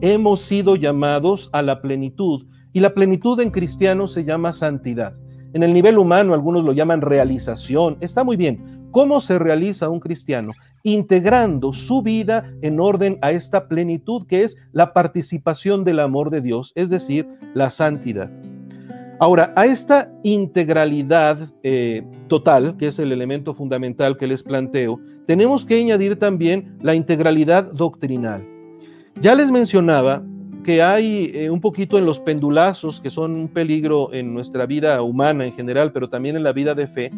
Hemos 0.00 0.40
sido 0.40 0.76
llamados 0.76 1.48
a 1.52 1.62
la 1.62 1.80
plenitud, 1.80 2.44
y 2.74 2.80
la 2.80 2.92
plenitud 2.92 3.40
en 3.40 3.50
cristiano 3.50 4.06
se 4.06 4.24
llama 4.24 4.52
santidad. 4.52 5.14
En 5.54 5.62
el 5.62 5.72
nivel 5.72 5.96
humano 5.96 6.34
algunos 6.34 6.64
lo 6.64 6.72
llaman 6.72 7.00
realización. 7.00 7.96
Está 8.00 8.24
muy 8.24 8.36
bien. 8.36 8.83
¿Cómo 8.94 9.18
se 9.18 9.40
realiza 9.40 9.88
un 9.88 9.98
cristiano? 9.98 10.52
Integrando 10.84 11.72
su 11.72 12.00
vida 12.00 12.44
en 12.62 12.78
orden 12.78 13.18
a 13.22 13.32
esta 13.32 13.66
plenitud 13.66 14.24
que 14.24 14.44
es 14.44 14.56
la 14.70 14.92
participación 14.92 15.82
del 15.82 15.98
amor 15.98 16.30
de 16.30 16.40
Dios, 16.40 16.70
es 16.76 16.90
decir, 16.90 17.26
la 17.54 17.70
santidad. 17.70 18.30
Ahora, 19.18 19.52
a 19.56 19.66
esta 19.66 20.12
integralidad 20.22 21.38
eh, 21.64 22.06
total, 22.28 22.76
que 22.76 22.86
es 22.86 23.00
el 23.00 23.10
elemento 23.10 23.52
fundamental 23.52 24.16
que 24.16 24.28
les 24.28 24.44
planteo, 24.44 25.00
tenemos 25.26 25.66
que 25.66 25.80
añadir 25.80 26.16
también 26.16 26.78
la 26.80 26.94
integralidad 26.94 27.72
doctrinal. 27.72 28.46
Ya 29.20 29.34
les 29.34 29.50
mencionaba 29.50 30.22
que 30.62 30.82
hay 30.82 31.32
eh, 31.34 31.50
un 31.50 31.60
poquito 31.60 31.98
en 31.98 32.06
los 32.06 32.20
pendulazos, 32.20 33.00
que 33.00 33.10
son 33.10 33.32
un 33.32 33.48
peligro 33.48 34.12
en 34.12 34.32
nuestra 34.32 34.66
vida 34.66 35.02
humana 35.02 35.44
en 35.44 35.52
general, 35.52 35.90
pero 35.90 36.08
también 36.08 36.36
en 36.36 36.44
la 36.44 36.52
vida 36.52 36.76
de 36.76 36.86
fe, 36.86 37.10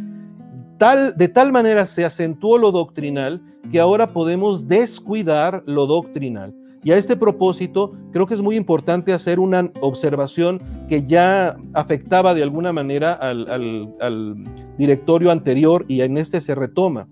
tal, 0.79 1.17
de 1.17 1.29
tal 1.29 1.53
manera 1.53 1.87
se 1.87 2.05
acentuó 2.05 2.59
lo 2.59 2.73
doctrinal 2.73 3.43
que 3.71 3.81
ahora 3.81 4.13
podemos 4.13 4.69
descuidar 4.69 5.63
lo 5.67 5.87
doctrinal. 5.87 6.55
Y 6.85 6.93
a 6.93 6.99
este 6.99 7.17
propósito, 7.17 7.93
creo 8.13 8.27
que 8.27 8.35
es 8.35 8.43
muy 8.43 8.55
importante 8.55 9.13
hacer 9.13 9.41
una 9.41 9.73
observación 9.81 10.63
que 10.89 11.03
ya 11.03 11.57
afectaba 11.75 12.33
de 12.33 12.45
alguna 12.45 12.73
manera 12.73 13.13
al, 13.13 14.45
directorio 14.79 15.33
anterior 15.33 15.85
y 15.89 16.03
en 16.03 16.17
este 16.17 16.41
se 16.41 16.55
retoma. 16.55 17.09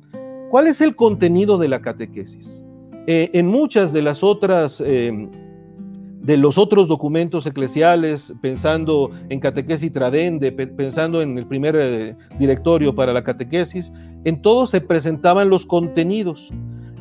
¿Cuál 0.50 0.68
es 0.68 0.80
el 0.80 0.94
contenido 0.94 1.58
de 1.58 1.66
la 1.66 1.80
catequesis? 1.80 2.64
Eh, 3.08 3.30
en 3.32 3.48
muchas 3.48 3.92
de 3.92 4.02
las 4.02 4.22
otras 4.22 4.80
eh, 4.80 5.28
de 6.25 6.39
los 6.39 6.57
otros 6.57 6.89
documentos 6.89 7.47
eclesiales, 7.47 8.35
pensando 8.41 9.11
en 9.29 9.41
catequesis 9.41 9.93
tradende, 9.93 10.53
pensando 10.53 11.20
en 11.20 11.37
el 11.37 11.47
primer 11.47 11.77
eh, 11.79 12.16
directorio 12.39 12.95
para 12.95 13.12
la 13.12 13.22
catequesis, 13.22 13.93
en 14.25 14.41
todo 14.41 14.64
se 14.64 14.81
presentaban 14.81 15.51
los 15.51 15.66
contenidos. 15.66 16.51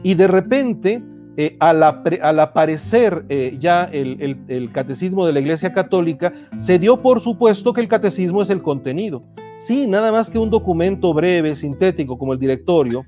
Y 0.03 0.15
de 0.15 0.27
repente, 0.27 1.01
eh, 1.37 1.55
al, 1.61 1.83
aparecer 1.83 3.25
eh, 3.29 3.55
ya 3.61 3.85
el, 3.85 4.69
catecismo 4.73 5.25
de 5.25 5.31
la 5.31 5.39
Iglesia 5.39 5.71
Católica, 5.71 6.33
se 6.57 6.77
dio 6.77 6.97
por 6.97 7.21
supuesto 7.21 7.71
que 7.71 7.79
el 7.79 7.87
catecismo 7.87 8.41
es 8.41 8.49
el 8.49 8.61
contenido. 8.61 9.23
Sí, 9.57 9.87
nada 9.87 10.11
más 10.11 10.29
que 10.29 10.37
un 10.37 10.49
documento 10.49 11.13
breve, 11.13 11.55
sintético 11.55 12.17
como 12.17 12.33
el 12.33 12.39
directorio, 12.39 13.05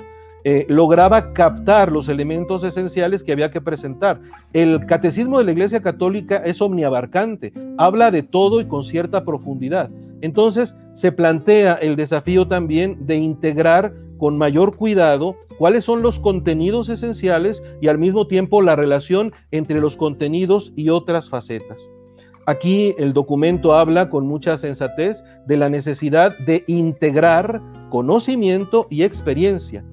eh, 0.48 0.68
lograba 0.70 1.34
captar 1.34 1.92
los 1.92 2.08
elementos 2.08 2.64
esenciales 2.64 3.24
que 3.24 3.32
había 3.32 3.50
que 3.50 3.62
presentar. 3.62 4.22
El 4.54 4.86
catecismo 4.86 5.40
de 5.40 5.44
la 5.46 5.52
Iglesia 5.54 5.82
Católica 5.82 6.38
es 6.38 6.62
omniabarcante, 6.62 7.52
habla 7.80 8.12
de 8.12 8.22
todo 8.22 8.62
y 8.62 8.66
con 8.66 8.84
cierta 8.84 9.26
profundidad. 9.26 9.90
Entonces 10.22 10.78
se 10.94 11.12
plantea 11.12 11.74
el 11.74 11.96
desafío 11.96 12.48
también 12.48 13.08
de 13.08 13.16
integrar 13.16 13.96
con 14.20 14.38
mayor 14.38 14.76
cuidado 14.76 15.36
cuáles 15.58 15.84
son 15.84 16.04
los 16.04 16.20
contenidos 16.20 16.90
esenciales 16.90 17.64
y 17.82 17.88
al 17.88 17.98
mismo 17.98 18.28
tiempo 18.28 18.62
la 18.62 18.76
relación 18.76 19.34
entre 19.50 19.82
los 19.82 19.98
contenidos 19.98 20.74
y 20.76 20.90
otras 20.90 21.28
facetas. 21.28 21.90
Aquí 22.46 22.94
el 23.00 23.14
documento 23.14 23.74
habla 23.74 24.12
con 24.12 24.28
mucha 24.28 24.60
sensatez 24.60 25.24
de 25.48 25.58
la 25.58 25.70
necesidad 25.70 26.38
de 26.38 26.64
integrar 26.68 27.64
conocimiento 27.90 28.86
y 28.92 29.02
experiencia 29.02 29.84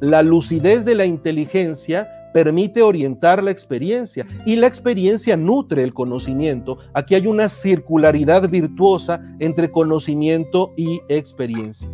la 0.00 0.22
lucidez 0.22 0.84
de 0.84 0.94
la 0.94 1.06
inteligencia 1.06 2.08
permite 2.32 2.82
orientar 2.82 3.42
la 3.42 3.50
experiencia 3.50 4.26
y 4.46 4.56
la 4.56 4.66
experiencia 4.66 5.36
nutre 5.36 5.82
el 5.82 5.92
conocimiento. 5.92 6.78
Aquí 6.94 7.14
hay 7.14 7.26
una 7.26 7.48
circularidad 7.48 8.48
virtuosa 8.48 9.20
entre 9.38 9.70
conocimiento 9.70 10.72
y 10.76 11.00
experiencia. 11.08 11.88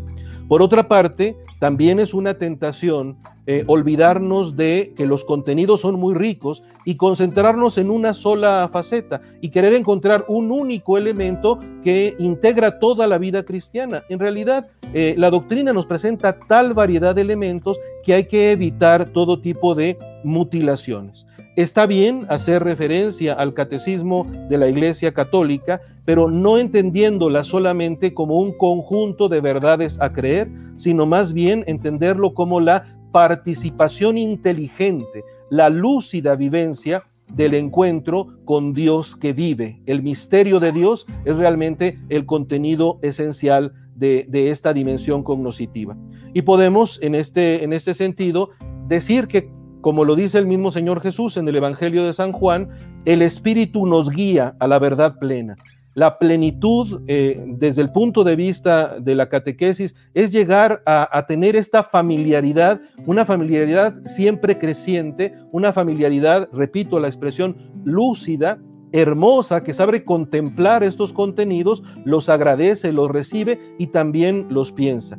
Por 0.48 0.62
otra 0.62 0.86
parte, 0.86 1.36
también 1.58 1.98
es 1.98 2.14
una 2.14 2.34
tentación 2.34 3.16
eh, 3.48 3.64
olvidarnos 3.66 4.56
de 4.56 4.92
que 4.96 5.06
los 5.06 5.24
contenidos 5.24 5.80
son 5.80 5.96
muy 5.96 6.14
ricos 6.14 6.62
y 6.84 6.96
concentrarnos 6.96 7.78
en 7.78 7.90
una 7.90 8.14
sola 8.14 8.68
faceta 8.72 9.20
y 9.40 9.48
querer 9.48 9.74
encontrar 9.74 10.24
un 10.28 10.50
único 10.50 10.98
elemento 10.98 11.58
que 11.82 12.14
integra 12.18 12.78
toda 12.78 13.06
la 13.06 13.18
vida 13.18 13.44
cristiana. 13.44 14.02
En 14.08 14.18
realidad, 14.18 14.68
eh, 14.94 15.14
la 15.18 15.30
doctrina 15.30 15.72
nos 15.72 15.86
presenta 15.86 16.38
tal 16.38 16.74
variedad 16.74 17.14
de 17.14 17.22
elementos 17.22 17.78
que 18.04 18.14
hay 18.14 18.24
que 18.24 18.52
evitar 18.52 19.10
todo 19.10 19.40
tipo 19.40 19.74
de 19.74 19.98
mutilaciones. 20.22 21.25
Está 21.56 21.86
bien 21.86 22.26
hacer 22.28 22.62
referencia 22.62 23.32
al 23.32 23.54
catecismo 23.54 24.26
de 24.50 24.58
la 24.58 24.68
Iglesia 24.68 25.14
Católica, 25.14 25.80
pero 26.04 26.30
no 26.30 26.58
entendiéndola 26.58 27.44
solamente 27.44 28.12
como 28.12 28.38
un 28.40 28.52
conjunto 28.52 29.30
de 29.30 29.40
verdades 29.40 29.98
a 29.98 30.12
creer, 30.12 30.50
sino 30.76 31.06
más 31.06 31.32
bien 31.32 31.64
entenderlo 31.66 32.34
como 32.34 32.60
la 32.60 32.98
participación 33.10 34.18
inteligente, 34.18 35.24
la 35.48 35.70
lúcida 35.70 36.36
vivencia 36.36 37.04
del 37.34 37.54
encuentro 37.54 38.36
con 38.44 38.74
Dios 38.74 39.16
que 39.16 39.32
vive. 39.32 39.80
El 39.86 40.02
misterio 40.02 40.60
de 40.60 40.72
Dios 40.72 41.06
es 41.24 41.38
realmente 41.38 41.98
el 42.10 42.26
contenido 42.26 42.98
esencial 43.00 43.72
de, 43.94 44.26
esta 44.50 44.74
dimensión 44.74 45.22
cognoscitiva. 45.22 45.96
Y 46.34 46.42
podemos, 46.42 46.98
en 47.02 47.14
este, 47.14 47.64
en 47.64 47.72
este 47.72 47.94
sentido, 47.94 48.50
decir 48.88 49.26
que 49.26 49.50
como 49.86 50.04
lo 50.04 50.16
dice 50.16 50.38
el 50.38 50.46
mismo 50.46 50.72
Señor 50.72 51.00
Jesús 51.00 51.36
en 51.36 51.46
el 51.46 51.54
Evangelio 51.54 52.04
de 52.04 52.12
San 52.12 52.32
Juan, 52.32 52.70
el 53.04 53.22
Espíritu 53.22 53.86
nos 53.86 54.10
guía 54.10 54.56
a 54.58 54.66
la 54.66 54.80
verdad 54.80 55.16
plena. 55.20 55.54
La 55.94 56.18
plenitud, 56.18 57.04
eh, 57.06 57.40
desde 57.46 57.82
el 57.82 57.92
punto 57.92 58.24
de 58.24 58.34
vista 58.34 58.98
de 58.98 59.14
la 59.14 59.28
catequesis, 59.28 59.94
es 60.12 60.32
llegar 60.32 60.82
a, 60.86 61.24
tener 61.28 61.54
esta 61.54 61.84
familiaridad, 61.84 62.80
una 63.06 63.24
familiaridad 63.24 63.94
siempre 64.04 64.58
creciente, 64.58 65.34
una 65.52 65.72
familiaridad, 65.72 66.48
repito 66.52 66.98
la 66.98 67.06
expresión, 67.06 67.56
lúcida, 67.84 68.58
hermosa, 68.90 69.62
que 69.62 69.72
sabe 69.72 70.04
contemplar 70.04 70.82
estos 70.82 71.12
contenidos, 71.12 71.84
los 72.04 72.28
agradece, 72.28 72.90
los 72.90 73.08
recibe 73.08 73.60
y 73.78 73.86
también 73.86 74.48
los 74.50 74.72
piensa. 74.72 75.16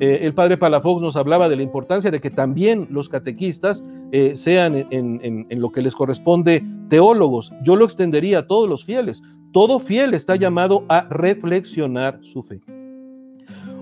Eh, 0.00 0.20
el 0.22 0.34
padre 0.34 0.56
Palafox 0.56 1.02
nos 1.02 1.16
hablaba 1.16 1.48
de 1.48 1.56
la 1.56 1.62
importancia 1.62 2.10
de 2.10 2.20
que 2.20 2.30
también 2.30 2.86
los 2.90 3.08
catequistas 3.08 3.82
eh, 4.12 4.36
sean 4.36 4.86
en, 4.90 5.46
lo 5.50 5.70
que 5.70 5.82
les 5.82 5.94
corresponde 5.94 6.64
teólogos. 6.88 7.52
Yo 7.64 7.76
lo 7.76 7.84
extendería 7.84 8.40
a 8.40 8.46
todos 8.46 8.68
los 8.68 8.84
fieles. 8.84 9.22
Todo 9.52 9.78
fiel 9.78 10.14
está 10.14 10.36
llamado 10.36 10.84
a 10.88 11.08
reflexionar 11.08 12.18
su 12.22 12.42
fe. 12.42 12.60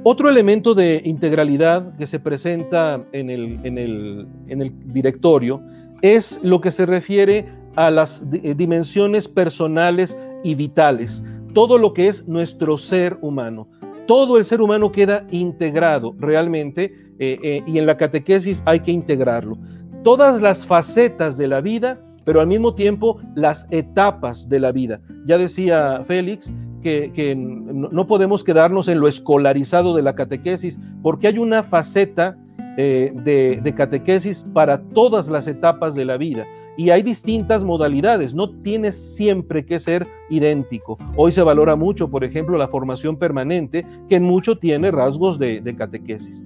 Otro 0.05 0.29
elemento 0.29 0.75
de 0.75 1.01
integralidad 1.05 1.97
que 1.97 2.07
se 2.07 2.21
presenta 2.21 3.05
en 3.13 3.29
el 3.29 4.73
directorio 4.87 5.61
es 6.03 6.41
lo 6.43 6.61
que 6.61 6.71
se 6.71 6.87
refiere 6.87 7.47
a 7.77 7.91
las 7.91 8.25
eh, 8.33 8.55
dimensiones 8.55 9.29
personales 9.29 10.17
y 10.43 10.55
vitales, 10.55 11.23
todo 11.55 11.79
lo 11.79 11.93
que 11.93 12.09
es 12.09 12.27
nuestro 12.27 12.79
ser 12.79 13.19
humano. 13.21 13.69
Todo 14.07 14.37
el 14.37 14.45
ser 14.45 14.61
humano 14.61 14.93
queda 14.93 15.27
integrado 15.31 16.15
realmente 16.19 16.93
eh, 17.19 17.39
eh, 17.43 17.63
y 17.67 17.79
en 17.79 17.87
la 17.87 17.97
catequesis 17.97 18.63
hay 18.67 18.81
que 18.81 18.93
integrarlo. 18.93 19.59
Todas 20.03 20.41
las 20.41 20.67
facetas 20.67 21.37
de 21.37 21.49
la 21.49 21.61
vida 21.61 22.01
pero 22.27 22.41
al 22.41 22.49
mismo 22.49 22.75
tiempo 22.75 23.21
las 23.37 23.67
etapas 23.71 24.49
de 24.49 24.59
la 24.59 24.73
vida. 24.73 25.01
Ya 25.25 25.39
decía 25.39 26.03
Félix 26.05 26.53
que, 26.83 27.35
no 27.37 28.07
podemos 28.07 28.45
quedarnos 28.45 28.89
en 28.89 29.01
lo 29.01 29.09
escolarizado 29.09 29.95
de 29.95 30.03
la 30.03 30.15
catequesis, 30.15 30.79
porque 31.03 31.27
hay 31.27 31.39
una 31.39 31.65
faceta 31.65 32.37
eh, 32.77 33.13
de, 33.25 33.61
de 33.61 33.75
catequesis 33.75 34.45
para 34.53 34.79
todas 34.79 35.29
las 35.29 35.49
etapas 35.49 35.95
de 35.95 36.05
la 36.05 36.17
vida 36.17 36.47
y 36.77 36.91
hay 36.91 37.03
distintas 37.03 37.65
modalidades, 37.65 38.35
no 38.35 38.51
tienes 38.51 38.97
siempre 38.97 39.65
que 39.65 39.79
ser 39.79 40.07
idéntico. 40.29 40.99
Hoy 41.17 41.33
se 41.33 41.43
valora 41.43 41.77
mucho, 41.77 42.09
por 42.09 42.25
ejemplo, 42.25 42.59
la 42.59 42.69
formación 42.69 43.17
permanente, 43.17 43.87
que 44.09 44.17
en 44.17 44.25
mucho 44.25 44.59
tiene 44.59 44.91
rasgos 44.91 45.39
de, 45.39 45.75
catequesis. 45.77 46.45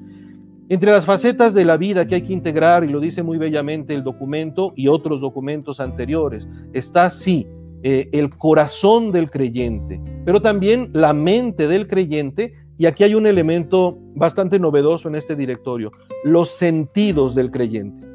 Entre 0.69 0.93
las 0.93 1.05
facetas 1.05 1.53
de 1.53 1.65
la 1.65 1.77
vida 1.77 2.07
que 2.07 2.15
hay 2.15 2.23
que 2.23 2.33
integrar, 2.33 2.85
y 2.85 2.89
lo 2.89 3.01
dice 3.01 3.23
muy 3.23 3.39
bellamente 3.39 3.93
el 3.93 4.05
documento 4.05 4.73
y 4.77 4.87
otros 4.87 5.21
documentos 5.21 5.81
anteriores, 5.81 6.49
está 6.73 7.11
sí 7.11 7.49
eh, 7.83 8.09
el 8.13 8.31
corazón 8.31 9.11
del 9.11 9.31
creyente, 9.31 10.01
pero 10.25 10.41
también 10.41 10.91
la 10.93 11.13
mente 11.13 11.67
del 11.67 11.89
creyente, 11.89 12.55
y 12.79 12.87
aquí 12.87 13.05
hay 13.05 13.15
un 13.15 13.27
elemento 13.27 13.99
bastante 14.15 14.59
novedoso 14.59 15.09
en 15.09 15.17
este 15.17 15.35
directorio, 15.35 15.91
los 16.25 16.51
sentidos 16.51 17.35
del 17.35 17.51
creyente. 17.51 18.10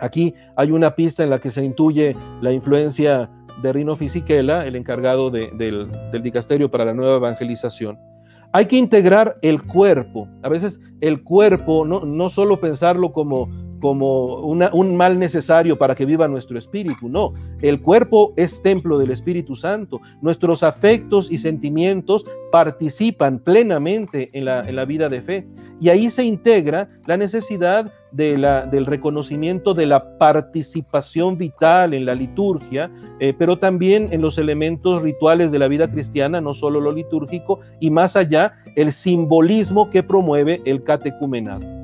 Aquí 0.00 0.34
hay 0.56 0.70
una 0.70 0.94
pista 0.94 1.22
en 1.22 1.30
la 1.30 1.38
que 1.38 1.50
se 1.50 1.64
intuye 1.64 2.16
la 2.40 2.52
influencia 2.52 3.30
de 3.62 3.72
Rino 3.72 3.96
Fisichella, 3.96 4.66
el 4.66 4.76
encargado 4.76 5.30
del, 5.30 5.88
dicasterio 6.22 6.70
para 6.70 6.84
la 6.84 6.94
nueva 6.94 7.16
evangelización. 7.16 7.98
Hay 8.52 8.66
que 8.66 8.76
integrar 8.76 9.36
el 9.42 9.62
cuerpo. 9.62 10.28
A 10.42 10.48
veces 10.48 10.80
el 11.00 11.22
cuerpo, 11.22 11.84
no, 11.84 12.04
no 12.04 12.30
solo 12.30 12.58
pensarlo 12.58 13.12
como, 13.12 13.48
como 13.80 14.36
un 14.40 14.96
mal 14.96 15.18
necesario 15.18 15.78
para 15.78 15.94
que 15.94 16.04
viva 16.04 16.26
nuestro 16.26 16.58
espíritu, 16.58 17.08
no. 17.08 17.32
El 17.60 17.80
cuerpo 17.80 18.32
es 18.36 18.60
templo 18.60 18.98
del 18.98 19.10
Espíritu 19.10 19.54
Santo. 19.54 20.00
Nuestros 20.20 20.62
afectos 20.62 21.30
y 21.30 21.38
sentimientos 21.38 22.26
participan 22.50 23.38
plenamente 23.38 24.30
en 24.32 24.46
la, 24.46 24.68
en 24.68 24.74
la 24.74 24.84
vida 24.84 25.08
de 25.08 25.22
fe. 25.22 25.48
Y 25.80 25.88
ahí 25.88 26.10
se 26.10 26.24
integra 26.24 26.88
la 27.06 27.16
necesidad 27.16 27.90
del 28.12 28.86
reconocimiento 28.86 29.74
de 29.74 29.86
la 29.86 30.18
participación 30.18 31.36
vital 31.36 31.94
en 31.94 32.04
la 32.04 32.14
liturgia, 32.14 32.90
eh, 33.18 33.34
pero 33.38 33.58
también 33.58 34.08
en 34.10 34.20
los 34.20 34.38
elementos 34.38 35.02
rituales 35.02 35.52
de 35.52 35.58
la 35.58 35.68
vida 35.68 35.90
cristiana, 35.90 36.40
no 36.40 36.54
solo 36.54 36.80
lo 36.80 36.92
litúrgico, 36.92 37.60
y 37.78 37.90
más 37.90 38.16
allá, 38.16 38.54
el 38.76 38.92
simbolismo 38.92 39.90
que 39.90 40.02
promueve 40.02 40.60
el 40.64 40.82
catecumenado. 40.82 41.80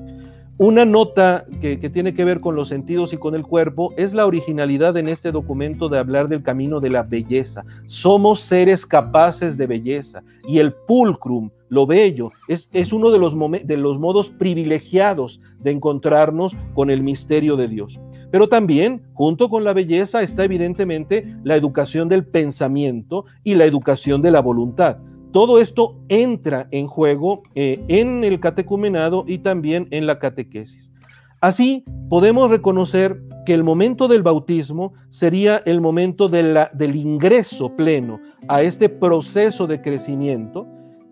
Una 0.59 0.87
nota 0.87 1.45
que, 1.61 1.77
tiene 1.77 2.15
que 2.15 2.25
ver 2.25 2.41
con 2.41 2.57
los 2.57 2.69
sentidos 2.69 3.13
y 3.13 3.19
con 3.19 3.35
el 3.35 3.43
cuerpo 3.43 3.93
es 3.99 4.15
la 4.15 4.25
originalidad 4.25 4.97
en 4.97 5.07
este 5.07 5.31
documento 5.31 5.91
de 5.91 5.99
hablar 5.99 6.29
del 6.29 6.43
camino 6.43 6.81
de 6.81 6.89
la 6.89 7.03
belleza. 7.03 7.63
Somos 7.85 8.41
seres 8.41 8.87
capaces 8.87 9.59
de 9.59 9.67
belleza 9.67 10.23
y 10.49 10.59
el 10.59 10.73
pulcrum, 10.73 11.51
lo 11.69 11.87
bello, 11.87 12.31
es, 12.49 12.69
es 12.73 12.93
uno 12.93 13.11
de 13.11 13.19
los, 13.19 13.35
de 13.65 13.77
los 13.77 13.99
modos 13.99 14.31
privilegiados 14.31 15.41
de 15.59 15.73
encontrarnos 15.73 16.55
con 16.75 16.91
el 16.91 17.03
misterio 17.03 17.57
de 17.57 17.69
Dios. 17.69 18.01
Pero 18.31 18.49
también, 18.49 19.03
junto 19.15 19.49
con 19.49 19.65
la 19.65 19.73
belleza, 19.73 20.23
está 20.23 20.45
evidentemente 20.45 21.25
la 21.45 21.57
educación 21.57 22.09
del 22.09 22.27
pensamiento 22.27 23.25
y 23.45 23.55
la 23.55 23.65
educación 23.65 24.23
de 24.23 24.31
la 24.31 24.41
voluntad. 24.41 24.99
Todo 25.33 25.61
esto 25.61 25.99
entra 26.09 26.69
en 26.71 26.87
juego 26.87 27.43
eh, 27.55 27.85
en 27.89 28.25
el 28.25 28.41
catecumenado 28.41 29.25
y 29.27 29.39
también 29.39 29.87
en 29.91 30.07
la 30.07 30.19
catequesis. 30.19 30.93
Así 31.41 31.85
podemos 32.09 32.51
reconocer 32.51 33.23
que 33.45 33.53
el 33.53 33.63
momento 33.63 34.09
del 34.09 34.23
bautismo 34.23 34.95
sería 35.11 35.59
el 35.59 35.81
momento 35.81 36.29
del 36.29 36.97
ingreso 36.97 37.77
pleno 37.77 38.21
a 38.49 38.63
este 38.63 38.89
proceso 38.89 39.67
de 39.67 39.81
crecimiento 39.81 40.67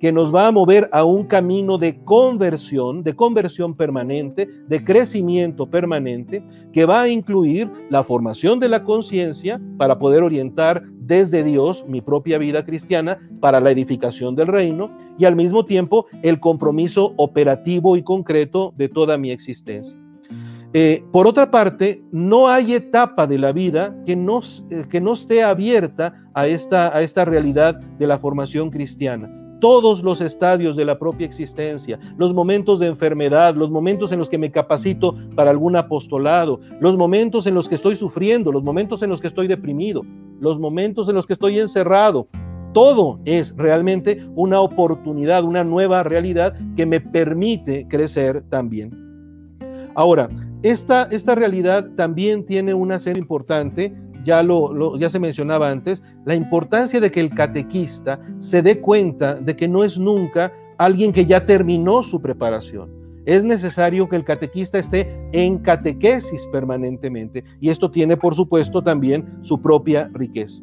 que 0.04 0.12
nos 0.12 0.34
va 0.34 0.46
a 0.46 0.52
mover 0.52 0.90
a 0.92 1.02
un 1.02 1.24
camino 1.24 1.78
de 1.78 2.04
conversión, 2.04 3.02
de 3.02 3.16
conversión 3.16 3.74
permanente, 3.74 4.46
de 4.68 4.84
crecimiento 4.84 5.70
permanente, 5.70 6.44
que 6.74 6.84
va 6.84 7.00
a 7.00 7.08
incluir 7.08 7.70
la 7.88 8.04
formación 8.04 8.60
de 8.60 8.68
la 8.68 8.84
conciencia 8.84 9.58
para 9.78 9.98
poder 9.98 10.22
orientar 10.22 10.82
desde 10.92 11.42
Dios 11.42 11.86
mi 11.88 12.02
propia 12.02 12.36
vida 12.36 12.66
cristiana 12.66 13.18
para 13.40 13.60
la 13.62 13.70
edificación 13.70 14.36
del 14.36 14.48
reino 14.48 14.90
y 15.16 15.24
al 15.24 15.36
mismo 15.36 15.64
tiempo 15.64 16.04
el 16.22 16.38
compromiso 16.38 17.14
operativo 17.16 17.96
y 17.96 18.02
concreto 18.02 18.74
de 18.76 18.90
toda 18.90 19.16
mi 19.16 19.30
existencia. 19.30 19.98
Eh, 20.74 21.02
por 21.12 21.26
otra 21.26 21.50
parte, 21.50 22.04
no 22.12 22.50
hay 22.50 22.74
etapa 22.74 23.26
de 23.26 23.38
la 23.38 23.52
vida 23.52 23.96
que 24.04 24.16
no, 24.16 24.42
eh, 24.68 24.84
que 24.86 25.00
no 25.00 25.14
esté 25.14 25.42
abierta 25.42 26.28
a 26.34 26.46
esta, 26.46 26.94
a 26.94 27.00
esta 27.00 27.24
realidad 27.24 27.80
de 27.80 28.06
la 28.06 28.18
formación 28.18 28.68
cristiana 28.68 29.43
todos 29.64 30.02
los 30.02 30.20
estadios 30.20 30.76
de 30.76 30.84
la 30.84 30.98
propia 30.98 31.24
existencia, 31.24 31.98
los 32.18 32.34
momentos 32.34 32.78
de 32.80 32.86
enfermedad, 32.86 33.54
los 33.54 33.70
momentos 33.70 34.12
en 34.12 34.18
los 34.18 34.28
que 34.28 34.36
me 34.36 34.50
capacito 34.50 35.14
para 35.34 35.48
algún 35.48 35.74
apostolado, 35.74 36.60
los 36.82 36.98
momentos 36.98 37.46
en 37.46 37.54
los 37.54 37.66
que 37.66 37.76
estoy 37.76 37.96
sufriendo, 37.96 38.52
los 38.52 38.62
momentos 38.62 39.02
en 39.02 39.08
los 39.08 39.22
que 39.22 39.28
estoy 39.28 39.46
deprimido, 39.46 40.02
los 40.38 40.60
momentos 40.60 41.08
en 41.08 41.14
los 41.14 41.26
que 41.26 41.32
estoy 41.32 41.58
encerrado. 41.58 42.28
Todo 42.74 43.20
es 43.24 43.56
realmente 43.56 44.28
una 44.34 44.60
oportunidad, 44.60 45.44
una 45.44 45.64
nueva 45.64 46.02
realidad 46.02 46.54
que 46.76 46.84
me 46.84 47.00
permite 47.00 47.88
crecer 47.88 48.44
también. 48.50 48.92
Ahora, 49.94 50.28
esta, 50.62 51.04
esta 51.04 51.34
realidad 51.34 51.88
también 51.96 52.44
tiene 52.44 52.74
una 52.74 52.98
serie 52.98 53.18
importante 53.18 53.96
ya, 54.24 54.42
lo, 54.42 54.96
ya 54.96 55.08
se 55.08 55.18
mencionaba 55.18 55.70
antes, 55.70 56.02
la 56.24 56.34
importancia 56.34 57.00
de 57.00 57.10
que 57.10 57.20
el 57.20 57.30
catequista 57.30 58.20
se 58.38 58.62
dé 58.62 58.80
cuenta 58.80 59.34
de 59.34 59.54
que 59.54 59.68
no 59.68 59.84
es 59.84 59.98
nunca 59.98 60.52
alguien 60.78 61.12
que 61.12 61.26
ya 61.26 61.46
terminó 61.46 62.02
su 62.02 62.20
preparación. 62.20 62.90
Es 63.26 63.44
necesario 63.44 64.08
que 64.08 64.16
el 64.16 64.24
catequista 64.24 64.78
esté 64.78 65.28
en 65.32 65.58
catequesis 65.58 66.46
permanentemente 66.52 67.42
y 67.60 67.70
esto 67.70 67.90
tiene, 67.90 68.16
por 68.16 68.34
supuesto, 68.34 68.82
también 68.82 69.38
su 69.42 69.60
propia 69.60 70.10
riqueza. 70.12 70.62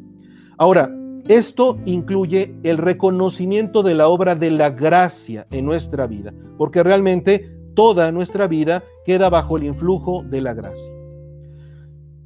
Ahora, 0.58 0.88
esto 1.28 1.78
incluye 1.84 2.54
el 2.62 2.78
reconocimiento 2.78 3.82
de 3.82 3.94
la 3.94 4.08
obra 4.08 4.34
de 4.34 4.50
la 4.50 4.70
gracia 4.70 5.46
en 5.50 5.64
nuestra 5.64 6.06
vida, 6.06 6.32
porque 6.58 6.82
realmente 6.82 7.50
toda 7.74 8.12
nuestra 8.12 8.46
vida 8.46 8.84
queda 9.04 9.28
bajo 9.28 9.56
el 9.56 9.64
influjo 9.64 10.24
de 10.24 10.40
la 10.40 10.54
gracia. 10.54 11.01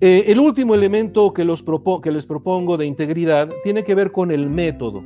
Eh, 0.01 0.25
el 0.27 0.39
último 0.41 0.75
elemento 0.75 1.33
que, 1.33 1.47
que 2.03 2.11
les 2.13 2.27
propongo 2.27 2.77
de 2.77 2.85
integridad 2.85 3.49
tiene 3.65 3.83
que 3.83 3.95
ver 3.95 4.13
con 4.13 4.31
el 4.31 4.51
método. 4.51 5.03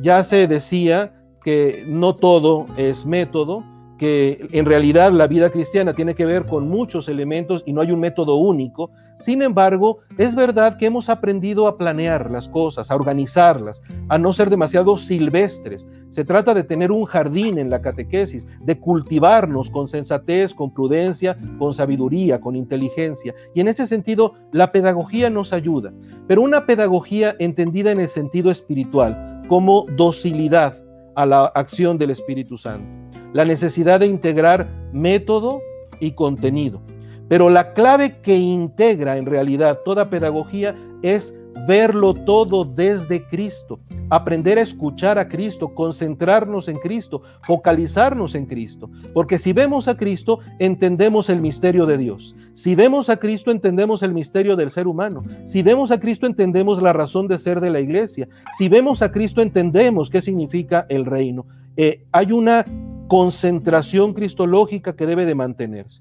Ya 0.00 0.22
se 0.22 0.46
decía 0.46 1.12
que 1.44 1.84
no 1.86 2.16
todo 2.16 2.66
es 2.78 3.04
método, 3.04 3.62
que 4.00 4.48
en 4.52 4.64
realidad 4.64 5.12
la 5.12 5.26
vida 5.26 5.50
cristiana 5.50 5.92
tiene 5.92 6.14
que 6.14 6.24
ver 6.24 6.46
con 6.46 6.70
muchos 6.70 7.06
elementos 7.10 7.62
y 7.66 7.74
no 7.74 7.82
hay 7.82 7.92
un 7.92 8.00
método 8.00 8.36
único. 8.36 8.90
Sin 9.18 9.42
embargo, 9.42 9.98
es 10.16 10.34
verdad 10.34 10.78
que 10.78 10.86
hemos 10.86 11.10
aprendido 11.10 11.66
a 11.66 11.76
planear 11.76 12.30
las 12.30 12.48
cosas, 12.48 12.90
a 12.90 12.94
organizarlas, 12.96 13.82
a 14.08 14.16
no 14.16 14.32
ser 14.32 14.48
demasiado 14.48 14.96
silvestres. 14.96 15.86
Se 16.08 16.24
trata 16.24 16.54
de 16.54 16.64
tener 16.64 16.90
un 16.90 17.04
jardín 17.04 17.58
en 17.58 17.68
la 17.68 17.82
catequesis, 17.82 18.48
de 18.62 18.80
cultivarnos 18.80 19.68
con 19.68 19.86
sensatez, 19.86 20.54
con 20.54 20.72
prudencia, 20.72 21.36
con 21.58 21.74
sabiduría, 21.74 22.40
con 22.40 22.56
inteligencia. 22.56 23.34
Y 23.54 23.60
en 23.60 23.68
ese 23.68 23.84
sentido, 23.84 24.32
la 24.50 24.72
pedagogía 24.72 25.28
nos 25.28 25.52
ayuda, 25.52 25.92
pero 26.26 26.40
una 26.40 26.64
pedagogía 26.64 27.36
entendida 27.38 27.90
en 27.90 28.00
el 28.00 28.08
sentido 28.08 28.50
espiritual, 28.50 29.42
como 29.46 29.84
docilidad 29.94 30.82
a 31.16 31.26
la 31.26 31.44
acción 31.54 31.98
del 31.98 32.12
Espíritu 32.12 32.56
Santo 32.56 32.99
la 33.32 33.44
necesidad 33.44 34.00
de 34.00 34.06
integrar 34.06 34.66
método 34.92 35.60
y 36.00 36.12
contenido. 36.12 36.80
Pero 37.28 37.48
la 37.48 37.74
clave 37.74 38.20
que 38.20 38.36
integra 38.36 39.16
en 39.16 39.26
realidad 39.26 39.80
toda 39.84 40.10
pedagogía 40.10 40.74
es 41.02 41.34
verlo 41.66 42.14
todo 42.14 42.64
desde 42.64 43.24
Cristo, 43.24 43.80
aprender 44.08 44.58
a 44.58 44.62
escuchar 44.62 45.18
a 45.18 45.28
Cristo, 45.28 45.74
concentrarnos 45.74 46.68
en 46.68 46.78
Cristo, 46.78 47.22
focalizarnos 47.42 48.34
en 48.34 48.46
Cristo. 48.46 48.90
Porque 49.12 49.38
si 49.38 49.52
vemos 49.52 49.88
a 49.88 49.96
Cristo, 49.96 50.40
entendemos 50.58 51.28
el 51.28 51.40
misterio 51.40 51.86
de 51.86 51.98
Dios. 51.98 52.34
Si 52.54 52.74
vemos 52.74 53.08
a 53.08 53.18
Cristo, 53.18 53.50
entendemos 53.50 54.02
el 54.02 54.12
misterio 54.12 54.56
del 54.56 54.70
ser 54.70 54.86
humano. 54.86 55.22
Si 55.44 55.62
vemos 55.62 55.90
a 55.90 56.00
Cristo, 56.00 56.26
entendemos 56.26 56.82
la 56.82 56.92
razón 56.92 57.28
de 57.28 57.38
ser 57.38 57.60
de 57.60 57.70
la 57.70 57.80
iglesia. 57.80 58.28
Si 58.56 58.68
vemos 58.68 59.02
a 59.02 59.12
Cristo, 59.12 59.42
entendemos 59.42 60.10
qué 60.10 60.20
significa 60.20 60.86
el 60.88 61.04
reino. 61.04 61.46
Eh, 61.76 62.04
hay 62.12 62.32
una 62.32 62.64
concentración 63.10 64.14
cristológica 64.14 64.94
que 64.94 65.04
debe 65.04 65.26
de 65.26 65.34
mantenerse. 65.34 66.00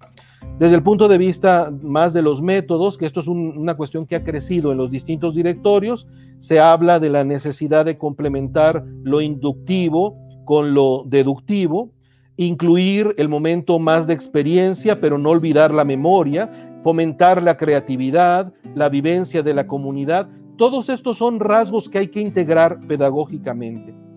Desde 0.60 0.76
el 0.76 0.84
punto 0.84 1.07
de 1.07 1.18
vista 1.18 1.74
más 1.82 2.14
de 2.14 2.22
los 2.22 2.39
métodos, 2.39 2.99
que 2.99 3.07
esto 3.07 3.20
es 3.20 3.28
una 3.28 3.76
cuestión 3.76 4.05
que 4.05 4.16
ha 4.16 4.24
crecido 4.24 4.72
en 4.72 4.78
los 4.78 4.91
distintos 4.91 5.34
directorios, 5.34 6.05
se 6.38 6.60
habla 6.60 6.99
de 6.99 7.10
la 7.10 7.24
necesidad 7.24 7.84
de 7.84 7.97
complementar 7.97 8.86
lo 9.01 9.22
inductivo 9.22 10.20
con 10.45 10.76
lo 10.76 11.03
deductivo, 11.07 11.89
incluir 12.38 13.16
el 13.18 13.28
momento 13.28 13.80
más 13.80 14.05
de 14.05 14.14
experiencia, 14.14 15.01
pero 15.01 15.18
no 15.18 15.32
olvidar 15.32 15.74
la 15.74 15.86
memoria, 15.86 16.78
fomentar 16.84 17.41
la 17.41 17.57
creatividad, 17.57 18.53
la 18.76 18.88
vivencia 18.88 19.41
de 19.41 19.55
la 19.55 19.66
comunidad. 19.66 20.30
Todos 20.60 20.89
estos 20.89 21.18
son 21.18 21.39
rasgos 21.39 21.89
que 21.89 21.97
hay 21.97 22.10
que 22.10 22.22
integrar 22.22 22.86
pedagógicamente. 22.86 24.09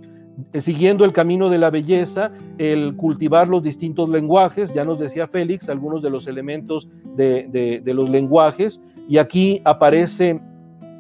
Eh, 0.52 0.60
siguiendo 0.60 1.04
el 1.04 1.12
camino 1.12 1.50
de 1.50 1.58
la 1.58 1.70
belleza, 1.70 2.32
el 2.58 2.96
cultivar 2.96 3.48
los 3.48 3.62
distintos 3.62 4.08
lenguajes, 4.08 4.72
ya 4.72 4.84
nos 4.84 4.98
decía 4.98 5.26
Félix 5.26 5.68
algunos 5.68 6.02
de 6.02 6.10
los 6.10 6.26
elementos 6.26 6.88
de, 7.16 7.82
los 7.84 8.08
lenguajes, 8.08 8.80
y 9.08 9.18
aquí 9.18 9.60
aparece 9.64 10.40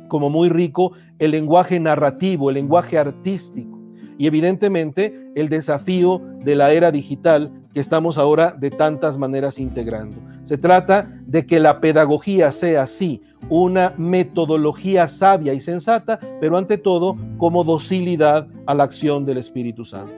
como 0.08 0.28
muy 0.28 0.50
rico 0.50 0.92
el 1.18 1.30
lenguaje 1.30 1.80
narrativo, 1.80 2.50
el 2.50 2.54
lenguaje 2.54 2.98
artístico, 2.98 3.80
y 4.18 4.26
evidentemente 4.26 5.30
el 5.34 5.48
desafío 5.48 6.20
de 6.44 6.54
la 6.54 6.72
era 6.72 6.90
digital 6.90 7.50
que 7.72 7.80
estamos 7.80 8.18
ahora 8.18 8.54
de 8.58 8.70
tantas 8.70 9.18
maneras 9.18 9.58
integrando. 9.58 10.16
Se 10.44 10.58
trata 10.58 11.10
de 11.26 11.46
que 11.46 11.58
la 11.58 11.80
pedagogía 11.80 12.52
sea 12.52 12.82
así, 12.82 13.22
una 13.48 13.94
metodología 13.96 15.08
sabia 15.08 15.54
y 15.54 15.60
sensata, 15.60 16.18
pero 16.40 16.56
ante 16.56 16.78
todo 16.78 17.16
como 17.38 17.64
docilidad 17.64 18.46
a 18.66 18.74
la 18.74 18.84
acción 18.84 19.24
del 19.24 19.38
Espíritu 19.38 19.84
Santo. 19.84 20.12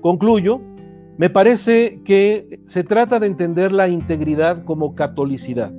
Concluyo, 0.00 0.60
me 1.16 1.30
parece 1.30 2.02
que 2.04 2.60
se 2.66 2.84
trata 2.84 3.18
de 3.18 3.26
entender 3.26 3.72
la 3.72 3.88
integridad 3.88 4.64
como 4.64 4.94
catolicidad. 4.94 5.72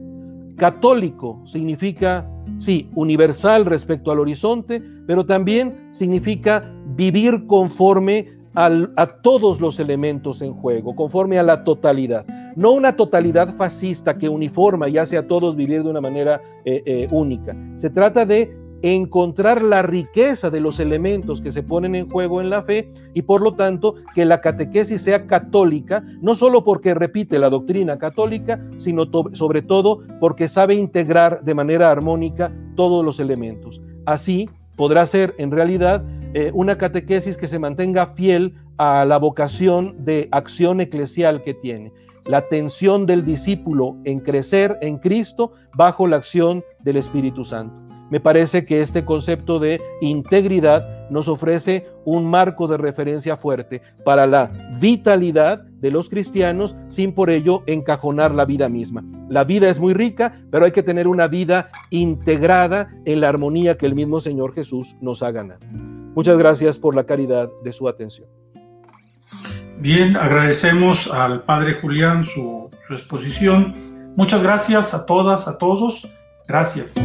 Católico 0.57 1.41
significa, 1.45 2.29
sí, 2.57 2.89
universal 2.95 3.65
respecto 3.65 4.11
al 4.11 4.19
horizonte, 4.19 4.83
pero 5.07 5.25
también 5.25 5.87
significa 5.91 6.69
vivir 6.97 7.47
conforme 7.47 8.38
a 8.55 9.07
todos 9.21 9.61
los 9.61 9.79
elementos 9.79 10.41
en 10.41 10.53
juego, 10.53 10.95
conforme 10.95 11.39
a 11.39 11.43
la 11.43 11.63
totalidad. 11.63 12.25
No 12.55 12.71
una 12.71 12.95
totalidad 12.95 13.55
fascista 13.55 14.17
que 14.17 14.29
uniforma 14.29 14.89
y 14.89 14.97
hace 14.97 15.17
a 15.17 15.27
todos 15.27 15.55
vivir 15.55 15.83
de 15.83 15.89
una 15.89 16.01
manera 16.01 16.41
eh, 16.65 16.81
eh, 16.85 17.07
única. 17.11 17.55
Se 17.77 17.89
trata 17.89 18.25
de 18.25 18.57
encontrar 18.81 19.61
la 19.61 19.81
riqueza 19.81 20.49
de 20.49 20.61
los 20.61 20.79
elementos 20.79 21.41
que 21.41 21.51
se 21.51 21.63
ponen 21.63 21.95
en 21.95 22.09
juego 22.09 22.39
en 22.39 22.49
la 22.49 22.63
fe 22.63 22.91
y 23.13 23.23
por 23.23 23.41
lo 23.41 23.55
tanto 23.55 23.95
que 24.15 24.25
la 24.25 24.41
catequesis 24.41 25.01
sea 25.01 25.27
católica, 25.27 26.03
no 26.21 26.33
solo 26.35 26.63
porque 26.63 26.93
repite 26.93 27.39
la 27.39 27.49
doctrina 27.49 27.97
católica, 27.97 28.63
sino 28.77 29.05
sobre 29.33 29.61
todo 29.61 30.01
porque 30.19 30.47
sabe 30.47 30.75
integrar 30.75 31.43
de 31.43 31.55
manera 31.55 31.91
armónica 31.91 32.53
todos 32.75 33.03
los 33.03 33.19
elementos. 33.19 33.81
Así 34.05 34.49
podrá 34.77 35.05
ser 35.05 35.35
en 35.37 35.51
realidad 35.51 36.03
eh, 36.33 36.51
una 36.53 36.77
catequesis 36.77 37.37
que 37.37 37.47
se 37.47 37.59
mantenga 37.59 38.07
fiel 38.07 38.55
a 38.77 39.03
la 39.05 39.17
vocación 39.17 40.05
de 40.05 40.29
acción 40.31 40.79
eclesial 40.79 41.43
que 41.43 41.53
tiene, 41.53 41.91
la 42.25 42.37
atención 42.37 43.05
del 43.05 43.25
discípulo 43.25 43.97
en 44.05 44.19
crecer 44.19 44.77
en 44.81 44.97
Cristo 44.99 45.53
bajo 45.75 46.07
la 46.07 46.17
acción 46.17 46.63
del 46.83 46.97
Espíritu 46.97 47.43
Santo. 47.43 47.89
Me 48.09 48.19
parece 48.19 48.65
que 48.65 48.81
este 48.81 49.05
concepto 49.05 49.59
de 49.59 49.79
integridad 50.01 51.09
nos 51.09 51.27
ofrece 51.27 51.87
un 52.05 52.25
marco 52.25 52.67
de 52.67 52.77
referencia 52.77 53.37
fuerte 53.37 53.81
para 54.03 54.25
la 54.25 54.51
vitalidad 54.79 55.63
de 55.63 55.91
los 55.91 56.09
cristianos 56.09 56.75
sin 56.87 57.13
por 57.13 57.29
ello 57.29 57.63
encajonar 57.67 58.33
la 58.33 58.45
vida 58.45 58.67
misma. 58.67 59.03
La 59.29 59.43
vida 59.43 59.69
es 59.69 59.79
muy 59.79 59.93
rica, 59.93 60.41
pero 60.49 60.65
hay 60.65 60.71
que 60.71 60.83
tener 60.83 61.07
una 61.07 61.27
vida 61.27 61.69
integrada 61.91 62.89
en 63.05 63.21
la 63.21 63.29
armonía 63.29 63.77
que 63.77 63.85
el 63.85 63.95
mismo 63.95 64.21
Señor 64.21 64.53
Jesús 64.53 64.95
nos 65.01 65.21
ha 65.21 65.31
ganado. 65.31 65.59
Muchas 66.15 66.37
gracias 66.37 66.79
por 66.79 66.95
la 66.95 67.05
caridad 67.05 67.49
de 67.63 67.71
su 67.71 67.87
atención. 67.87 68.27
Bien, 69.77 70.17
agradecemos 70.17 71.09
al 71.11 71.43
Padre 71.43 71.73
Julián 71.73 72.23
su, 72.23 72.69
su 72.87 72.93
exposición. 72.93 74.13
Muchas 74.15 74.43
gracias 74.43 74.93
a 74.93 75.05
todas, 75.05 75.47
a 75.47 75.57
todos. 75.57 76.09
Gracias. 76.47 76.95